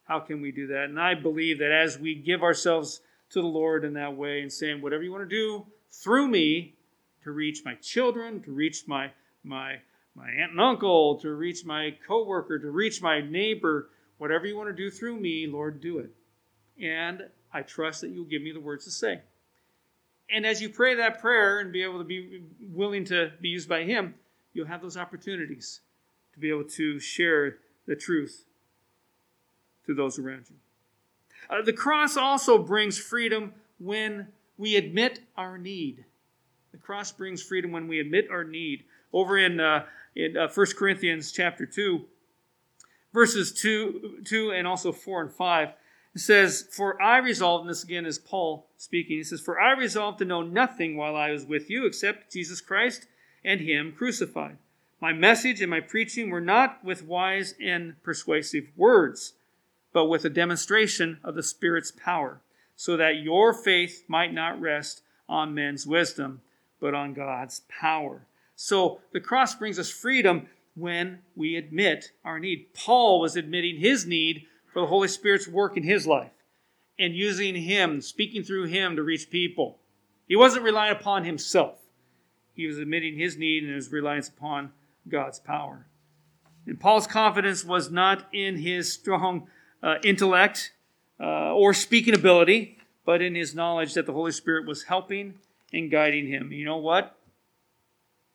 how 0.08 0.20
can 0.20 0.42
we 0.42 0.52
do 0.52 0.68
that? 0.68 0.86
And 0.86 1.00
I 1.00 1.14
believe 1.14 1.60
that 1.60 1.72
as 1.72 2.00
we 2.00 2.16
give 2.16 2.42
ourselves 2.42 3.02
to 3.32 3.42
the 3.42 3.48
Lord 3.48 3.84
in 3.84 3.94
that 3.94 4.16
way 4.16 4.42
and 4.42 4.52
saying, 4.52 4.82
whatever 4.82 5.04
you 5.04 5.12
want 5.12 5.30
to 5.30 5.36
do 5.36 5.66
through 5.92 6.30
me 6.30 6.76
to 7.24 7.32
reach 7.32 7.64
my 7.66 7.76
children, 7.76 8.42
to 8.44 8.52
reach 8.52 8.88
my 8.88 9.12
my 9.44 9.76
my 10.16 10.30
aunt 10.30 10.52
and 10.52 10.62
uncle, 10.62 11.20
to 11.20 11.34
reach 11.34 11.64
my 11.64 11.96
coworker, 12.08 12.58
to 12.58 12.72
reach 12.72 13.02
my 13.02 13.22
neighbor, 13.22 13.90
whatever 14.18 14.48
you 14.48 14.58
want 14.58 14.70
to 14.70 14.74
do 14.74 14.90
through 14.90 15.20
me, 15.20 15.46
Lord, 15.46 15.80
do 15.80 16.00
it. 16.00 16.10
And 16.82 17.24
I 17.54 17.62
trust 17.62 18.02
that 18.02 18.10
you'll 18.10 18.26
give 18.26 18.42
me 18.42 18.52
the 18.52 18.60
words 18.60 18.86
to 18.86 18.92
say. 18.92 19.22
And 20.30 20.46
as 20.46 20.62
you 20.62 20.70
pray 20.70 20.96
that 20.96 21.20
prayer 21.20 21.60
and 21.60 21.72
be 21.72 21.84
able 21.84 22.00
to 22.00 22.04
be 22.04 22.42
willing 22.62 23.06
to 23.06 23.32
be 23.42 23.50
used 23.50 23.70
by 23.70 23.84
Him, 23.84 24.16
you'll 24.54 24.68
have 24.68 24.82
those 24.82 24.98
opportunities 24.98 25.82
to 26.34 26.40
be 26.40 26.50
able 26.50 26.66
to 26.66 27.00
share 27.00 27.58
the 27.88 27.96
truth 27.96 28.46
to 29.86 29.94
those 29.94 30.20
around 30.20 30.46
you. 30.50 30.56
Uh, 31.50 31.62
the 31.62 31.74
cross 31.74 32.18
also 32.18 32.58
brings 32.58 32.98
freedom 32.98 33.54
when 33.80 34.28
we 34.58 34.76
admit 34.76 35.22
our 35.38 35.58
need. 35.58 36.04
The 36.72 36.78
cross 36.78 37.12
brings 37.12 37.42
freedom 37.42 37.72
when 37.72 37.88
we 37.88 38.00
admit 38.00 38.30
our 38.30 38.44
need. 38.44 38.84
Over 39.14 39.38
in, 39.38 39.60
uh, 39.60 39.86
in 40.16 40.36
uh, 40.36 40.50
1 40.54 40.68
Corinthians 40.78 41.32
chapter 41.32 41.66
2, 41.66 42.04
verses 43.14 43.54
2, 43.54 44.20
2 44.26 44.52
and 44.52 44.68
also 44.68 44.92
4 44.92 45.22
and 45.22 45.32
5, 45.32 45.70
it 46.18 46.22
says, 46.22 46.68
For 46.72 47.02
I 47.02 47.18
resolved, 47.18 47.62
and 47.62 47.70
this 47.70 47.84
again 47.84 48.06
is 48.06 48.18
Paul 48.18 48.68
speaking, 48.78 49.18
he 49.18 49.24
says, 49.24 49.42
For 49.42 49.60
I 49.60 49.74
resolved 49.74 50.20
to 50.20 50.26
know 50.26 50.42
nothing 50.42 50.98
while 50.98 51.16
I 51.16 51.32
was 51.32 51.46
with 51.46 51.70
you 51.70 51.86
except 51.86 52.34
Jesus 52.34 52.62
Christ 52.62 53.08
and 53.44 53.62
Him 53.62 53.94
crucified. 53.98 54.58
My 55.00 55.14
message 55.14 55.62
and 55.62 55.70
my 55.70 55.80
preaching 55.80 56.30
were 56.30 56.42
not 56.42 56.84
with 56.84 57.06
wise 57.06 57.54
and 57.62 58.02
persuasive 58.04 58.68
words 58.76 59.34
but 59.94 60.06
with 60.06 60.26
a 60.26 60.30
demonstration 60.30 61.18
of 61.24 61.34
the 61.34 61.42
Spirit's 61.42 61.92
power, 61.92 62.40
so 62.76 62.98
that 62.98 63.24
your 63.24 63.54
faith 63.54 64.04
might 64.08 64.32
not 64.32 64.62
rest 64.62 65.02
on 65.28 65.56
men's 65.56 65.88
wisdom, 65.88 66.42
but 66.80 66.94
on 66.94 67.16
God's 67.16 67.62
power. 67.68 68.28
So 68.56 69.02
the 69.12 69.20
cross 69.20 69.56
brings 69.56 69.80
us 69.80 69.90
freedom 69.90 70.50
when 70.76 71.20
we 71.36 71.56
admit 71.56 72.12
our 72.24 72.40
need. 72.40 72.74
Paul 72.76 73.20
was 73.20 73.36
admitting 73.36 73.80
his 73.80 74.06
need 74.06 74.46
for 74.78 74.82
the 74.82 74.88
Holy 74.90 75.08
Spirit's 75.08 75.48
work 75.48 75.76
in 75.76 75.82
his 75.82 76.06
life 76.06 76.30
and 77.00 77.16
using 77.16 77.56
him, 77.56 78.00
speaking 78.00 78.44
through 78.44 78.66
him 78.66 78.96
to 78.96 79.02
reach 79.02 79.32
people. 79.32 79.80
He 80.28 80.36
wasn't 80.36 80.66
relying 80.66 80.92
upon 80.92 81.26
himself. 81.26 81.80
He 82.54 82.68
was 82.68 82.78
admitting 82.78 83.18
his 83.18 83.38
need 83.38 83.64
and 83.64 83.74
his 83.74 83.92
reliance 83.92 84.30
upon 84.30 84.74
God's 85.10 85.40
power. 85.40 85.88
And 86.68 86.80
Paul's 86.80 87.08
confidence 87.08 87.66
was 87.66 87.90
not 87.90 88.28
in 88.32 88.58
his 88.58 88.94
strong 88.94 89.48
uh, 89.82 89.96
intellect 90.04 90.74
uh, 91.20 91.56
or 91.56 91.74
speaking 91.74 92.14
ability, 92.14 92.78
but 93.04 93.20
in 93.20 93.34
his 93.34 93.56
knowledge 93.56 93.96
that 93.96 94.06
the 94.06 94.14
Holy 94.14 94.32
Spirit 94.32 94.68
was 94.68 94.84
helping 94.84 95.40
and 95.74 95.90
guiding 95.90 96.28
him. 96.28 96.52
You 96.52 96.66
know 96.66 96.78
what? 96.78 97.18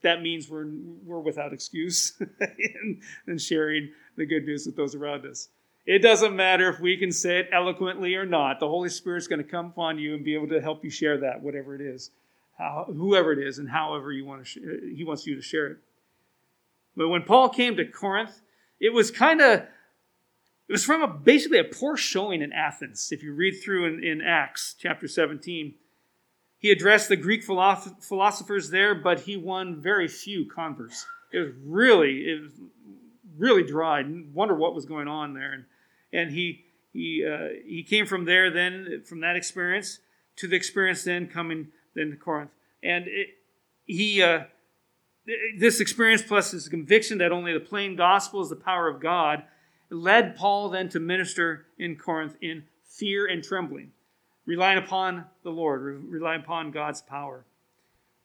That 0.02 0.22
means 0.22 0.50
we're, 0.50 0.66
we're 1.05 1.20
without 1.20 1.52
excuse 1.52 2.14
in, 2.59 3.00
in 3.28 3.38
sharing 3.38 3.92
the 4.16 4.26
good 4.26 4.44
news 4.44 4.66
with 4.66 4.74
those 4.74 4.96
around 4.96 5.24
us. 5.24 5.48
It 5.85 6.01
doesn't 6.01 6.37
matter 6.37 6.68
if 6.68 6.79
we 6.79 6.97
can 6.97 7.11
say 7.11 7.40
it 7.40 7.49
eloquently 7.53 8.14
or 8.14 8.25
not. 8.25 8.61
The 8.61 8.68
Holy 8.68 8.88
Spirit's 8.88 9.27
going 9.27 9.42
to 9.42 9.49
come 9.49 9.66
upon 9.66 9.99
you 9.99 10.14
and 10.14 10.25
be 10.25 10.35
able 10.35 10.49
to 10.49 10.61
help 10.61 10.85
you 10.85 10.90
share 10.90 11.18
that, 11.18 11.42
whatever 11.42 11.75
it 11.75 11.81
is, 11.81 12.11
how, 12.57 12.87
whoever 12.88 13.33
it 13.33 13.40
is, 13.40 13.59
and 13.59 13.68
however 13.68 14.12
you 14.12 14.25
want 14.25 14.42
to 14.42 14.45
sh- 14.45 14.59
uh, 14.59 14.95
he 14.95 15.03
wants 15.03 15.27
you 15.27 15.35
to 15.35 15.42
share 15.42 15.66
it. 15.66 15.79
But 16.97 17.09
when 17.09 17.23
Paul 17.23 17.49
came 17.49 17.77
to 17.77 17.85
Corinth, 17.85 18.40
it 18.79 18.92
was 18.92 19.11
kind 19.11 19.40
of 19.40 19.62
it 20.68 20.73
was 20.73 20.85
from 20.85 21.03
a, 21.03 21.09
basically 21.09 21.59
a 21.59 21.64
poor 21.64 21.97
showing 21.97 22.42
in 22.42 22.53
Athens. 22.53 23.11
If 23.11 23.23
you 23.23 23.35
read 23.35 23.61
through 23.62 23.87
in, 23.87 24.05
in 24.05 24.23
Acts 24.23 24.77
chapter 24.79 25.09
17, 25.09 25.75
he 26.59 26.71
addressed 26.71 27.09
the 27.09 27.16
Greek 27.16 27.42
philosophers 27.42 28.71
there, 28.71 28.95
but 28.95 29.21
he 29.21 29.37
won 29.37 29.81
very 29.83 30.07
few 30.07 30.47
converts. 30.47 31.05
It 31.33 31.40
was 31.40 31.53
really, 31.64 32.21
it 32.21 32.40
was 32.40 32.53
really 33.37 33.64
dry. 33.64 34.05
Wonder 34.33 34.55
what 34.55 34.75
was 34.75 34.87
going 34.87 35.09
on 35.09 35.35
there. 35.35 35.53
And, 35.53 35.64
and 36.12 36.31
he, 36.31 36.64
he, 36.92 37.27
uh, 37.27 37.48
he 37.64 37.83
came 37.83 38.07
from 38.07 38.25
there 38.25 38.51
then, 38.51 39.03
from 39.05 39.20
that 39.20 39.37
experience, 39.37 40.01
to 40.37 40.48
the 40.48 40.57
experience 40.57 41.05
then 41.05 41.27
coming 41.27 41.68
then 41.94 42.11
to 42.11 42.16
Corinth. 42.16 42.51
And 42.83 43.07
it, 43.07 43.29
he, 43.87 44.22
uh, 44.22 44.44
this 45.59 45.81
experience 45.81 46.22
plus 46.22 46.51
his 46.51 46.68
conviction 46.68 47.18
that 47.18 47.33
only 47.33 47.53
the 47.53 47.61
plain 47.61 47.96
gospel 47.96 48.42
is 48.42 48.48
the 48.48 48.57
power 48.57 48.88
of 48.88 49.01
God 49.01 49.44
led 49.90 50.37
Paul 50.37 50.70
then 50.70 50.88
to 50.90 51.01
minister 51.01 51.66
in 51.79 51.96
Corinth 51.96 52.37
in 52.40 52.64
fear 52.87 53.27
and 53.27 53.42
trembling, 53.42 53.92
relying 54.46 54.79
upon 54.79 55.27
the 55.44 55.51
Lord, 55.51 55.83
relying 56.09 56.40
upon 56.40 56.70
God's 56.70 57.03
power. 57.03 57.44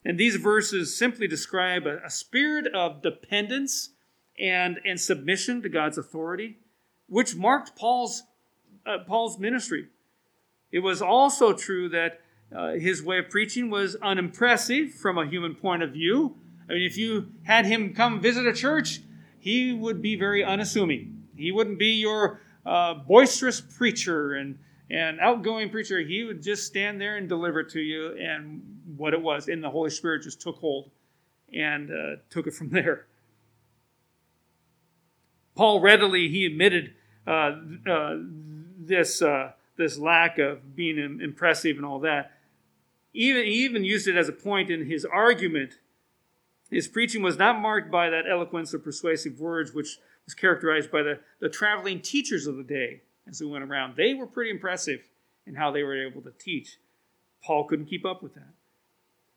And 0.04 0.18
these 0.18 0.36
verses 0.36 0.96
simply 0.96 1.28
describe 1.28 1.86
a, 1.86 1.98
a 2.04 2.10
spirit 2.10 2.66
of 2.74 3.02
dependence 3.02 3.90
and, 4.38 4.78
and 4.84 4.98
submission 4.98 5.62
to 5.62 5.68
God's 5.68 5.98
authority, 5.98 6.56
which 7.08 7.34
marked 7.34 7.76
Paul's, 7.76 8.22
uh, 8.86 8.98
Paul's 9.06 9.38
ministry. 9.38 9.88
It 10.70 10.80
was 10.80 11.00
also 11.02 11.52
true 11.52 11.88
that 11.88 12.20
uh, 12.54 12.72
his 12.72 13.02
way 13.02 13.18
of 13.18 13.30
preaching 13.30 13.70
was 13.70 13.96
unimpressive 13.96 14.92
from 14.92 15.18
a 15.18 15.26
human 15.26 15.54
point 15.54 15.82
of 15.82 15.92
view. 15.92 16.36
I 16.68 16.74
mean, 16.74 16.82
if 16.82 16.96
you 16.96 17.32
had 17.44 17.66
him 17.66 17.94
come 17.94 18.20
visit 18.20 18.46
a 18.46 18.52
church, 18.52 19.00
he 19.38 19.72
would 19.72 20.02
be 20.02 20.16
very 20.16 20.44
unassuming. 20.44 21.26
He 21.36 21.52
wouldn't 21.52 21.78
be 21.78 21.92
your 21.92 22.40
uh, 22.66 22.94
boisterous 22.94 23.60
preacher 23.60 24.34
and, 24.34 24.58
and 24.90 25.20
outgoing 25.20 25.70
preacher. 25.70 26.00
He 26.00 26.24
would 26.24 26.42
just 26.42 26.66
stand 26.66 27.00
there 27.00 27.16
and 27.16 27.28
deliver 27.28 27.62
to 27.62 27.80
you. 27.80 28.16
And 28.18 28.62
what 28.96 29.14
it 29.14 29.22
was, 29.22 29.48
and 29.48 29.62
the 29.62 29.70
Holy 29.70 29.90
Spirit 29.90 30.22
just 30.22 30.40
took 30.40 30.56
hold 30.56 30.90
and 31.52 31.90
uh, 31.90 32.16
took 32.30 32.46
it 32.46 32.54
from 32.54 32.68
there. 32.70 33.06
Paul 35.54 35.80
readily 35.80 36.28
he 36.28 36.46
admitted 36.46 36.94
uh, 37.28 37.56
uh 37.90 38.16
this 38.78 39.22
uh, 39.22 39.52
this 39.76 39.98
lack 39.98 40.38
of 40.38 40.74
being 40.74 41.20
impressive 41.20 41.76
and 41.76 41.86
all 41.86 42.00
that. 42.00 42.32
Even 43.14 43.44
he 43.44 43.64
even 43.64 43.84
used 43.84 44.08
it 44.08 44.16
as 44.16 44.28
a 44.28 44.32
point 44.32 44.70
in 44.70 44.86
his 44.86 45.04
argument. 45.04 45.74
His 46.70 46.88
preaching 46.88 47.22
was 47.22 47.38
not 47.38 47.60
marked 47.60 47.90
by 47.90 48.10
that 48.10 48.28
eloquence 48.28 48.74
or 48.74 48.78
persuasive 48.78 49.40
words, 49.40 49.72
which 49.72 49.98
was 50.26 50.34
characterized 50.34 50.90
by 50.90 51.02
the, 51.02 51.20
the 51.40 51.48
traveling 51.48 52.00
teachers 52.00 52.46
of 52.46 52.56
the 52.56 52.62
day 52.62 53.00
as 53.26 53.38
they 53.38 53.46
went 53.46 53.64
around. 53.64 53.96
They 53.96 54.12
were 54.12 54.26
pretty 54.26 54.50
impressive 54.50 55.00
in 55.46 55.54
how 55.54 55.70
they 55.70 55.82
were 55.82 56.06
able 56.06 56.20
to 56.22 56.32
teach. 56.38 56.76
Paul 57.42 57.64
couldn't 57.64 57.86
keep 57.86 58.04
up 58.04 58.22
with 58.22 58.34
that. 58.34 58.52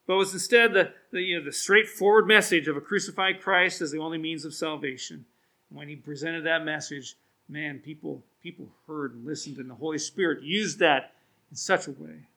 But 0.06 0.18
was 0.18 0.34
instead 0.34 0.74
the, 0.74 0.92
the, 1.12 1.22
you 1.22 1.40
know, 1.40 1.46
the 1.46 1.54
straightforward 1.54 2.28
message 2.28 2.68
of 2.68 2.76
a 2.76 2.82
crucified 2.82 3.40
Christ 3.40 3.80
as 3.80 3.92
the 3.92 4.00
only 4.00 4.18
means 4.18 4.44
of 4.44 4.54
salvation. 4.54 5.26
And 5.70 5.78
when 5.78 5.88
he 5.88 5.96
presented 5.96 6.46
that 6.46 6.66
message, 6.66 7.16
man, 7.52 7.80
people, 7.80 8.24
people 8.42 8.70
heard 8.88 9.14
and 9.14 9.26
listened, 9.26 9.58
and 9.58 9.70
the 9.70 9.76
Holy 9.76 9.98
Spirit 9.98 10.42
used 10.42 10.80
that 10.80 11.14
in 11.52 11.58
such 11.58 11.88
a 11.88 11.92
way. 11.92 12.28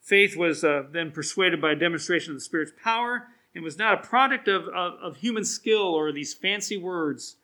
Faith 0.00 0.36
was 0.36 0.64
uh, 0.64 0.84
then 0.90 1.10
persuaded 1.10 1.60
by 1.60 1.72
a 1.72 1.76
demonstration 1.76 2.32
of 2.32 2.36
the 2.36 2.44
Spirit's 2.44 2.72
power 2.82 3.28
and 3.54 3.62
was 3.62 3.78
not 3.78 3.94
a 3.94 4.06
product 4.06 4.48
of, 4.48 4.68
of, 4.68 4.94
of 5.00 5.16
human 5.16 5.44
skill 5.44 5.94
or 5.94 6.12
these 6.12 6.32
fancy 6.32 6.76
words. 6.76 7.36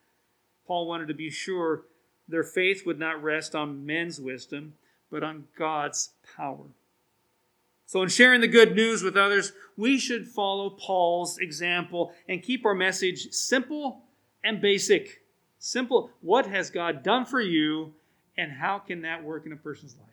Paul 0.67 0.87
wanted 0.87 1.09
to 1.09 1.15
be 1.15 1.29
sure 1.31 1.83
their 2.29 2.45
faith 2.45 2.87
would 2.87 2.99
not 2.99 3.23
rest 3.23 3.55
on 3.55 3.85
men's 3.85 4.21
wisdom, 4.21 4.75
but 5.11 5.23
on 5.23 5.45
God's 5.59 6.11
power. 6.37 6.67
So, 7.85 8.01
in 8.03 8.09
sharing 8.09 8.41
the 8.41 8.49
good 8.49 8.75
news 8.75 9.03
with 9.03 9.17
others, 9.17 9.53
we 9.77 9.99
should 9.99 10.29
follow 10.29 10.71
Paul's 10.71 11.37
example 11.39 12.13
and 12.29 12.43
keep 12.43 12.65
our 12.65 12.75
message 12.75 13.33
simple 13.33 14.05
and 14.45 14.61
basic. 14.61 15.22
Simple. 15.65 16.11
What 16.23 16.47
has 16.47 16.71
God 16.71 17.05
done 17.05 17.25
for 17.25 17.41
you, 17.41 17.95
and 18.37 18.51
how 18.51 18.81
can 18.81 19.03
that 19.03 19.23
work 19.23 19.47
in 19.47 19.53
a 19.53 19.57
person's 19.57 19.95
life? 19.95 20.09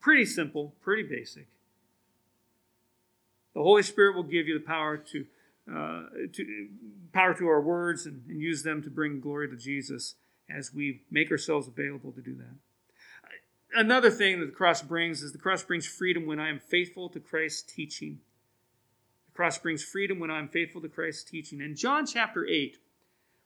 Pretty 0.00 0.24
simple, 0.24 0.74
pretty 0.82 1.04
basic. 1.04 1.46
The 3.54 3.62
Holy 3.62 3.84
Spirit 3.84 4.16
will 4.16 4.24
give 4.24 4.48
you 4.48 4.58
the 4.58 4.64
power 4.64 4.96
to, 4.96 5.26
uh, 5.72 6.02
to 6.32 6.68
power 7.12 7.34
to 7.34 7.46
our 7.46 7.60
words 7.60 8.04
and, 8.04 8.24
and 8.28 8.40
use 8.40 8.64
them 8.64 8.82
to 8.82 8.90
bring 8.90 9.20
glory 9.20 9.48
to 9.48 9.56
Jesus 9.56 10.16
as 10.50 10.74
we 10.74 11.02
make 11.08 11.30
ourselves 11.30 11.68
available 11.68 12.10
to 12.10 12.20
do 12.20 12.34
that. 12.34 13.78
Another 13.78 14.10
thing 14.10 14.40
that 14.40 14.46
the 14.46 14.52
cross 14.52 14.82
brings 14.82 15.22
is 15.22 15.30
the 15.30 15.38
cross 15.38 15.62
brings 15.62 15.86
freedom 15.86 16.26
when 16.26 16.40
I 16.40 16.48
am 16.48 16.58
faithful 16.58 17.08
to 17.10 17.20
Christ's 17.20 17.62
teaching. 17.62 18.18
The 19.28 19.36
cross 19.36 19.56
brings 19.56 19.84
freedom 19.84 20.18
when 20.18 20.32
I 20.32 20.40
am 20.40 20.48
faithful 20.48 20.80
to 20.80 20.88
Christ's 20.88 21.22
teaching. 21.22 21.60
In 21.60 21.76
John 21.76 22.06
chapter 22.06 22.44
8, 22.44 22.78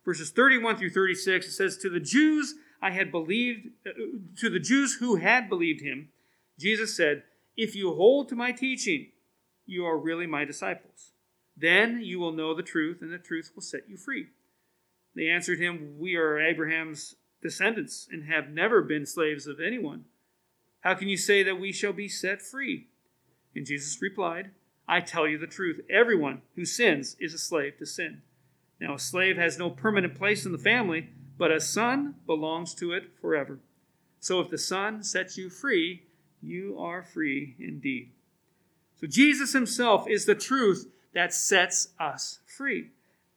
verses 0.04 0.30
31 0.30 0.76
through 0.76 0.90
36, 0.90 1.46
it 1.46 1.50
says, 1.52 1.76
To 1.76 1.90
the 1.90 2.00
Jews 2.00 2.54
I 2.82 2.90
had 2.90 3.10
believed, 3.10 3.68
uh, 3.86 3.90
to 4.38 4.50
the 4.50 4.60
Jews 4.60 4.94
who 4.94 5.16
had 5.16 5.48
believed 5.48 5.82
him, 5.82 6.08
Jesus 6.58 6.96
said, 6.96 7.24
If 7.56 7.74
you 7.74 7.94
hold 7.94 8.28
to 8.28 8.36
my 8.36 8.52
teaching, 8.52 9.08
you 9.66 9.84
are 9.84 9.98
really 9.98 10.26
my 10.26 10.44
disciples. 10.44 11.12
Then 11.56 12.00
you 12.02 12.18
will 12.18 12.32
know 12.32 12.54
the 12.54 12.62
truth, 12.62 12.98
and 13.02 13.12
the 13.12 13.18
truth 13.18 13.52
will 13.54 13.62
set 13.62 13.88
you 13.88 13.96
free. 13.96 14.28
They 15.14 15.28
answered 15.28 15.60
him, 15.60 15.96
We 15.98 16.16
are 16.16 16.38
Abraham's 16.40 17.16
descendants 17.42 18.08
and 18.10 18.24
have 18.24 18.50
never 18.50 18.82
been 18.82 19.06
slaves 19.06 19.46
of 19.46 19.60
anyone. 19.60 20.04
How 20.80 20.94
can 20.94 21.08
you 21.08 21.16
say 21.16 21.42
that 21.42 21.60
we 21.60 21.72
shall 21.72 21.92
be 21.92 22.08
set 22.08 22.40
free? 22.40 22.88
And 23.54 23.66
Jesus 23.66 24.00
replied, 24.00 24.50
I 24.88 25.00
tell 25.00 25.28
you 25.28 25.38
the 25.38 25.46
truth. 25.46 25.80
Everyone 25.90 26.42
who 26.56 26.64
sins 26.64 27.16
is 27.20 27.34
a 27.34 27.38
slave 27.38 27.78
to 27.78 27.86
sin. 27.86 28.22
Now, 28.80 28.94
a 28.94 28.98
slave 28.98 29.36
has 29.36 29.58
no 29.58 29.70
permanent 29.70 30.14
place 30.14 30.46
in 30.46 30.52
the 30.52 30.58
family, 30.58 31.10
but 31.36 31.50
a 31.50 31.60
son 31.60 32.14
belongs 32.26 32.74
to 32.76 32.92
it 32.92 33.10
forever. 33.20 33.58
So 34.20 34.40
if 34.40 34.50
the 34.50 34.58
son 34.58 35.02
sets 35.02 35.36
you 35.36 35.50
free, 35.50 36.02
you 36.42 36.78
are 36.78 37.02
free 37.02 37.56
indeed. 37.58 38.10
So 39.00 39.06
Jesus 39.06 39.52
himself 39.52 40.08
is 40.08 40.24
the 40.24 40.34
truth 40.34 40.88
that 41.14 41.34
sets 41.34 41.88
us 41.98 42.40
free. 42.46 42.90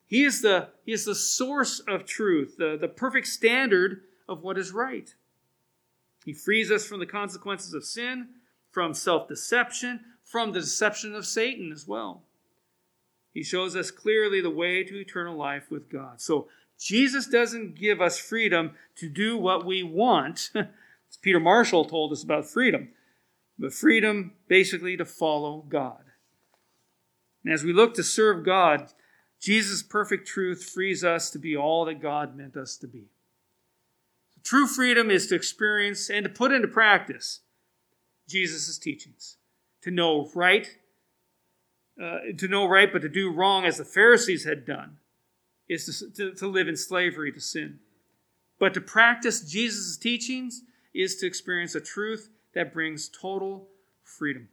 He 0.05 0.23
is 0.23 0.41
the, 0.41 0.69
he 0.85 0.91
is 0.91 1.05
the 1.05 1.15
source 1.15 1.79
of 1.79 2.05
truth, 2.05 2.55
the, 2.57 2.77
the 2.79 2.87
perfect 2.87 3.27
standard 3.27 4.01
of 4.27 4.43
what 4.43 4.57
is 4.57 4.71
right. 4.71 5.13
He 6.25 6.33
frees 6.33 6.71
us 6.71 6.85
from 6.85 6.99
the 6.99 7.05
consequences 7.05 7.73
of 7.73 7.83
sin, 7.83 8.27
from 8.69 8.93
self 8.93 9.27
deception, 9.27 10.01
from 10.23 10.51
the 10.51 10.59
deception 10.59 11.15
of 11.15 11.25
Satan 11.25 11.71
as 11.71 11.87
well. 11.87 12.23
He 13.33 13.43
shows 13.43 13.75
us 13.75 13.91
clearly 13.91 14.41
the 14.41 14.49
way 14.49 14.83
to 14.83 14.99
eternal 14.99 15.35
life 15.35 15.71
with 15.71 15.89
God. 15.89 16.21
So 16.21 16.47
Jesus 16.79 17.27
doesn't 17.27 17.75
give 17.75 18.01
us 18.01 18.17
freedom 18.17 18.71
to 18.97 19.09
do 19.09 19.37
what 19.37 19.65
we 19.65 19.83
want. 19.83 20.51
As 20.55 21.17
Peter 21.21 21.39
Marshall 21.39 21.85
told 21.85 22.11
us 22.11 22.23
about 22.23 22.45
freedom, 22.45 22.89
but 23.57 23.73
freedom 23.73 24.33
basically 24.47 24.97
to 24.97 25.05
follow 25.05 25.63
God. 25.67 26.03
And 27.43 27.53
as 27.53 27.63
we 27.63 27.73
look 27.73 27.93
to 27.95 28.03
serve 28.03 28.45
God, 28.45 28.91
Jesus' 29.39 29.83
perfect 29.83 30.27
truth 30.27 30.63
frees 30.63 31.03
us 31.03 31.29
to 31.31 31.39
be 31.39 31.55
all 31.55 31.85
that 31.85 32.01
God 32.01 32.35
meant 32.35 32.55
us 32.55 32.77
to 32.77 32.87
be. 32.87 33.09
True 34.43 34.65
freedom 34.65 35.11
is 35.11 35.27
to 35.27 35.35
experience 35.35 36.09
and 36.09 36.23
to 36.23 36.29
put 36.29 36.51
into 36.51 36.67
practice 36.67 37.41
Jesus' 38.27 38.77
teachings, 38.77 39.37
to 39.81 39.91
know 39.91 40.29
right, 40.33 40.77
uh, 42.01 42.19
to 42.37 42.47
know 42.47 42.65
right, 42.65 42.91
but 42.91 43.01
to 43.01 43.09
do 43.09 43.31
wrong 43.31 43.65
as 43.65 43.77
the 43.77 43.85
Pharisees 43.85 44.45
had 44.45 44.65
done, 44.65 44.97
is 45.69 45.85
to, 45.85 46.11
to, 46.11 46.35
to 46.35 46.47
live 46.47 46.67
in 46.67 46.75
slavery 46.75 47.31
to 47.31 47.39
sin. 47.39 47.79
But 48.59 48.73
to 48.73 48.81
practice 48.81 49.41
Jesus' 49.41 49.97
teachings 49.97 50.63
is 50.93 51.15
to 51.17 51.27
experience 51.27 51.75
a 51.75 51.81
truth 51.81 52.29
that 52.53 52.73
brings 52.73 53.09
total 53.09 53.67
freedom. 54.03 54.49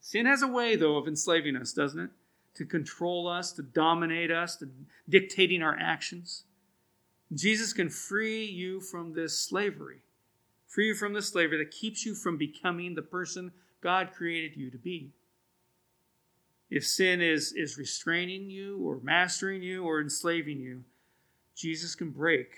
Sin 0.00 0.26
has 0.26 0.42
a 0.42 0.48
way, 0.48 0.76
though, 0.76 0.96
of 0.96 1.06
enslaving 1.06 1.56
us, 1.56 1.72
doesn't 1.72 2.00
it? 2.00 2.10
To 2.54 2.64
control 2.64 3.28
us, 3.28 3.52
to 3.52 3.62
dominate 3.62 4.30
us, 4.30 4.56
to 4.56 4.68
dictating 5.08 5.62
our 5.62 5.76
actions. 5.78 6.44
Jesus 7.34 7.72
can 7.72 7.90
free 7.90 8.44
you 8.44 8.80
from 8.80 9.12
this 9.12 9.38
slavery, 9.38 9.98
free 10.66 10.88
you 10.88 10.94
from 10.94 11.12
this 11.12 11.28
slavery 11.28 11.58
that 11.58 11.70
keeps 11.70 12.06
you 12.06 12.14
from 12.14 12.38
becoming 12.38 12.94
the 12.94 13.02
person 13.02 13.52
God 13.82 14.12
created 14.12 14.56
you 14.56 14.70
to 14.70 14.78
be. 14.78 15.12
If 16.70 16.86
sin 16.86 17.20
is, 17.22 17.52
is 17.52 17.78
restraining 17.78 18.50
you 18.50 18.78
or 18.78 19.00
mastering 19.02 19.62
you 19.62 19.84
or 19.84 20.00
enslaving 20.00 20.58
you, 20.60 20.84
Jesus 21.54 21.94
can 21.94 22.10
break 22.10 22.50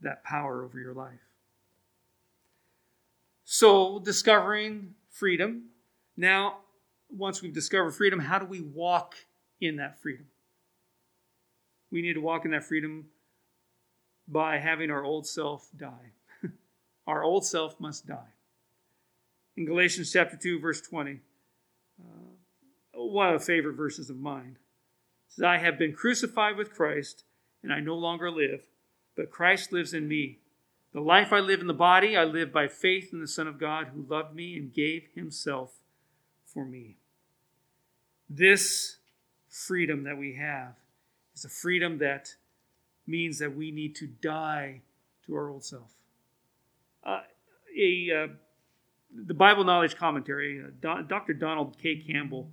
that 0.00 0.24
power 0.24 0.62
over 0.64 0.78
your 0.78 0.94
life. 0.94 1.20
So, 3.44 3.98
discovering 3.98 4.94
freedom. 5.10 5.70
Now, 6.16 6.58
once 7.10 7.42
we've 7.42 7.52
discovered 7.52 7.90
freedom, 7.90 8.20
how 8.20 8.38
do 8.38 8.46
we 8.46 8.60
walk 8.60 9.16
in 9.60 9.76
that 9.76 10.00
freedom? 10.00 10.26
We 11.90 12.02
need 12.02 12.14
to 12.14 12.20
walk 12.20 12.44
in 12.44 12.52
that 12.52 12.64
freedom 12.64 13.06
by 14.28 14.58
having 14.58 14.90
our 14.90 15.04
old 15.04 15.26
self 15.26 15.68
die. 15.76 16.12
our 17.06 17.24
old 17.24 17.44
self 17.44 17.78
must 17.80 18.06
die. 18.06 18.32
In 19.56 19.66
Galatians 19.66 20.12
chapter 20.12 20.36
2, 20.36 20.60
verse 20.60 20.80
20, 20.80 21.20
uh, 22.00 22.29
one 23.08 23.32
of 23.32 23.40
the 23.40 23.46
favorite 23.46 23.76
verses 23.76 24.10
of 24.10 24.18
mine 24.18 24.58
says, 25.28 25.44
I 25.44 25.58
have 25.58 25.78
been 25.78 25.92
crucified 25.92 26.56
with 26.56 26.74
Christ, 26.74 27.24
and 27.62 27.72
I 27.72 27.80
no 27.80 27.94
longer 27.94 28.30
live, 28.30 28.62
but 29.16 29.30
Christ 29.30 29.72
lives 29.72 29.94
in 29.94 30.08
me. 30.08 30.38
The 30.92 31.00
life 31.00 31.32
I 31.32 31.38
live 31.38 31.60
in 31.60 31.68
the 31.68 31.74
body, 31.74 32.16
I 32.16 32.24
live 32.24 32.52
by 32.52 32.66
faith 32.66 33.12
in 33.12 33.20
the 33.20 33.28
Son 33.28 33.46
of 33.46 33.60
God 33.60 33.88
who 33.94 34.04
loved 34.08 34.34
me 34.34 34.56
and 34.56 34.72
gave 34.72 35.08
himself 35.14 35.74
for 36.44 36.64
me. 36.64 36.96
This 38.28 38.96
freedom 39.48 40.04
that 40.04 40.18
we 40.18 40.34
have 40.34 40.74
is 41.34 41.44
a 41.44 41.48
freedom 41.48 41.98
that 41.98 42.34
means 43.06 43.38
that 43.38 43.56
we 43.56 43.70
need 43.70 43.94
to 43.96 44.06
die 44.06 44.82
to 45.26 45.34
our 45.34 45.48
old 45.48 45.64
self. 45.64 45.90
Uh, 47.04 47.20
a, 47.76 48.10
uh, 48.10 48.32
the 49.14 49.34
Bible 49.34 49.64
Knowledge 49.64 49.96
Commentary, 49.96 50.62
uh, 50.62 51.02
Dr. 51.02 51.34
Donald 51.34 51.76
K. 51.78 51.96
Campbell, 51.96 52.50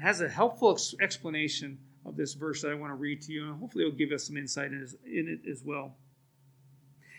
has 0.00 0.20
a 0.20 0.28
helpful 0.28 0.72
ex- 0.72 0.94
explanation 1.00 1.78
of 2.04 2.16
this 2.16 2.34
verse 2.34 2.62
that 2.62 2.70
I 2.70 2.74
want 2.74 2.90
to 2.90 2.96
read 2.96 3.22
to 3.22 3.32
you, 3.32 3.50
and 3.50 3.60
hopefully 3.60 3.84
it'll 3.84 3.96
give 3.96 4.12
us 4.12 4.26
some 4.26 4.36
insight 4.36 4.72
in, 4.72 4.86
in 5.04 5.28
it 5.28 5.50
as 5.50 5.62
well. 5.64 5.96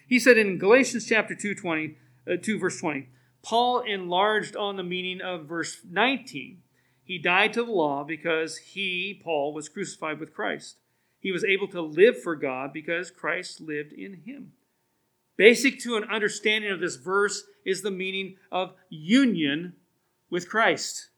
He 0.08 0.19
said 0.19 0.38
in 0.38 0.58
Galatians 0.58 1.05
chapter 1.05 1.36
2, 1.36 1.55
20, 1.55 1.95
uh, 2.32 2.36
2, 2.41 2.60
verse 2.60 2.79
20, 2.79 3.10
Paul 3.41 3.82
enlarged 3.82 4.55
on 4.55 4.75
the 4.75 4.84
meaning 4.84 5.21
of 5.21 5.45
verse 5.45 5.82
19. 5.89 6.62
He 7.03 7.17
died 7.17 7.53
to 7.53 7.63
the 7.63 7.71
law 7.71 8.03
because 8.03 8.58
he, 8.58 9.19
Paul, 9.23 9.53
was 9.53 9.69
crucified 9.69 10.19
with 10.19 10.34
Christ. 10.34 10.77
He 11.19 11.32
was 11.32 11.43
able 11.43 11.67
to 11.69 11.82
live 11.82 12.21
for 12.21 12.36
God 12.36 12.71
because 12.73 13.12
Christ 13.12 13.62
lived 13.62 13.93
in 13.93 14.21
him. 14.25 14.53
Basic 15.38 15.79
to 15.82 15.95
an 15.95 16.03
understanding 16.05 16.71
of 16.71 16.79
this 16.79 16.97
verse 16.97 17.43
is 17.65 17.82
the 17.82 17.91
meaning 17.91 18.36
of 18.51 18.73
union 18.89 19.73
with 20.29 20.49
Christ. 20.49 21.10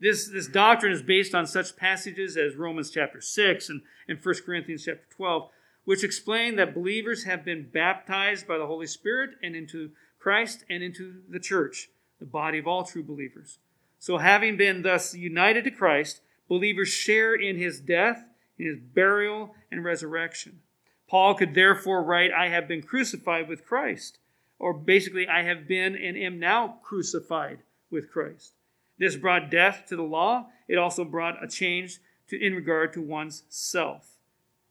This, 0.00 0.28
this 0.28 0.46
doctrine 0.46 0.92
is 0.92 1.02
based 1.02 1.34
on 1.34 1.46
such 1.46 1.76
passages 1.76 2.36
as 2.36 2.56
Romans 2.56 2.90
chapter 2.90 3.20
6 3.20 3.68
and, 3.68 3.82
and 4.08 4.18
1 4.22 4.34
Corinthians 4.46 4.84
chapter 4.84 5.06
12, 5.10 5.50
which 5.84 6.04
explain 6.04 6.56
that 6.56 6.74
believers 6.74 7.24
have 7.24 7.44
been 7.44 7.68
baptized 7.72 8.48
by 8.48 8.56
the 8.56 8.66
Holy 8.66 8.86
Spirit 8.86 9.30
and 9.42 9.54
into 9.54 9.90
Christ 10.18 10.64
and 10.70 10.82
into 10.82 11.20
the 11.28 11.40
church, 11.40 11.90
the 12.18 12.26
body 12.26 12.58
of 12.58 12.66
all 12.66 12.84
true 12.84 13.02
believers. 13.02 13.58
So, 13.98 14.16
having 14.16 14.56
been 14.56 14.82
thus 14.82 15.14
united 15.14 15.64
to 15.64 15.70
Christ, 15.70 16.22
believers 16.48 16.88
share 16.88 17.34
in 17.34 17.58
his 17.58 17.80
death 17.80 18.24
in 18.60 18.66
his 18.66 18.78
burial 18.78 19.54
and 19.72 19.82
resurrection. 19.82 20.60
Paul 21.08 21.34
could 21.34 21.54
therefore 21.54 22.02
write, 22.04 22.30
I 22.30 22.48
have 22.48 22.68
been 22.68 22.82
crucified 22.82 23.48
with 23.48 23.66
Christ. 23.66 24.18
Or 24.58 24.74
basically, 24.74 25.26
I 25.26 25.42
have 25.42 25.66
been 25.66 25.96
and 25.96 26.16
am 26.16 26.38
now 26.38 26.78
crucified 26.82 27.60
with 27.90 28.10
Christ. 28.10 28.52
This 29.00 29.16
brought 29.16 29.50
death 29.50 29.84
to 29.88 29.96
the 29.96 30.02
law. 30.02 30.48
It 30.68 30.76
also 30.76 31.04
brought 31.04 31.42
a 31.42 31.48
change 31.48 31.98
to, 32.28 32.38
in 32.38 32.54
regard 32.54 32.92
to 32.92 33.02
one's 33.02 33.44
self. 33.48 34.18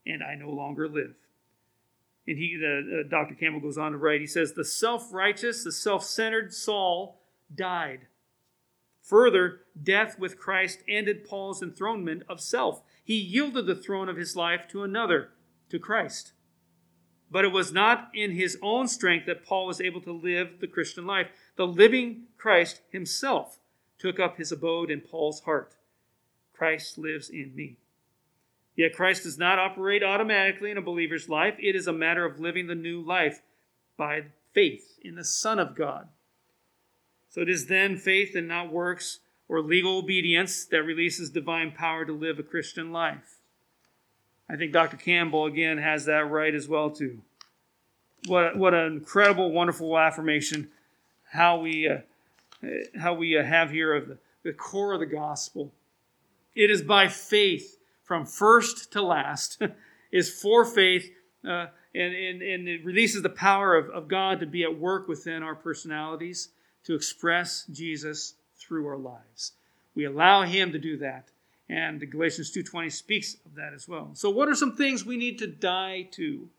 And 0.05 0.23
I 0.23 0.35
no 0.35 0.51
longer 0.51 0.87
live. 0.87 1.15
And 2.27 2.37
he, 2.37 2.55
the, 2.55 3.01
uh, 3.05 3.09
Dr. 3.09 3.33
Campbell 3.33 3.59
goes 3.59 3.79
on 3.79 3.91
to 3.91 3.97
write, 3.97 4.21
he 4.21 4.27
says, 4.27 4.53
The 4.53 4.63
self 4.63 5.11
righteous, 5.11 5.63
the 5.63 5.71
self 5.71 6.03
centered 6.03 6.53
Saul 6.53 7.19
died. 7.53 8.01
Further, 9.01 9.61
death 9.81 10.19
with 10.19 10.37
Christ 10.37 10.83
ended 10.87 11.25
Paul's 11.25 11.63
enthronement 11.63 12.21
of 12.29 12.39
self. 12.39 12.83
He 13.03 13.15
yielded 13.15 13.65
the 13.65 13.75
throne 13.75 14.09
of 14.09 14.17
his 14.17 14.35
life 14.35 14.67
to 14.69 14.83
another, 14.83 15.29
to 15.71 15.79
Christ. 15.79 16.33
But 17.31 17.45
it 17.45 17.51
was 17.51 17.73
not 17.73 18.11
in 18.13 18.31
his 18.31 18.59
own 18.61 18.87
strength 18.87 19.25
that 19.25 19.43
Paul 19.43 19.65
was 19.65 19.81
able 19.81 20.01
to 20.01 20.11
live 20.11 20.59
the 20.59 20.67
Christian 20.67 21.07
life. 21.07 21.27
The 21.55 21.65
living 21.65 22.25
Christ 22.37 22.81
himself 22.91 23.58
took 23.99 24.19
up 24.19 24.37
his 24.37 24.51
abode 24.51 24.89
in 24.89 25.01
Paul's 25.01 25.41
heart. 25.41 25.73
Christ 26.53 26.97
lives 26.97 27.29
in 27.29 27.53
me. 27.55 27.77
Yet 28.75 28.95
Christ 28.95 29.23
does 29.23 29.37
not 29.37 29.59
operate 29.59 30.03
automatically 30.03 30.71
in 30.71 30.77
a 30.77 30.81
believer's 30.81 31.29
life. 31.29 31.55
It 31.59 31.75
is 31.75 31.87
a 31.87 31.93
matter 31.93 32.25
of 32.25 32.39
living 32.39 32.67
the 32.67 32.75
new 32.75 33.01
life 33.01 33.41
by 33.97 34.23
faith 34.53 34.97
in 35.03 35.15
the 35.15 35.23
Son 35.23 35.59
of 35.59 35.75
God. 35.75 36.07
So 37.29 37.41
it 37.41 37.49
is 37.49 37.67
then 37.67 37.97
faith 37.97 38.35
and 38.35 38.47
not 38.47 38.71
works 38.71 39.19
or 39.47 39.61
legal 39.61 39.97
obedience 39.97 40.65
that 40.65 40.83
releases 40.83 41.29
divine 41.29 41.71
power 41.71 42.05
to 42.05 42.13
live 42.13 42.39
a 42.39 42.43
Christian 42.43 42.91
life. 42.91 43.39
I 44.49 44.55
think 44.55 44.71
Dr. 44.71 44.97
Campbell 44.97 45.45
again 45.45 45.77
has 45.77 46.05
that 46.05 46.29
right 46.29 46.55
as 46.55 46.67
well 46.67 46.89
too. 46.89 47.21
What 48.27 48.57
what 48.57 48.73
an 48.73 48.93
incredible, 48.93 49.51
wonderful 49.51 49.97
affirmation! 49.97 50.69
How 51.31 51.59
we 51.59 51.87
uh, 51.87 51.99
how 52.99 53.13
we 53.13 53.37
uh, 53.37 53.43
have 53.43 53.71
here 53.71 53.93
of 53.93 54.07
the, 54.07 54.17
the 54.43 54.53
core 54.53 54.93
of 54.93 54.99
the 54.99 55.05
gospel. 55.05 55.71
It 56.55 56.69
is 56.69 56.81
by 56.81 57.07
faith 57.07 57.77
from 58.03 58.25
first 58.25 58.91
to 58.93 59.01
last. 59.01 59.61
is 60.11 60.29
for 60.29 60.65
faith, 60.65 61.11
uh, 61.47 61.67
and, 61.93 62.13
and, 62.13 62.41
and 62.41 62.67
it 62.67 62.83
releases 62.83 63.21
the 63.21 63.29
power 63.29 63.75
of, 63.75 63.89
of 63.89 64.07
God 64.07 64.39
to 64.39 64.45
be 64.45 64.63
at 64.63 64.79
work 64.79 65.07
within 65.07 65.43
our 65.43 65.55
personalities 65.55 66.49
to 66.83 66.95
express 66.95 67.65
Jesus 67.71 68.35
through 68.57 68.87
our 68.87 68.97
lives. 68.97 69.53
We 69.95 70.05
allow 70.05 70.43
him 70.43 70.71
to 70.71 70.79
do 70.79 70.97
that. 70.97 71.29
And 71.67 72.09
Galatians 72.09 72.51
2:20 72.51 72.91
speaks 72.91 73.35
of 73.45 73.55
that 73.55 73.73
as 73.73 73.87
well. 73.87 74.11
So 74.15 74.29
what 74.29 74.47
are 74.47 74.55
some 74.55 74.75
things 74.75 75.05
we 75.05 75.17
need 75.17 75.37
to 75.39 75.47
die 75.47 76.07
to? 76.13 76.49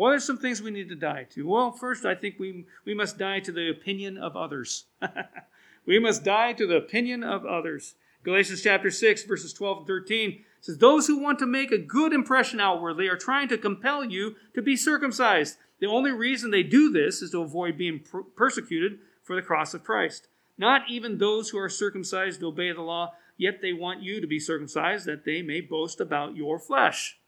What 0.00 0.14
are 0.14 0.18
some 0.20 0.38
things 0.38 0.62
we 0.62 0.70
need 0.70 0.88
to 0.88 0.94
die 0.94 1.26
to? 1.34 1.46
Well, 1.46 1.72
first, 1.72 2.06
I 2.06 2.14
think 2.14 2.36
we, 2.38 2.64
we 2.86 2.94
must 2.94 3.18
die 3.18 3.38
to 3.40 3.52
the 3.52 3.68
opinion 3.68 4.16
of 4.16 4.34
others. 4.34 4.86
we 5.84 5.98
must 5.98 6.24
die 6.24 6.54
to 6.54 6.66
the 6.66 6.78
opinion 6.78 7.22
of 7.22 7.44
others. 7.44 7.96
Galatians 8.22 8.62
chapter 8.62 8.90
6, 8.90 9.24
verses 9.24 9.52
12 9.52 9.76
and 9.76 9.86
13 9.86 10.42
says, 10.62 10.78
Those 10.78 11.06
who 11.06 11.18
want 11.18 11.38
to 11.40 11.46
make 11.46 11.70
a 11.70 11.76
good 11.76 12.14
impression 12.14 12.60
outwardly 12.60 13.08
are 13.08 13.16
trying 13.18 13.48
to 13.48 13.58
compel 13.58 14.02
you 14.02 14.36
to 14.54 14.62
be 14.62 14.74
circumcised. 14.74 15.58
The 15.80 15.88
only 15.88 16.12
reason 16.12 16.50
they 16.50 16.62
do 16.62 16.90
this 16.90 17.20
is 17.20 17.32
to 17.32 17.42
avoid 17.42 17.76
being 17.76 17.98
per- 18.00 18.22
persecuted 18.22 19.00
for 19.22 19.36
the 19.36 19.42
cross 19.42 19.74
of 19.74 19.84
Christ. 19.84 20.28
Not 20.56 20.88
even 20.88 21.18
those 21.18 21.50
who 21.50 21.58
are 21.58 21.68
circumcised 21.68 22.42
obey 22.42 22.72
the 22.72 22.80
law, 22.80 23.12
yet 23.36 23.60
they 23.60 23.74
want 23.74 24.02
you 24.02 24.22
to 24.22 24.26
be 24.26 24.40
circumcised 24.40 25.04
that 25.04 25.26
they 25.26 25.42
may 25.42 25.60
boast 25.60 26.00
about 26.00 26.36
your 26.36 26.58
flesh. 26.58 27.19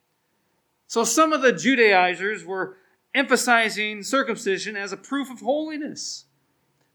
So 0.92 1.05
some 1.05 1.33
of 1.33 1.40
the 1.40 1.55
Judaizers 1.55 2.44
were 2.44 2.76
emphasizing 3.14 4.02
circumcision 4.02 4.76
as 4.76 4.92
a 4.92 4.98
proof 4.98 5.31
of 5.31 5.40
holiness, 5.40 6.26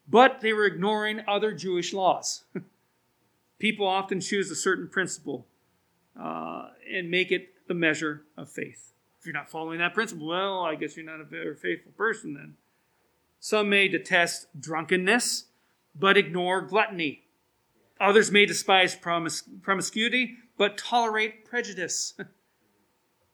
but 0.07 0.39
they 0.39 0.53
were 0.53 0.67
ignoring 0.67 1.23
other 1.27 1.51
Jewish 1.51 1.93
laws. 1.93 2.43
People 3.57 3.87
often 3.87 4.21
choose 4.21 4.51
a 4.51 4.55
certain 4.55 4.87
principle 4.87 5.47
uh, 6.15 6.67
and 6.93 7.09
make 7.09 7.31
it 7.31 7.67
the 7.67 7.73
measure 7.73 8.21
of 8.37 8.51
faith. 8.51 8.93
If 9.19 9.25
you're 9.25 9.33
not 9.33 9.49
following 9.49 9.79
that 9.79 9.95
principle, 9.95 10.27
well, 10.27 10.63
I 10.63 10.75
guess 10.75 10.95
you're 10.95 11.03
not 11.03 11.19
a 11.19 11.23
very 11.23 11.55
faithful 11.55 11.93
person 11.93 12.35
then. 12.35 12.53
Some 13.39 13.67
may 13.67 13.87
detest 13.87 14.45
drunkenness, 14.61 15.45
but 15.99 16.17
ignore 16.17 16.61
gluttony. 16.61 17.23
Others 17.99 18.31
may 18.31 18.45
despise 18.45 18.95
promis- 18.95 19.41
promiscuity, 19.63 20.35
but 20.55 20.77
tolerate 20.77 21.45
prejudice. 21.45 22.13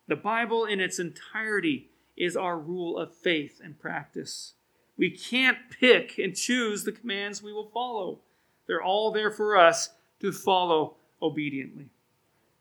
the 0.07 0.15
Bible 0.15 0.65
in 0.65 0.79
its 0.79 0.99
entirety 0.99 1.89
is 2.17 2.35
our 2.35 2.59
rule 2.59 2.97
of 2.97 3.15
faith 3.15 3.61
and 3.63 3.79
practice. 3.79 4.53
We 4.97 5.09
can't 5.09 5.57
pick 5.69 6.17
and 6.17 6.35
choose 6.35 6.83
the 6.83 6.91
commands 6.91 7.41
we 7.41 7.53
will 7.53 7.69
follow. 7.69 8.19
They're 8.67 8.83
all 8.83 9.11
there 9.11 9.31
for 9.31 9.57
us 9.57 9.89
to 10.19 10.31
follow 10.31 10.95
obediently. 11.21 11.89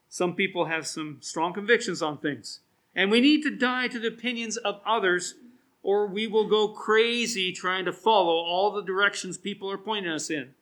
Some 0.08 0.34
people 0.34 0.66
have 0.66 0.86
some 0.86 1.18
strong 1.20 1.52
convictions 1.52 2.02
on 2.02 2.18
things, 2.18 2.60
and 2.94 3.10
we 3.10 3.20
need 3.20 3.42
to 3.42 3.56
die 3.56 3.88
to 3.88 3.98
the 3.98 4.08
opinions 4.08 4.56
of 4.56 4.80
others, 4.86 5.34
or 5.82 6.06
we 6.06 6.26
will 6.26 6.48
go 6.48 6.68
crazy 6.68 7.52
trying 7.52 7.84
to 7.86 7.92
follow 7.92 8.34
all 8.34 8.70
the 8.70 8.82
directions 8.82 9.38
people 9.38 9.70
are 9.70 9.78
pointing 9.78 10.12
us 10.12 10.30
in. 10.30 10.54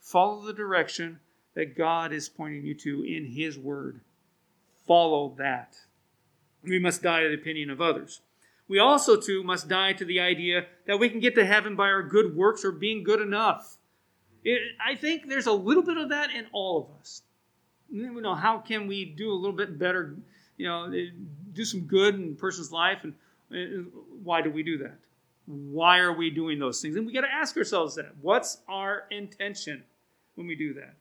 Follow 0.00 0.44
the 0.44 0.52
direction 0.52 1.20
that 1.54 1.76
God 1.76 2.12
is 2.12 2.28
pointing 2.28 2.64
you 2.64 2.74
to 2.74 3.02
in 3.02 3.24
His 3.24 3.58
Word. 3.58 4.00
Follow 4.86 5.34
that. 5.38 5.76
We 6.66 6.78
must 6.78 7.02
die 7.02 7.22
to 7.22 7.28
the 7.28 7.34
opinion 7.34 7.70
of 7.70 7.80
others. 7.80 8.20
We 8.68 8.78
also, 8.78 9.20
too, 9.20 9.42
must 9.42 9.68
die 9.68 9.92
to 9.92 10.04
the 10.04 10.20
idea 10.20 10.66
that 10.86 10.98
we 10.98 11.08
can 11.08 11.20
get 11.20 11.34
to 11.36 11.46
heaven 11.46 11.76
by 11.76 11.84
our 11.84 12.02
good 12.02 12.34
works 12.34 12.64
or 12.64 12.72
being 12.72 13.04
good 13.04 13.20
enough. 13.20 13.78
It, 14.44 14.60
I 14.84 14.96
think 14.96 15.28
there's 15.28 15.46
a 15.46 15.52
little 15.52 15.82
bit 15.82 15.96
of 15.96 16.08
that 16.08 16.30
in 16.30 16.46
all 16.52 16.78
of 16.78 17.00
us. 17.00 17.22
You 17.90 18.20
know, 18.20 18.34
how 18.34 18.58
can 18.58 18.88
we 18.88 19.04
do 19.04 19.30
a 19.30 19.34
little 19.34 19.56
bit 19.56 19.78
better, 19.78 20.16
you 20.56 20.66
know, 20.66 20.92
eh, 20.92 21.10
do 21.52 21.64
some 21.64 21.82
good 21.82 22.16
in 22.16 22.32
a 22.32 22.34
person's 22.34 22.72
life? 22.72 22.98
And, 23.04 23.14
and 23.50 23.86
why 24.24 24.42
do 24.42 24.50
we 24.50 24.64
do 24.64 24.78
that? 24.78 24.98
Why 25.46 25.98
are 25.98 26.12
we 26.12 26.30
doing 26.30 26.58
those 26.58 26.80
things? 26.80 26.96
And 26.96 27.06
we 27.06 27.12
got 27.12 27.20
to 27.20 27.32
ask 27.32 27.56
ourselves 27.56 27.94
that. 27.94 28.16
What's 28.20 28.58
our 28.68 29.04
intention 29.10 29.84
when 30.34 30.48
we 30.48 30.56
do 30.56 30.74
that? 30.74 30.94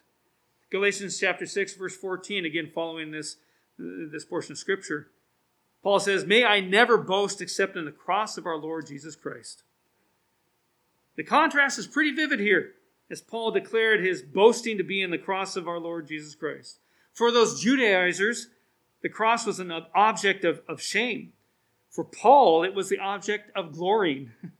Galatians 0.69 1.19
chapter 1.19 1.45
6, 1.45 1.75
verse 1.75 1.95
14, 1.95 2.45
again, 2.45 2.71
following 2.73 3.11
this, 3.11 3.37
this 3.79 4.25
portion 4.25 4.51
of 4.51 4.57
Scripture, 4.57 5.07
Paul 5.85 5.99
says, 5.99 6.25
May 6.25 6.43
I 6.43 6.61
never 6.61 6.97
boast 6.97 7.41
except 7.41 7.77
in 7.77 7.85
the 7.85 7.91
cross 7.91 8.39
of 8.39 8.47
our 8.47 8.57
Lord 8.57 8.87
Jesus 8.87 9.15
Christ. 9.15 9.61
The 11.15 11.23
contrast 11.23 11.77
is 11.77 11.85
pretty 11.85 12.09
vivid 12.09 12.39
here 12.39 12.71
as 13.11 13.21
Paul 13.21 13.51
declared 13.51 14.03
his 14.03 14.23
boasting 14.23 14.79
to 14.79 14.83
be 14.83 15.03
in 15.03 15.11
the 15.11 15.19
cross 15.19 15.55
of 15.55 15.67
our 15.67 15.77
Lord 15.77 16.07
Jesus 16.07 16.33
Christ. 16.33 16.79
For 17.13 17.31
those 17.31 17.61
Judaizers, 17.61 18.47
the 19.03 19.09
cross 19.09 19.45
was 19.45 19.59
an 19.59 19.71
object 19.93 20.43
of, 20.43 20.61
of 20.67 20.81
shame. 20.81 21.33
For 21.91 22.03
Paul, 22.03 22.63
it 22.63 22.73
was 22.73 22.89
the 22.89 22.97
object 22.97 23.51
of 23.55 23.71
glorying. 23.71 24.31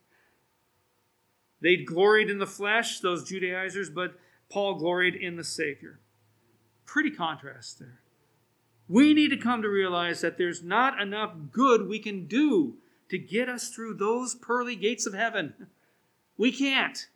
They'd 1.60 1.88
gloried 1.88 2.30
in 2.30 2.38
the 2.38 2.46
flesh, 2.46 3.00
those 3.00 3.28
Judaizers, 3.28 3.90
but 3.90 4.14
Paul 4.52 4.76
gloried 4.76 5.16
in 5.16 5.38
the 5.38 5.44
Savior. 5.44 5.98
Pretty 6.86 7.10
contrast 7.10 7.80
there. 7.80 8.02
We 8.88 9.14
need 9.14 9.30
to 9.30 9.38
come 9.38 9.62
to 9.62 9.70
realize 9.70 10.22
that 10.22 10.38
there's 10.38 10.64
not 10.64 11.02
enough 11.02 11.34
good 11.52 11.88
we 11.88 12.00
can 12.00 12.28
do 12.28 12.76
to 13.10 13.18
get 13.18 13.50
us 13.50 13.70
through 13.70 13.96
those 13.96 14.36
pearly 14.36 14.76
gates 14.76 15.06
of 15.06 15.14
heaven. 15.14 15.54
We 16.38 16.52
can't 16.52 17.08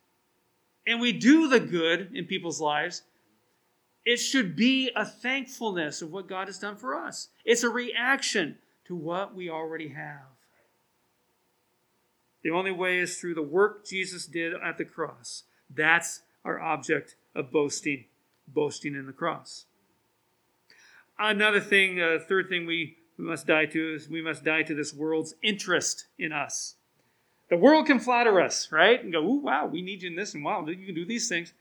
and 0.89 0.99
we 0.99 1.11
do 1.11 1.47
the 1.47 1.59
good 1.59 2.09
in 2.15 2.25
people's 2.25 2.59
lives, 2.59 3.03
it 4.05 4.17
should 4.17 4.55
be 4.55 4.91
a 4.95 5.05
thankfulness 5.05 6.01
of 6.01 6.11
what 6.11 6.27
God 6.27 6.47
has 6.47 6.57
done 6.57 6.77
for 6.77 6.95
us. 6.95 7.29
It's 7.45 7.61
a 7.61 7.69
reaction 7.69 8.57
to 8.87 8.95
what 8.95 9.35
we 9.35 9.51
already 9.51 9.89
have. 9.89 10.25
The 12.41 12.49
only 12.49 12.71
way 12.71 12.97
is 12.97 13.19
through 13.19 13.35
the 13.35 13.43
work 13.43 13.85
Jesus 13.85 14.25
did 14.25 14.53
at 14.53 14.79
the 14.79 14.85
cross. 14.85 15.43
That's 15.69 16.21
our 16.43 16.59
object 16.59 17.15
of 17.35 17.51
boasting, 17.51 18.05
boasting 18.47 18.95
in 18.95 19.05
the 19.05 19.13
cross. 19.13 19.65
Another 21.19 21.59
thing, 21.59 21.99
uh, 21.99 22.17
third 22.25 22.47
thing 22.47 22.65
we, 22.65 22.95
we 23.17 23.25
must 23.25 23.45
die 23.45 23.65
to 23.65 23.95
is 23.95 24.09
we 24.09 24.21
must 24.21 24.45
die 24.45 24.63
to 24.63 24.73
this 24.73 24.93
world's 24.93 25.35
interest 25.43 26.05
in 26.17 26.31
us. 26.31 26.75
The 27.49 27.57
world 27.57 27.87
can 27.87 27.99
flatter 27.99 28.39
us, 28.39 28.71
right? 28.71 29.03
And 29.03 29.11
go, 29.11 29.21
ooh, 29.21 29.41
wow, 29.41 29.65
we 29.65 29.81
need 29.81 30.01
you 30.01 30.09
in 30.09 30.15
this, 30.15 30.33
and 30.33 30.43
wow, 30.43 30.65
you 30.65 30.85
can 30.85 30.95
do 30.95 31.05
these 31.05 31.27
things. 31.27 31.53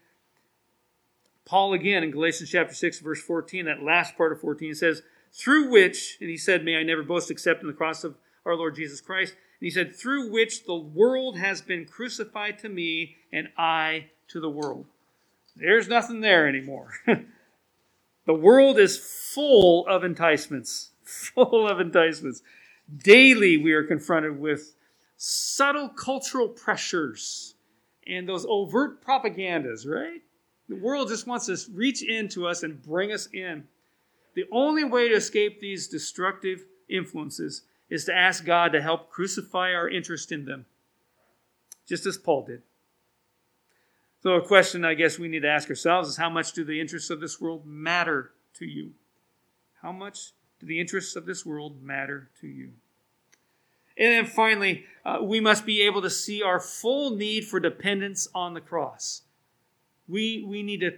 Paul, 1.45 1.73
again, 1.73 2.05
in 2.05 2.11
Galatians 2.11 2.51
chapter 2.51 2.75
6, 2.75 3.01
verse 3.01 3.23
14, 3.23 3.65
that 3.65 3.83
last 3.83 4.17
part 4.17 4.33
of 4.33 4.41
14, 4.41 4.75
says, 4.75 5.03
through 5.33 5.71
which, 5.71 6.19
and 6.21 6.31
he 6.31 6.37
said, 6.37 6.65
May 6.65 6.77
I 6.77 6.83
never 6.83 7.03
boast 7.03 7.31
except 7.31 7.63
in 7.63 7.69
the 7.69 7.75
cross 7.75 8.05
of 8.05 8.17
our 8.45 8.55
Lord 8.55 8.77
Jesus 8.77 9.01
Christ. 9.01 9.33
And 9.33 9.67
he 9.67 9.71
said, 9.71 9.97
through 9.97 10.31
which 10.31 10.67
the 10.67 10.77
world 10.77 11.39
has 11.39 11.63
been 11.63 11.85
crucified 11.85 12.59
to 12.61 12.69
me, 12.69 13.17
and 13.33 13.49
I 13.57 14.07
to 14.29 14.41
the 14.41 14.51
world. 14.51 14.87
There's 15.57 15.89
nothing 15.89 16.21
there 16.21 16.47
anymore. 16.47 16.93
the 18.29 18.35
world 18.35 18.79
is 18.79 18.99
full 18.99 19.87
of 19.87 20.05
enticements, 20.05 20.91
full 21.03 21.67
of 21.67 21.81
enticements. 21.81 22.43
Daily 22.99 23.57
we 23.57 23.73
are 23.73 23.83
confronted 23.83 24.39
with 24.39 24.75
subtle 25.17 25.89
cultural 25.89 26.47
pressures 26.47 27.55
and 28.07 28.29
those 28.29 28.45
overt 28.47 29.03
propagandas, 29.03 29.89
right? 29.89 30.21
The 30.69 30.77
world 30.77 31.09
just 31.09 31.27
wants 31.27 31.47
to 31.47 31.57
reach 31.73 32.03
into 32.03 32.47
us 32.47 32.65
and 32.65 32.83
bring 32.83 33.13
us 33.13 33.31
in. 33.33 33.65
The 34.35 34.45
only 34.53 34.85
way 34.85 35.09
to 35.09 35.15
escape 35.15 35.59
these 35.59 35.89
destructive 35.89 36.67
influences 36.87 37.63
is 37.89 38.05
to 38.05 38.15
ask 38.15 38.45
God 38.45 38.73
to 38.73 38.83
help 38.83 39.09
crucify 39.09 39.73
our 39.73 39.89
interest 39.89 40.33
in 40.33 40.45
them, 40.45 40.67
just 41.89 42.05
as 42.05 42.19
Paul 42.19 42.45
did. 42.45 42.61
So, 44.21 44.33
a 44.33 44.45
question 44.45 44.85
I 44.85 44.95
guess 44.95 45.19
we 45.19 45.29
need 45.29 45.43
to 45.43 45.49
ask 45.49 45.69
ourselves 45.69 46.09
is 46.09 46.17
how 46.17 46.29
much 46.29 46.53
do 46.53 46.65
the 46.65 46.81
interests 46.81 47.11
of 47.11 47.21
this 47.21 47.41
world 47.41 47.65
matter 47.65 48.33
to 48.55 48.67
you? 48.67 48.93
How 49.81 49.93
much 49.93 50.33
do 50.59 50.67
the 50.67 50.81
interests 50.81 51.15
of 51.15 51.25
this 51.25 51.47
world 51.47 51.83
matter 51.83 52.29
to 52.41 52.49
you? 52.49 52.73
And 53.97 54.13
then 54.13 54.27
finally, 54.27 54.85
uh, 55.05 55.19
we 55.23 55.41
must 55.41 55.67
be 55.67 55.83
able 55.83 56.03
to 56.03 56.11
see 56.11 56.43
our 56.43 56.61
full 56.61 57.17
need 57.17 57.45
for 57.45 57.61
dependence 57.61 58.29
on 58.35 58.55
the 58.55 58.61
cross. 58.61 59.23
We, 60.09 60.45
we 60.47 60.63
need 60.63 60.81
to 60.81 60.93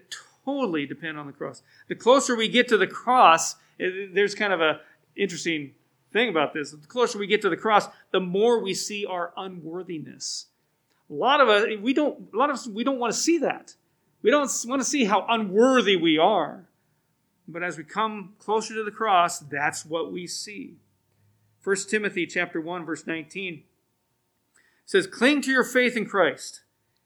totally 0.44 0.86
depend 0.86 1.18
on 1.18 1.26
the 1.26 1.32
cross. 1.32 1.62
The 1.88 1.94
closer 1.94 2.36
we 2.36 2.48
get 2.48 2.68
to 2.68 2.76
the 2.76 2.86
cross, 2.86 3.56
it, 3.78 4.14
there's 4.14 4.34
kind 4.34 4.52
of 4.52 4.60
a 4.60 4.80
interesting 5.16 5.72
thing 6.12 6.28
about 6.28 6.52
this. 6.52 6.70
The 6.72 6.86
closer 6.86 7.18
we 7.18 7.26
get 7.26 7.42
to 7.42 7.48
the 7.48 7.56
cross, 7.56 7.88
the 8.12 8.20
more 8.20 8.62
we 8.62 8.74
see 8.74 9.06
our 9.06 9.32
unworthiness. 9.36 10.46
A 11.10 11.14
lot 11.14 11.40
of 11.40 11.48
us, 11.48 11.66
we 11.80 11.92
don't, 11.92 12.28
a 12.32 12.36
lot 12.36 12.50
of 12.50 12.54
us, 12.54 12.66
we 12.68 12.84
don't 12.84 12.98
want 12.98 13.12
to 13.12 13.18
see 13.18 13.38
that. 13.38 13.74
We 14.22 14.30
don't 14.30 14.50
want 14.66 14.80
to 14.80 14.88
see 14.88 15.04
how 15.04 15.26
unworthy 15.28 15.96
we 15.96 16.18
are. 16.18 16.68
But 17.48 17.62
as 17.62 17.76
we 17.76 17.84
come 17.84 18.34
closer 18.38 18.74
to 18.74 18.84
the 18.84 18.90
cross, 18.90 19.40
that's 19.40 19.84
what 19.84 20.12
we 20.12 20.26
see. 20.26 20.76
1 21.62 21.76
Timothy 21.88 22.26
chapter 22.26 22.60
1 22.60 22.86
verse 22.86 23.06
19 23.06 23.64
says 24.86 25.06
cling 25.06 25.42
to 25.42 25.50
your 25.50 25.64
faith 25.64 25.96
in 25.96 26.06
Christ 26.06 26.62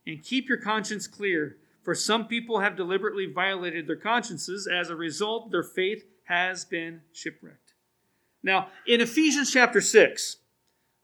and 0.06 0.22
keep 0.22 0.48
your 0.48 0.58
conscience 0.58 1.06
clear 1.08 1.56
for 1.82 1.94
some 1.94 2.26
people 2.26 2.60
have 2.60 2.76
deliberately 2.76 3.26
violated 3.26 3.86
their 3.86 3.96
consciences 3.96 4.66
as 4.66 4.90
a 4.90 4.96
result 4.96 5.50
their 5.50 5.62
faith 5.62 6.04
has 6.24 6.64
been 6.64 7.02
shipwrecked. 7.12 7.74
Now, 8.42 8.68
in 8.86 9.00
Ephesians 9.00 9.50
chapter 9.50 9.80
6 9.80 10.36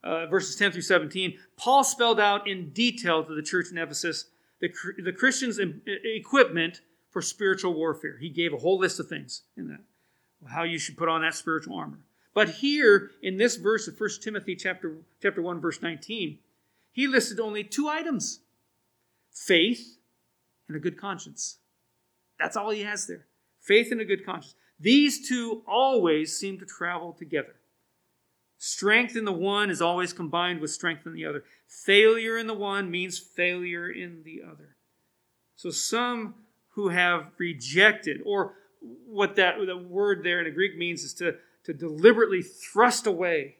uh, 0.03 0.26
verses 0.26 0.57
10 0.57 0.72
through 0.72 0.82
17, 0.82 1.38
Paul 1.57 1.84
spelled 1.84 2.20
out 2.20 2.48
in 2.48 2.70
detail 2.70 3.24
to 3.24 3.34
the 3.34 3.42
church 3.42 3.66
in 3.70 3.78
Ephesus 3.78 4.26
the, 4.61 4.70
the 5.03 5.12
Christians' 5.12 5.59
equipment 5.86 6.82
for 7.11 7.22
spiritual 7.22 7.74
warfare. 7.74 8.18
He 8.18 8.28
gave 8.28 8.53
a 8.53 8.59
whole 8.59 8.78
list 8.78 9.01
of 9.01 9.09
things 9.09 9.42
in 9.57 9.68
that. 9.68 9.80
How 10.48 10.62
you 10.62 10.78
should 10.78 10.96
put 10.96 11.09
on 11.09 11.22
that 11.22 11.34
spiritual 11.34 11.76
armor. 11.76 11.98
But 12.32 12.48
here 12.48 13.11
in 13.22 13.36
this 13.36 13.57
verse 13.57 13.88
of 13.88 13.98
1 13.98 14.11
Timothy 14.22 14.55
chapter, 14.55 14.98
chapter 15.20 15.42
1, 15.42 15.61
verse 15.61 15.82
19, 15.82 16.38
he 16.92 17.07
listed 17.07 17.40
only 17.40 17.64
two 17.64 17.88
items 17.88 18.40
faith 19.32 19.98
and 20.68 20.76
a 20.76 20.80
good 20.80 20.98
conscience. 20.98 21.59
That's 22.38 22.57
all 22.57 22.70
he 22.70 22.82
has 22.82 23.07
there. 23.07 23.26
Faith 23.61 23.90
and 23.90 24.01
a 24.01 24.05
good 24.05 24.24
conscience. 24.24 24.55
These 24.78 25.28
two 25.28 25.62
always 25.66 26.36
seem 26.36 26.59
to 26.59 26.64
travel 26.64 27.12
together. 27.12 27.57
Strength 28.62 29.16
in 29.16 29.24
the 29.24 29.32
one 29.32 29.70
is 29.70 29.80
always 29.80 30.12
combined 30.12 30.61
with 30.61 30.70
strength 30.70 31.06
in 31.06 31.14
the 31.14 31.24
other. 31.24 31.44
Failure 31.66 32.36
in 32.36 32.46
the 32.46 32.52
one 32.52 32.90
means 32.90 33.18
failure 33.18 33.88
in 33.88 34.22
the 34.22 34.42
other. 34.46 34.76
So 35.56 35.70
some 35.70 36.34
who 36.74 36.90
have 36.90 37.30
rejected, 37.38 38.20
or 38.22 38.52
what 39.06 39.34
that 39.36 39.54
the 39.64 39.78
word 39.78 40.22
there 40.22 40.40
in 40.40 40.44
the 40.44 40.50
Greek 40.50 40.76
means 40.76 41.04
is 41.04 41.14
to, 41.14 41.36
to 41.64 41.72
deliberately 41.72 42.42
thrust 42.42 43.06
away. 43.06 43.56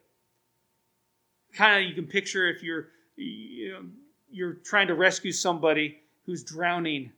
Kind 1.55 1.83
of 1.83 1.89
you 1.89 1.95
can 1.95 2.07
picture 2.07 2.47
if 2.47 2.63
you're 2.63 2.89
you 3.17 3.73
know, 3.73 3.81
you're 4.31 4.53
trying 4.53 4.89
to 4.89 4.95
rescue 4.95 5.33
somebody 5.33 5.97
who's 6.27 6.45
drowning. 6.45 7.11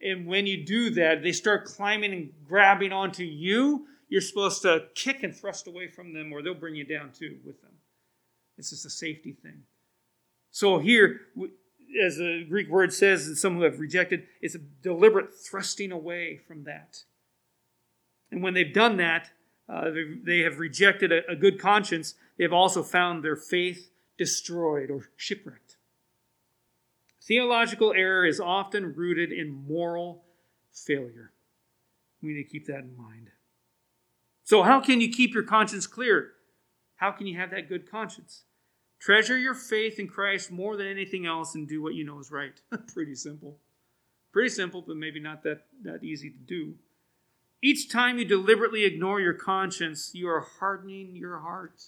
And 0.00 0.26
when 0.26 0.46
you 0.46 0.64
do 0.64 0.88
that, 0.90 1.22
they 1.22 1.32
start 1.32 1.66
climbing 1.66 2.14
and 2.14 2.32
grabbing 2.48 2.92
onto 2.92 3.24
you. 3.24 3.88
You're 4.14 4.20
supposed 4.20 4.62
to 4.62 4.84
kick 4.94 5.24
and 5.24 5.34
thrust 5.34 5.66
away 5.66 5.88
from 5.88 6.12
them, 6.12 6.32
or 6.32 6.40
they'll 6.40 6.54
bring 6.54 6.76
you 6.76 6.84
down 6.84 7.10
too 7.10 7.38
with 7.44 7.60
them. 7.62 7.72
It's 8.56 8.70
just 8.70 8.86
a 8.86 8.90
safety 8.90 9.32
thing. 9.32 9.64
So 10.52 10.78
here, 10.78 11.22
as 12.00 12.18
the 12.18 12.46
Greek 12.48 12.68
word 12.68 12.92
says, 12.92 13.40
some 13.40 13.56
who 13.56 13.62
have 13.62 13.80
rejected, 13.80 14.28
it's 14.40 14.54
a 14.54 14.60
deliberate 14.84 15.34
thrusting 15.34 15.90
away 15.90 16.36
from 16.46 16.62
that. 16.62 17.02
And 18.30 18.40
when 18.40 18.54
they've 18.54 18.72
done 18.72 18.98
that, 18.98 19.30
uh, 19.68 19.90
they, 19.90 20.04
they, 20.22 20.38
have 20.42 20.60
rejected 20.60 21.10
a, 21.10 21.28
a 21.28 21.34
good 21.34 21.58
conscience. 21.58 22.14
They 22.38 22.44
have 22.44 22.52
also 22.52 22.84
found 22.84 23.24
their 23.24 23.34
faith 23.34 23.90
destroyed 24.16 24.92
or 24.92 25.08
shipwrecked. 25.16 25.74
Theological 27.20 27.92
error 27.92 28.24
is 28.24 28.38
often 28.38 28.94
rooted 28.94 29.32
in 29.32 29.66
moral 29.66 30.22
failure. 30.72 31.32
We 32.22 32.34
need 32.34 32.44
to 32.44 32.48
keep 32.48 32.68
that 32.68 32.84
in 32.84 32.96
mind. 32.96 33.30
So, 34.44 34.62
how 34.62 34.80
can 34.80 35.00
you 35.00 35.10
keep 35.10 35.32
your 35.32 35.42
conscience 35.42 35.86
clear? 35.86 36.32
How 36.96 37.10
can 37.10 37.26
you 37.26 37.38
have 37.38 37.50
that 37.50 37.68
good 37.68 37.90
conscience? 37.90 38.44
Treasure 39.00 39.36
your 39.36 39.54
faith 39.54 39.98
in 39.98 40.06
Christ 40.06 40.50
more 40.50 40.76
than 40.76 40.86
anything 40.86 41.26
else 41.26 41.54
and 41.54 41.68
do 41.68 41.82
what 41.82 41.94
you 41.94 42.04
know 42.04 42.20
is 42.20 42.30
right. 42.30 42.60
Pretty 42.94 43.14
simple. 43.14 43.58
Pretty 44.32 44.50
simple, 44.50 44.82
but 44.82 44.96
maybe 44.96 45.20
not 45.20 45.42
that, 45.42 45.62
that 45.82 46.04
easy 46.04 46.30
to 46.30 46.38
do. 46.38 46.74
Each 47.62 47.90
time 47.90 48.18
you 48.18 48.24
deliberately 48.24 48.84
ignore 48.84 49.20
your 49.20 49.32
conscience, 49.32 50.10
you 50.14 50.28
are 50.28 50.40
hardening 50.40 51.16
your 51.16 51.38
heart. 51.38 51.84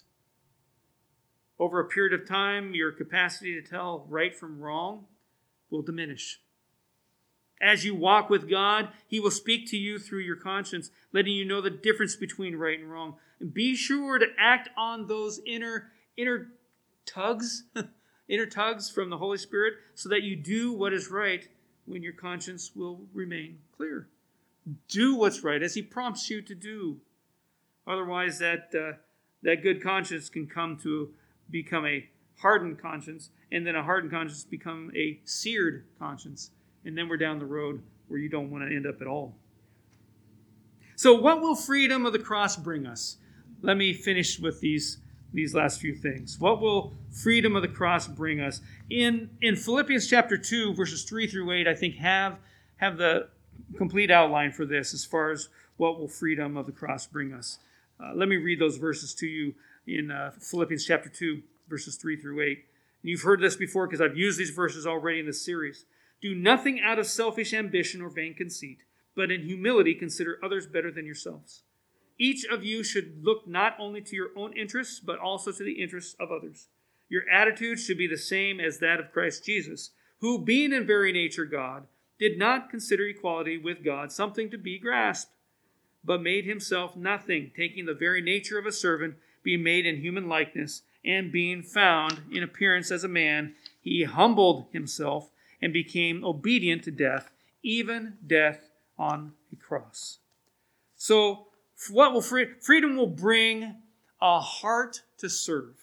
Over 1.59 1.79
a 1.79 1.87
period 1.87 2.19
of 2.19 2.27
time, 2.27 2.73
your 2.73 2.91
capacity 2.91 3.59
to 3.59 3.67
tell 3.67 4.05
right 4.09 4.35
from 4.35 4.59
wrong 4.59 5.05
will 5.69 5.81
diminish. 5.81 6.39
As 7.61 7.83
you 7.83 7.95
walk 7.95 8.29
with 8.29 8.49
God, 8.49 8.89
He 9.07 9.19
will 9.19 9.31
speak 9.31 9.67
to 9.69 9.77
you 9.77 9.97
through 9.97 10.19
your 10.19 10.35
conscience, 10.35 10.91
letting 11.11 11.33
you 11.33 11.45
know 11.45 11.61
the 11.61 11.69
difference 11.69 12.15
between 12.15 12.55
right 12.55 12.79
and 12.79 12.91
wrong. 12.91 13.15
And 13.39 13.53
be 13.53 13.75
sure 13.75 14.19
to 14.19 14.27
act 14.37 14.69
on 14.77 15.07
those 15.07 15.39
inner, 15.45 15.91
inner 16.15 16.49
tugs, 17.05 17.63
inner 18.27 18.45
tugs 18.45 18.89
from 18.89 19.09
the 19.09 19.17
Holy 19.17 19.37
Spirit, 19.37 19.73
so 19.95 20.09
that 20.09 20.23
you 20.23 20.35
do 20.35 20.71
what 20.71 20.93
is 20.93 21.09
right 21.09 21.47
when 21.85 22.03
your 22.03 22.13
conscience 22.13 22.71
will 22.75 23.01
remain 23.13 23.59
clear. 23.75 24.07
Do 24.87 25.15
what's 25.15 25.43
right 25.43 25.63
as 25.63 25.73
He 25.73 25.81
prompts 25.81 26.29
you 26.29 26.41
to 26.43 26.53
do. 26.53 26.97
Otherwise, 27.87 28.37
that, 28.39 28.69
uh, 28.75 28.97
that 29.41 29.63
good 29.63 29.81
conscience 29.81 30.29
can 30.29 30.45
come 30.45 30.77
to 30.83 31.09
become 31.49 31.85
a 31.85 32.07
hardened 32.39 32.79
conscience, 32.79 33.29
and 33.51 33.65
then 33.65 33.75
a 33.75 33.83
hardened 33.83 34.11
conscience 34.11 34.43
become 34.43 34.91
a 34.95 35.19
seared 35.23 35.85
conscience. 35.97 36.51
And 36.87 36.97
then 36.97 37.09
we're 37.09 37.17
down 37.17 37.37
the 37.37 37.45
road 37.45 37.83
where 38.07 38.17
you 38.17 38.29
don't 38.29 38.49
want 38.49 38.63
to 38.63 38.73
end 38.73 38.87
up 38.87 39.01
at 39.01 39.07
all. 39.07 39.35
So, 40.95 41.13
what 41.13 41.41
will 41.41 41.53
freedom 41.53 42.05
of 42.05 42.13
the 42.13 42.19
cross 42.19 42.55
bring 42.55 42.87
us? 42.87 43.17
Let 43.61 43.75
me 43.75 43.91
finish 43.91 44.39
with 44.39 44.61
these, 44.61 44.99
these 45.33 45.53
last 45.53 45.81
few 45.81 45.93
things. 45.93 46.39
What 46.39 46.61
will 46.61 46.93
freedom 47.11 47.57
of 47.57 47.61
the 47.61 47.67
cross 47.67 48.07
bring 48.07 48.39
us? 48.39 48.61
In, 48.89 49.29
in 49.41 49.57
Philippians 49.57 50.07
chapter 50.07 50.37
2, 50.37 50.75
verses 50.75 51.03
3 51.03 51.27
through 51.27 51.51
8, 51.51 51.67
I 51.67 51.75
think 51.75 51.95
have, 51.95 52.37
have 52.77 52.97
the 52.97 53.27
complete 53.75 54.09
outline 54.09 54.53
for 54.53 54.65
this 54.65 54.93
as 54.93 55.03
far 55.03 55.31
as 55.31 55.49
what 55.75 55.99
will 55.99 56.07
freedom 56.07 56.55
of 56.55 56.67
the 56.67 56.71
cross 56.71 57.05
bring 57.05 57.33
us. 57.33 57.59
Uh, 57.99 58.13
let 58.15 58.29
me 58.29 58.37
read 58.37 58.61
those 58.61 58.77
verses 58.77 59.13
to 59.15 59.27
you 59.27 59.53
in 59.87 60.09
uh, 60.09 60.31
Philippians 60.39 60.85
chapter 60.85 61.09
2, 61.09 61.41
verses 61.67 61.97
3 61.97 62.15
through 62.15 62.41
8. 62.41 62.47
And 62.47 63.09
you've 63.09 63.23
heard 63.23 63.41
this 63.41 63.57
before 63.57 63.87
because 63.87 63.99
I've 63.99 64.15
used 64.15 64.39
these 64.39 64.51
verses 64.51 64.87
already 64.87 65.19
in 65.19 65.25
this 65.25 65.43
series. 65.43 65.83
Do 66.21 66.33
nothing 66.33 66.79
out 66.81 66.99
of 66.99 67.07
selfish 67.07 67.53
ambition 67.53 68.01
or 68.01 68.09
vain 68.09 68.33
conceit, 68.33 68.79
but 69.15 69.31
in 69.31 69.43
humility 69.43 69.93
consider 69.93 70.39
others 70.43 70.65
better 70.67 70.91
than 70.91 71.05
yourselves. 71.05 71.63
Each 72.19 72.45
of 72.45 72.63
you 72.63 72.83
should 72.83 73.23
look 73.23 73.47
not 73.47 73.75
only 73.79 74.01
to 74.01 74.15
your 74.15 74.29
own 74.35 74.53
interests, 74.57 74.99
but 74.99 75.19
also 75.19 75.51
to 75.51 75.63
the 75.63 75.81
interests 75.81 76.15
of 76.19 76.31
others. 76.31 76.67
Your 77.09 77.29
attitude 77.29 77.79
should 77.79 77.97
be 77.97 78.07
the 78.07 78.17
same 78.17 78.59
as 78.59 78.79
that 78.79 78.99
of 78.99 79.11
Christ 79.11 79.45
Jesus, 79.45 79.91
who, 80.19 80.43
being 80.43 80.73
in 80.73 80.85
very 80.85 81.11
nature 81.11 81.45
God, 81.45 81.85
did 82.19 82.39
not 82.39 82.69
consider 82.69 83.07
equality 83.07 83.57
with 83.57 83.83
God 83.83 84.11
something 84.11 84.49
to 84.49 84.57
be 84.57 84.79
grasped, 84.79 85.31
but 86.03 86.21
made 86.21 86.45
himself 86.45 86.95
nothing, 86.95 87.51
taking 87.55 87.85
the 87.85 87.93
very 87.93 88.21
nature 88.21 88.57
of 88.57 88.65
a 88.65 88.71
servant 88.71 89.15
being 89.43 89.61
made 89.61 89.85
in 89.85 90.01
human 90.01 90.27
likeness, 90.27 90.81
and 91.05 91.31
being 91.31 91.61
found 91.61 92.21
in 92.31 92.43
appearance 92.43 92.91
as 92.91 93.03
a 93.03 93.07
man, 93.07 93.53
he 93.79 94.03
humbled 94.03 94.65
himself 94.73 95.29
and 95.61 95.73
became 95.73 96.23
obedient 96.23 96.83
to 96.83 96.91
death, 96.91 97.31
even 97.63 98.17
death 98.25 98.69
on 98.97 99.33
a 99.51 99.55
cross. 99.55 100.19
So, 100.95 101.47
what 101.91 102.13
will 102.13 102.21
free, 102.21 102.47
freedom 102.61 102.97
will 102.97 103.07
bring 103.07 103.75
a 104.21 104.39
heart 104.39 105.01
to 105.19 105.29
serve. 105.29 105.75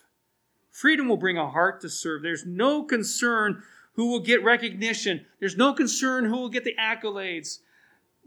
Freedom 0.71 1.09
will 1.09 1.17
bring 1.17 1.39
a 1.39 1.49
heart 1.49 1.81
to 1.83 1.89
serve. 1.89 2.23
There's 2.23 2.45
no 2.45 2.83
concern 2.83 3.63
who 3.95 4.11
will 4.11 4.21
get 4.21 4.43
recognition. 4.43 5.25
There's 5.39 5.57
no 5.57 5.73
concern 5.73 6.25
who 6.25 6.39
will 6.39 6.49
get 6.49 6.65
the 6.65 6.75
accolades. 6.81 7.61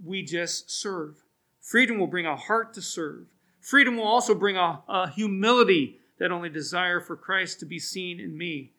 We 0.04 0.24
just 0.24 0.72
serve. 0.72 1.24
Freedom 1.60 1.98
will 1.98 2.08
bring 2.08 2.26
a 2.26 2.38
heart 2.38 2.74
to 2.76 2.82
serve. 2.82 3.26
Freedom 3.60 3.98
will 3.98 4.08
also 4.08 4.34
bring 4.34 4.56
a, 4.56 4.82
a 4.88 5.10
humility 5.10 6.00
that 6.20 6.32
only 6.32 6.50
desire 6.50 7.02
for 7.02 7.18
Christ 7.18 7.60
to 7.60 7.66
be 7.66 7.80
seen 7.80 8.20
in 8.20 8.38
me. 8.38 8.72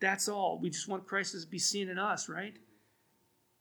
That's 0.00 0.28
all. 0.28 0.58
We 0.60 0.70
just 0.70 0.88
want 0.88 1.06
Christ 1.06 1.32
to 1.40 1.46
be 1.46 1.58
seen 1.58 1.88
in 1.88 1.98
us, 1.98 2.28
right? 2.28 2.54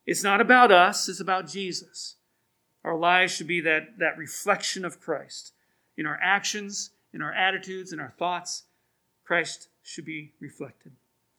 It's 0.05 0.23
not 0.23 0.41
about 0.41 0.71
us, 0.71 1.09
it's 1.09 1.19
about 1.19 1.47
Jesus. 1.47 2.15
Our 2.83 2.97
lives 2.97 3.33
should 3.33 3.47
be 3.47 3.61
that, 3.61 3.97
that 3.97 4.17
reflection 4.17 4.86
of 4.86 4.99
Christ. 4.99 5.53
In 5.97 6.05
our 6.05 6.19
actions, 6.21 6.91
in 7.13 7.21
our 7.21 7.33
attitudes, 7.33 7.93
in 7.93 7.99
our 7.99 8.13
thoughts, 8.19 8.63
Christ 9.23 9.69
should 9.81 10.05
be 10.05 10.33
reflected. 10.39 10.91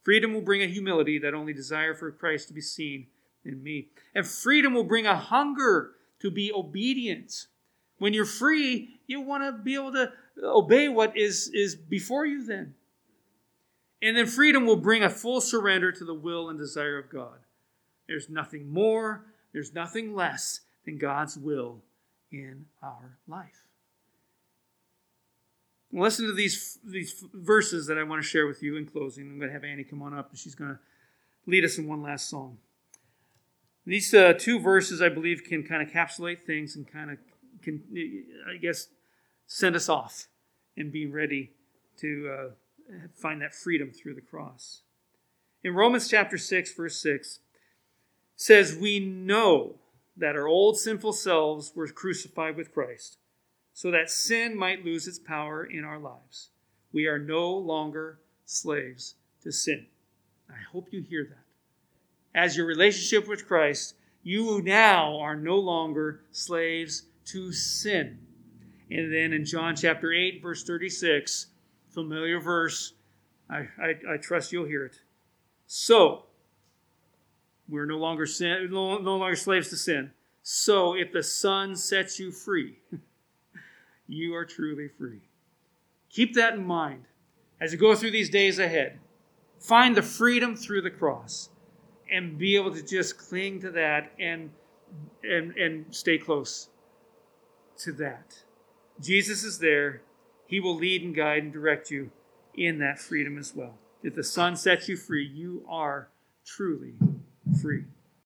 Freedom 0.02 0.34
will 0.34 0.40
bring 0.40 0.62
a 0.62 0.66
humility 0.66 1.18
that 1.18 1.34
only 1.34 1.52
desire 1.52 1.94
for 1.94 2.10
Christ 2.10 2.48
to 2.48 2.54
be 2.54 2.60
seen 2.60 3.06
in 3.44 3.62
me. 3.62 3.88
And 4.14 4.26
freedom 4.26 4.74
will 4.74 4.84
bring 4.84 5.06
a 5.06 5.16
hunger 5.16 5.92
to 6.20 6.30
be 6.30 6.52
obedient. 6.52 7.46
When 7.98 8.12
you're 8.12 8.24
free, 8.24 9.00
you 9.06 9.20
want 9.20 9.44
to 9.44 9.52
be 9.52 9.74
able 9.74 9.92
to 9.92 10.12
obey 10.42 10.88
what 10.88 11.16
is, 11.16 11.50
is 11.54 11.76
before 11.76 12.26
you 12.26 12.44
then. 12.44 12.74
And 14.06 14.16
then 14.16 14.26
freedom 14.26 14.66
will 14.66 14.76
bring 14.76 15.02
a 15.02 15.10
full 15.10 15.40
surrender 15.40 15.90
to 15.90 16.04
the 16.04 16.14
will 16.14 16.48
and 16.48 16.56
desire 16.56 16.96
of 16.96 17.10
God. 17.10 17.40
There's 18.06 18.30
nothing 18.30 18.72
more, 18.72 19.24
there's 19.52 19.74
nothing 19.74 20.14
less 20.14 20.60
than 20.84 20.96
God's 20.96 21.36
will 21.36 21.82
in 22.30 22.66
our 22.80 23.18
life. 23.26 23.64
Listen 25.90 26.24
to 26.26 26.32
these, 26.32 26.78
these 26.84 27.24
verses 27.34 27.88
that 27.88 27.98
I 27.98 28.04
want 28.04 28.22
to 28.22 28.28
share 28.28 28.46
with 28.46 28.62
you 28.62 28.76
in 28.76 28.86
closing. 28.86 29.24
I'm 29.24 29.38
going 29.40 29.48
to 29.48 29.52
have 29.52 29.64
Annie 29.64 29.82
come 29.82 30.02
on 30.02 30.14
up 30.14 30.30
and 30.30 30.38
she's 30.38 30.54
going 30.54 30.70
to 30.70 30.78
lead 31.46 31.64
us 31.64 31.76
in 31.76 31.88
one 31.88 32.00
last 32.00 32.30
song. 32.30 32.58
These 33.84 34.14
uh, 34.14 34.34
two 34.38 34.60
verses, 34.60 35.02
I 35.02 35.08
believe, 35.08 35.42
can 35.42 35.64
kind 35.64 35.82
of 35.82 35.88
encapsulate 35.88 36.46
things 36.46 36.76
and 36.76 36.86
kind 36.86 37.10
of 37.10 37.18
can, 37.60 37.82
I 38.48 38.56
guess, 38.58 38.86
send 39.48 39.74
us 39.74 39.88
off 39.88 40.28
and 40.76 40.92
be 40.92 41.06
ready 41.06 41.50
to 41.98 42.30
uh, 42.32 42.50
find 43.14 43.42
that 43.42 43.54
freedom 43.54 43.90
through 43.90 44.14
the 44.14 44.20
cross. 44.20 44.82
In 45.62 45.74
Romans 45.74 46.08
chapter 46.08 46.38
6, 46.38 46.74
verse 46.74 47.00
6, 47.00 47.40
says, 48.36 48.76
We 48.76 49.00
know 49.00 49.76
that 50.16 50.36
our 50.36 50.46
old 50.46 50.78
sinful 50.78 51.12
selves 51.12 51.72
were 51.74 51.88
crucified 51.88 52.56
with 52.56 52.72
Christ, 52.72 53.18
so 53.72 53.90
that 53.90 54.10
sin 54.10 54.56
might 54.56 54.84
lose 54.84 55.06
its 55.06 55.18
power 55.18 55.64
in 55.64 55.84
our 55.84 55.98
lives. 55.98 56.50
We 56.92 57.06
are 57.06 57.18
no 57.18 57.50
longer 57.50 58.20
slaves 58.44 59.16
to 59.42 59.50
sin. 59.50 59.86
I 60.48 60.62
hope 60.72 60.88
you 60.92 61.02
hear 61.02 61.24
that. 61.24 62.38
As 62.38 62.56
your 62.56 62.66
relationship 62.66 63.28
with 63.28 63.46
Christ, 63.46 63.94
you 64.22 64.62
now 64.62 65.18
are 65.18 65.36
no 65.36 65.56
longer 65.56 66.20
slaves 66.30 67.04
to 67.26 67.52
sin. 67.52 68.18
And 68.90 69.12
then 69.12 69.32
in 69.32 69.44
John 69.44 69.74
chapter 69.74 70.12
8, 70.12 70.42
verse 70.42 70.62
36, 70.62 71.46
familiar 71.96 72.38
verse, 72.38 72.92
I, 73.48 73.66
I, 73.80 73.94
I 74.12 74.16
trust 74.18 74.52
you'll 74.52 74.66
hear 74.66 74.84
it. 74.84 75.00
So, 75.66 76.24
we're 77.70 77.86
no 77.86 77.96
longer 77.96 78.26
sin, 78.26 78.68
no, 78.70 78.98
no 78.98 79.16
longer 79.16 79.34
slaves 79.34 79.70
to 79.70 79.76
sin. 79.76 80.10
So, 80.42 80.94
if 80.94 81.10
the 81.10 81.22
Son 81.22 81.74
sets 81.74 82.20
you 82.20 82.30
free, 82.30 82.80
you 84.06 84.34
are 84.34 84.44
truly 84.44 84.88
free. 84.88 85.22
Keep 86.10 86.34
that 86.34 86.52
in 86.52 86.66
mind 86.66 87.06
as 87.62 87.72
you 87.72 87.78
go 87.78 87.94
through 87.94 88.10
these 88.10 88.30
days 88.30 88.58
ahead. 88.58 88.98
Find 89.58 89.96
the 89.96 90.02
freedom 90.02 90.54
through 90.54 90.82
the 90.82 90.90
cross 90.90 91.48
and 92.12 92.36
be 92.36 92.56
able 92.56 92.74
to 92.74 92.82
just 92.82 93.16
cling 93.16 93.60
to 93.62 93.70
that 93.70 94.12
and 94.20 94.50
and 95.24 95.56
and 95.56 95.86
stay 95.90 96.18
close 96.18 96.68
to 97.78 97.92
that. 97.92 98.42
Jesus 99.00 99.44
is 99.44 99.58
there. 99.58 100.02
He 100.46 100.60
will 100.60 100.76
lead 100.76 101.02
and 101.02 101.14
guide 101.14 101.42
and 101.42 101.52
direct 101.52 101.90
you 101.90 102.10
in 102.54 102.78
that 102.78 102.98
freedom 102.98 103.38
as 103.38 103.54
well. 103.54 103.78
If 104.02 104.14
the 104.14 104.24
Son 104.24 104.56
sets 104.56 104.88
you 104.88 104.96
free, 104.96 105.26
you 105.26 105.64
are 105.68 106.08
truly 106.44 106.94
free. 107.60 107.84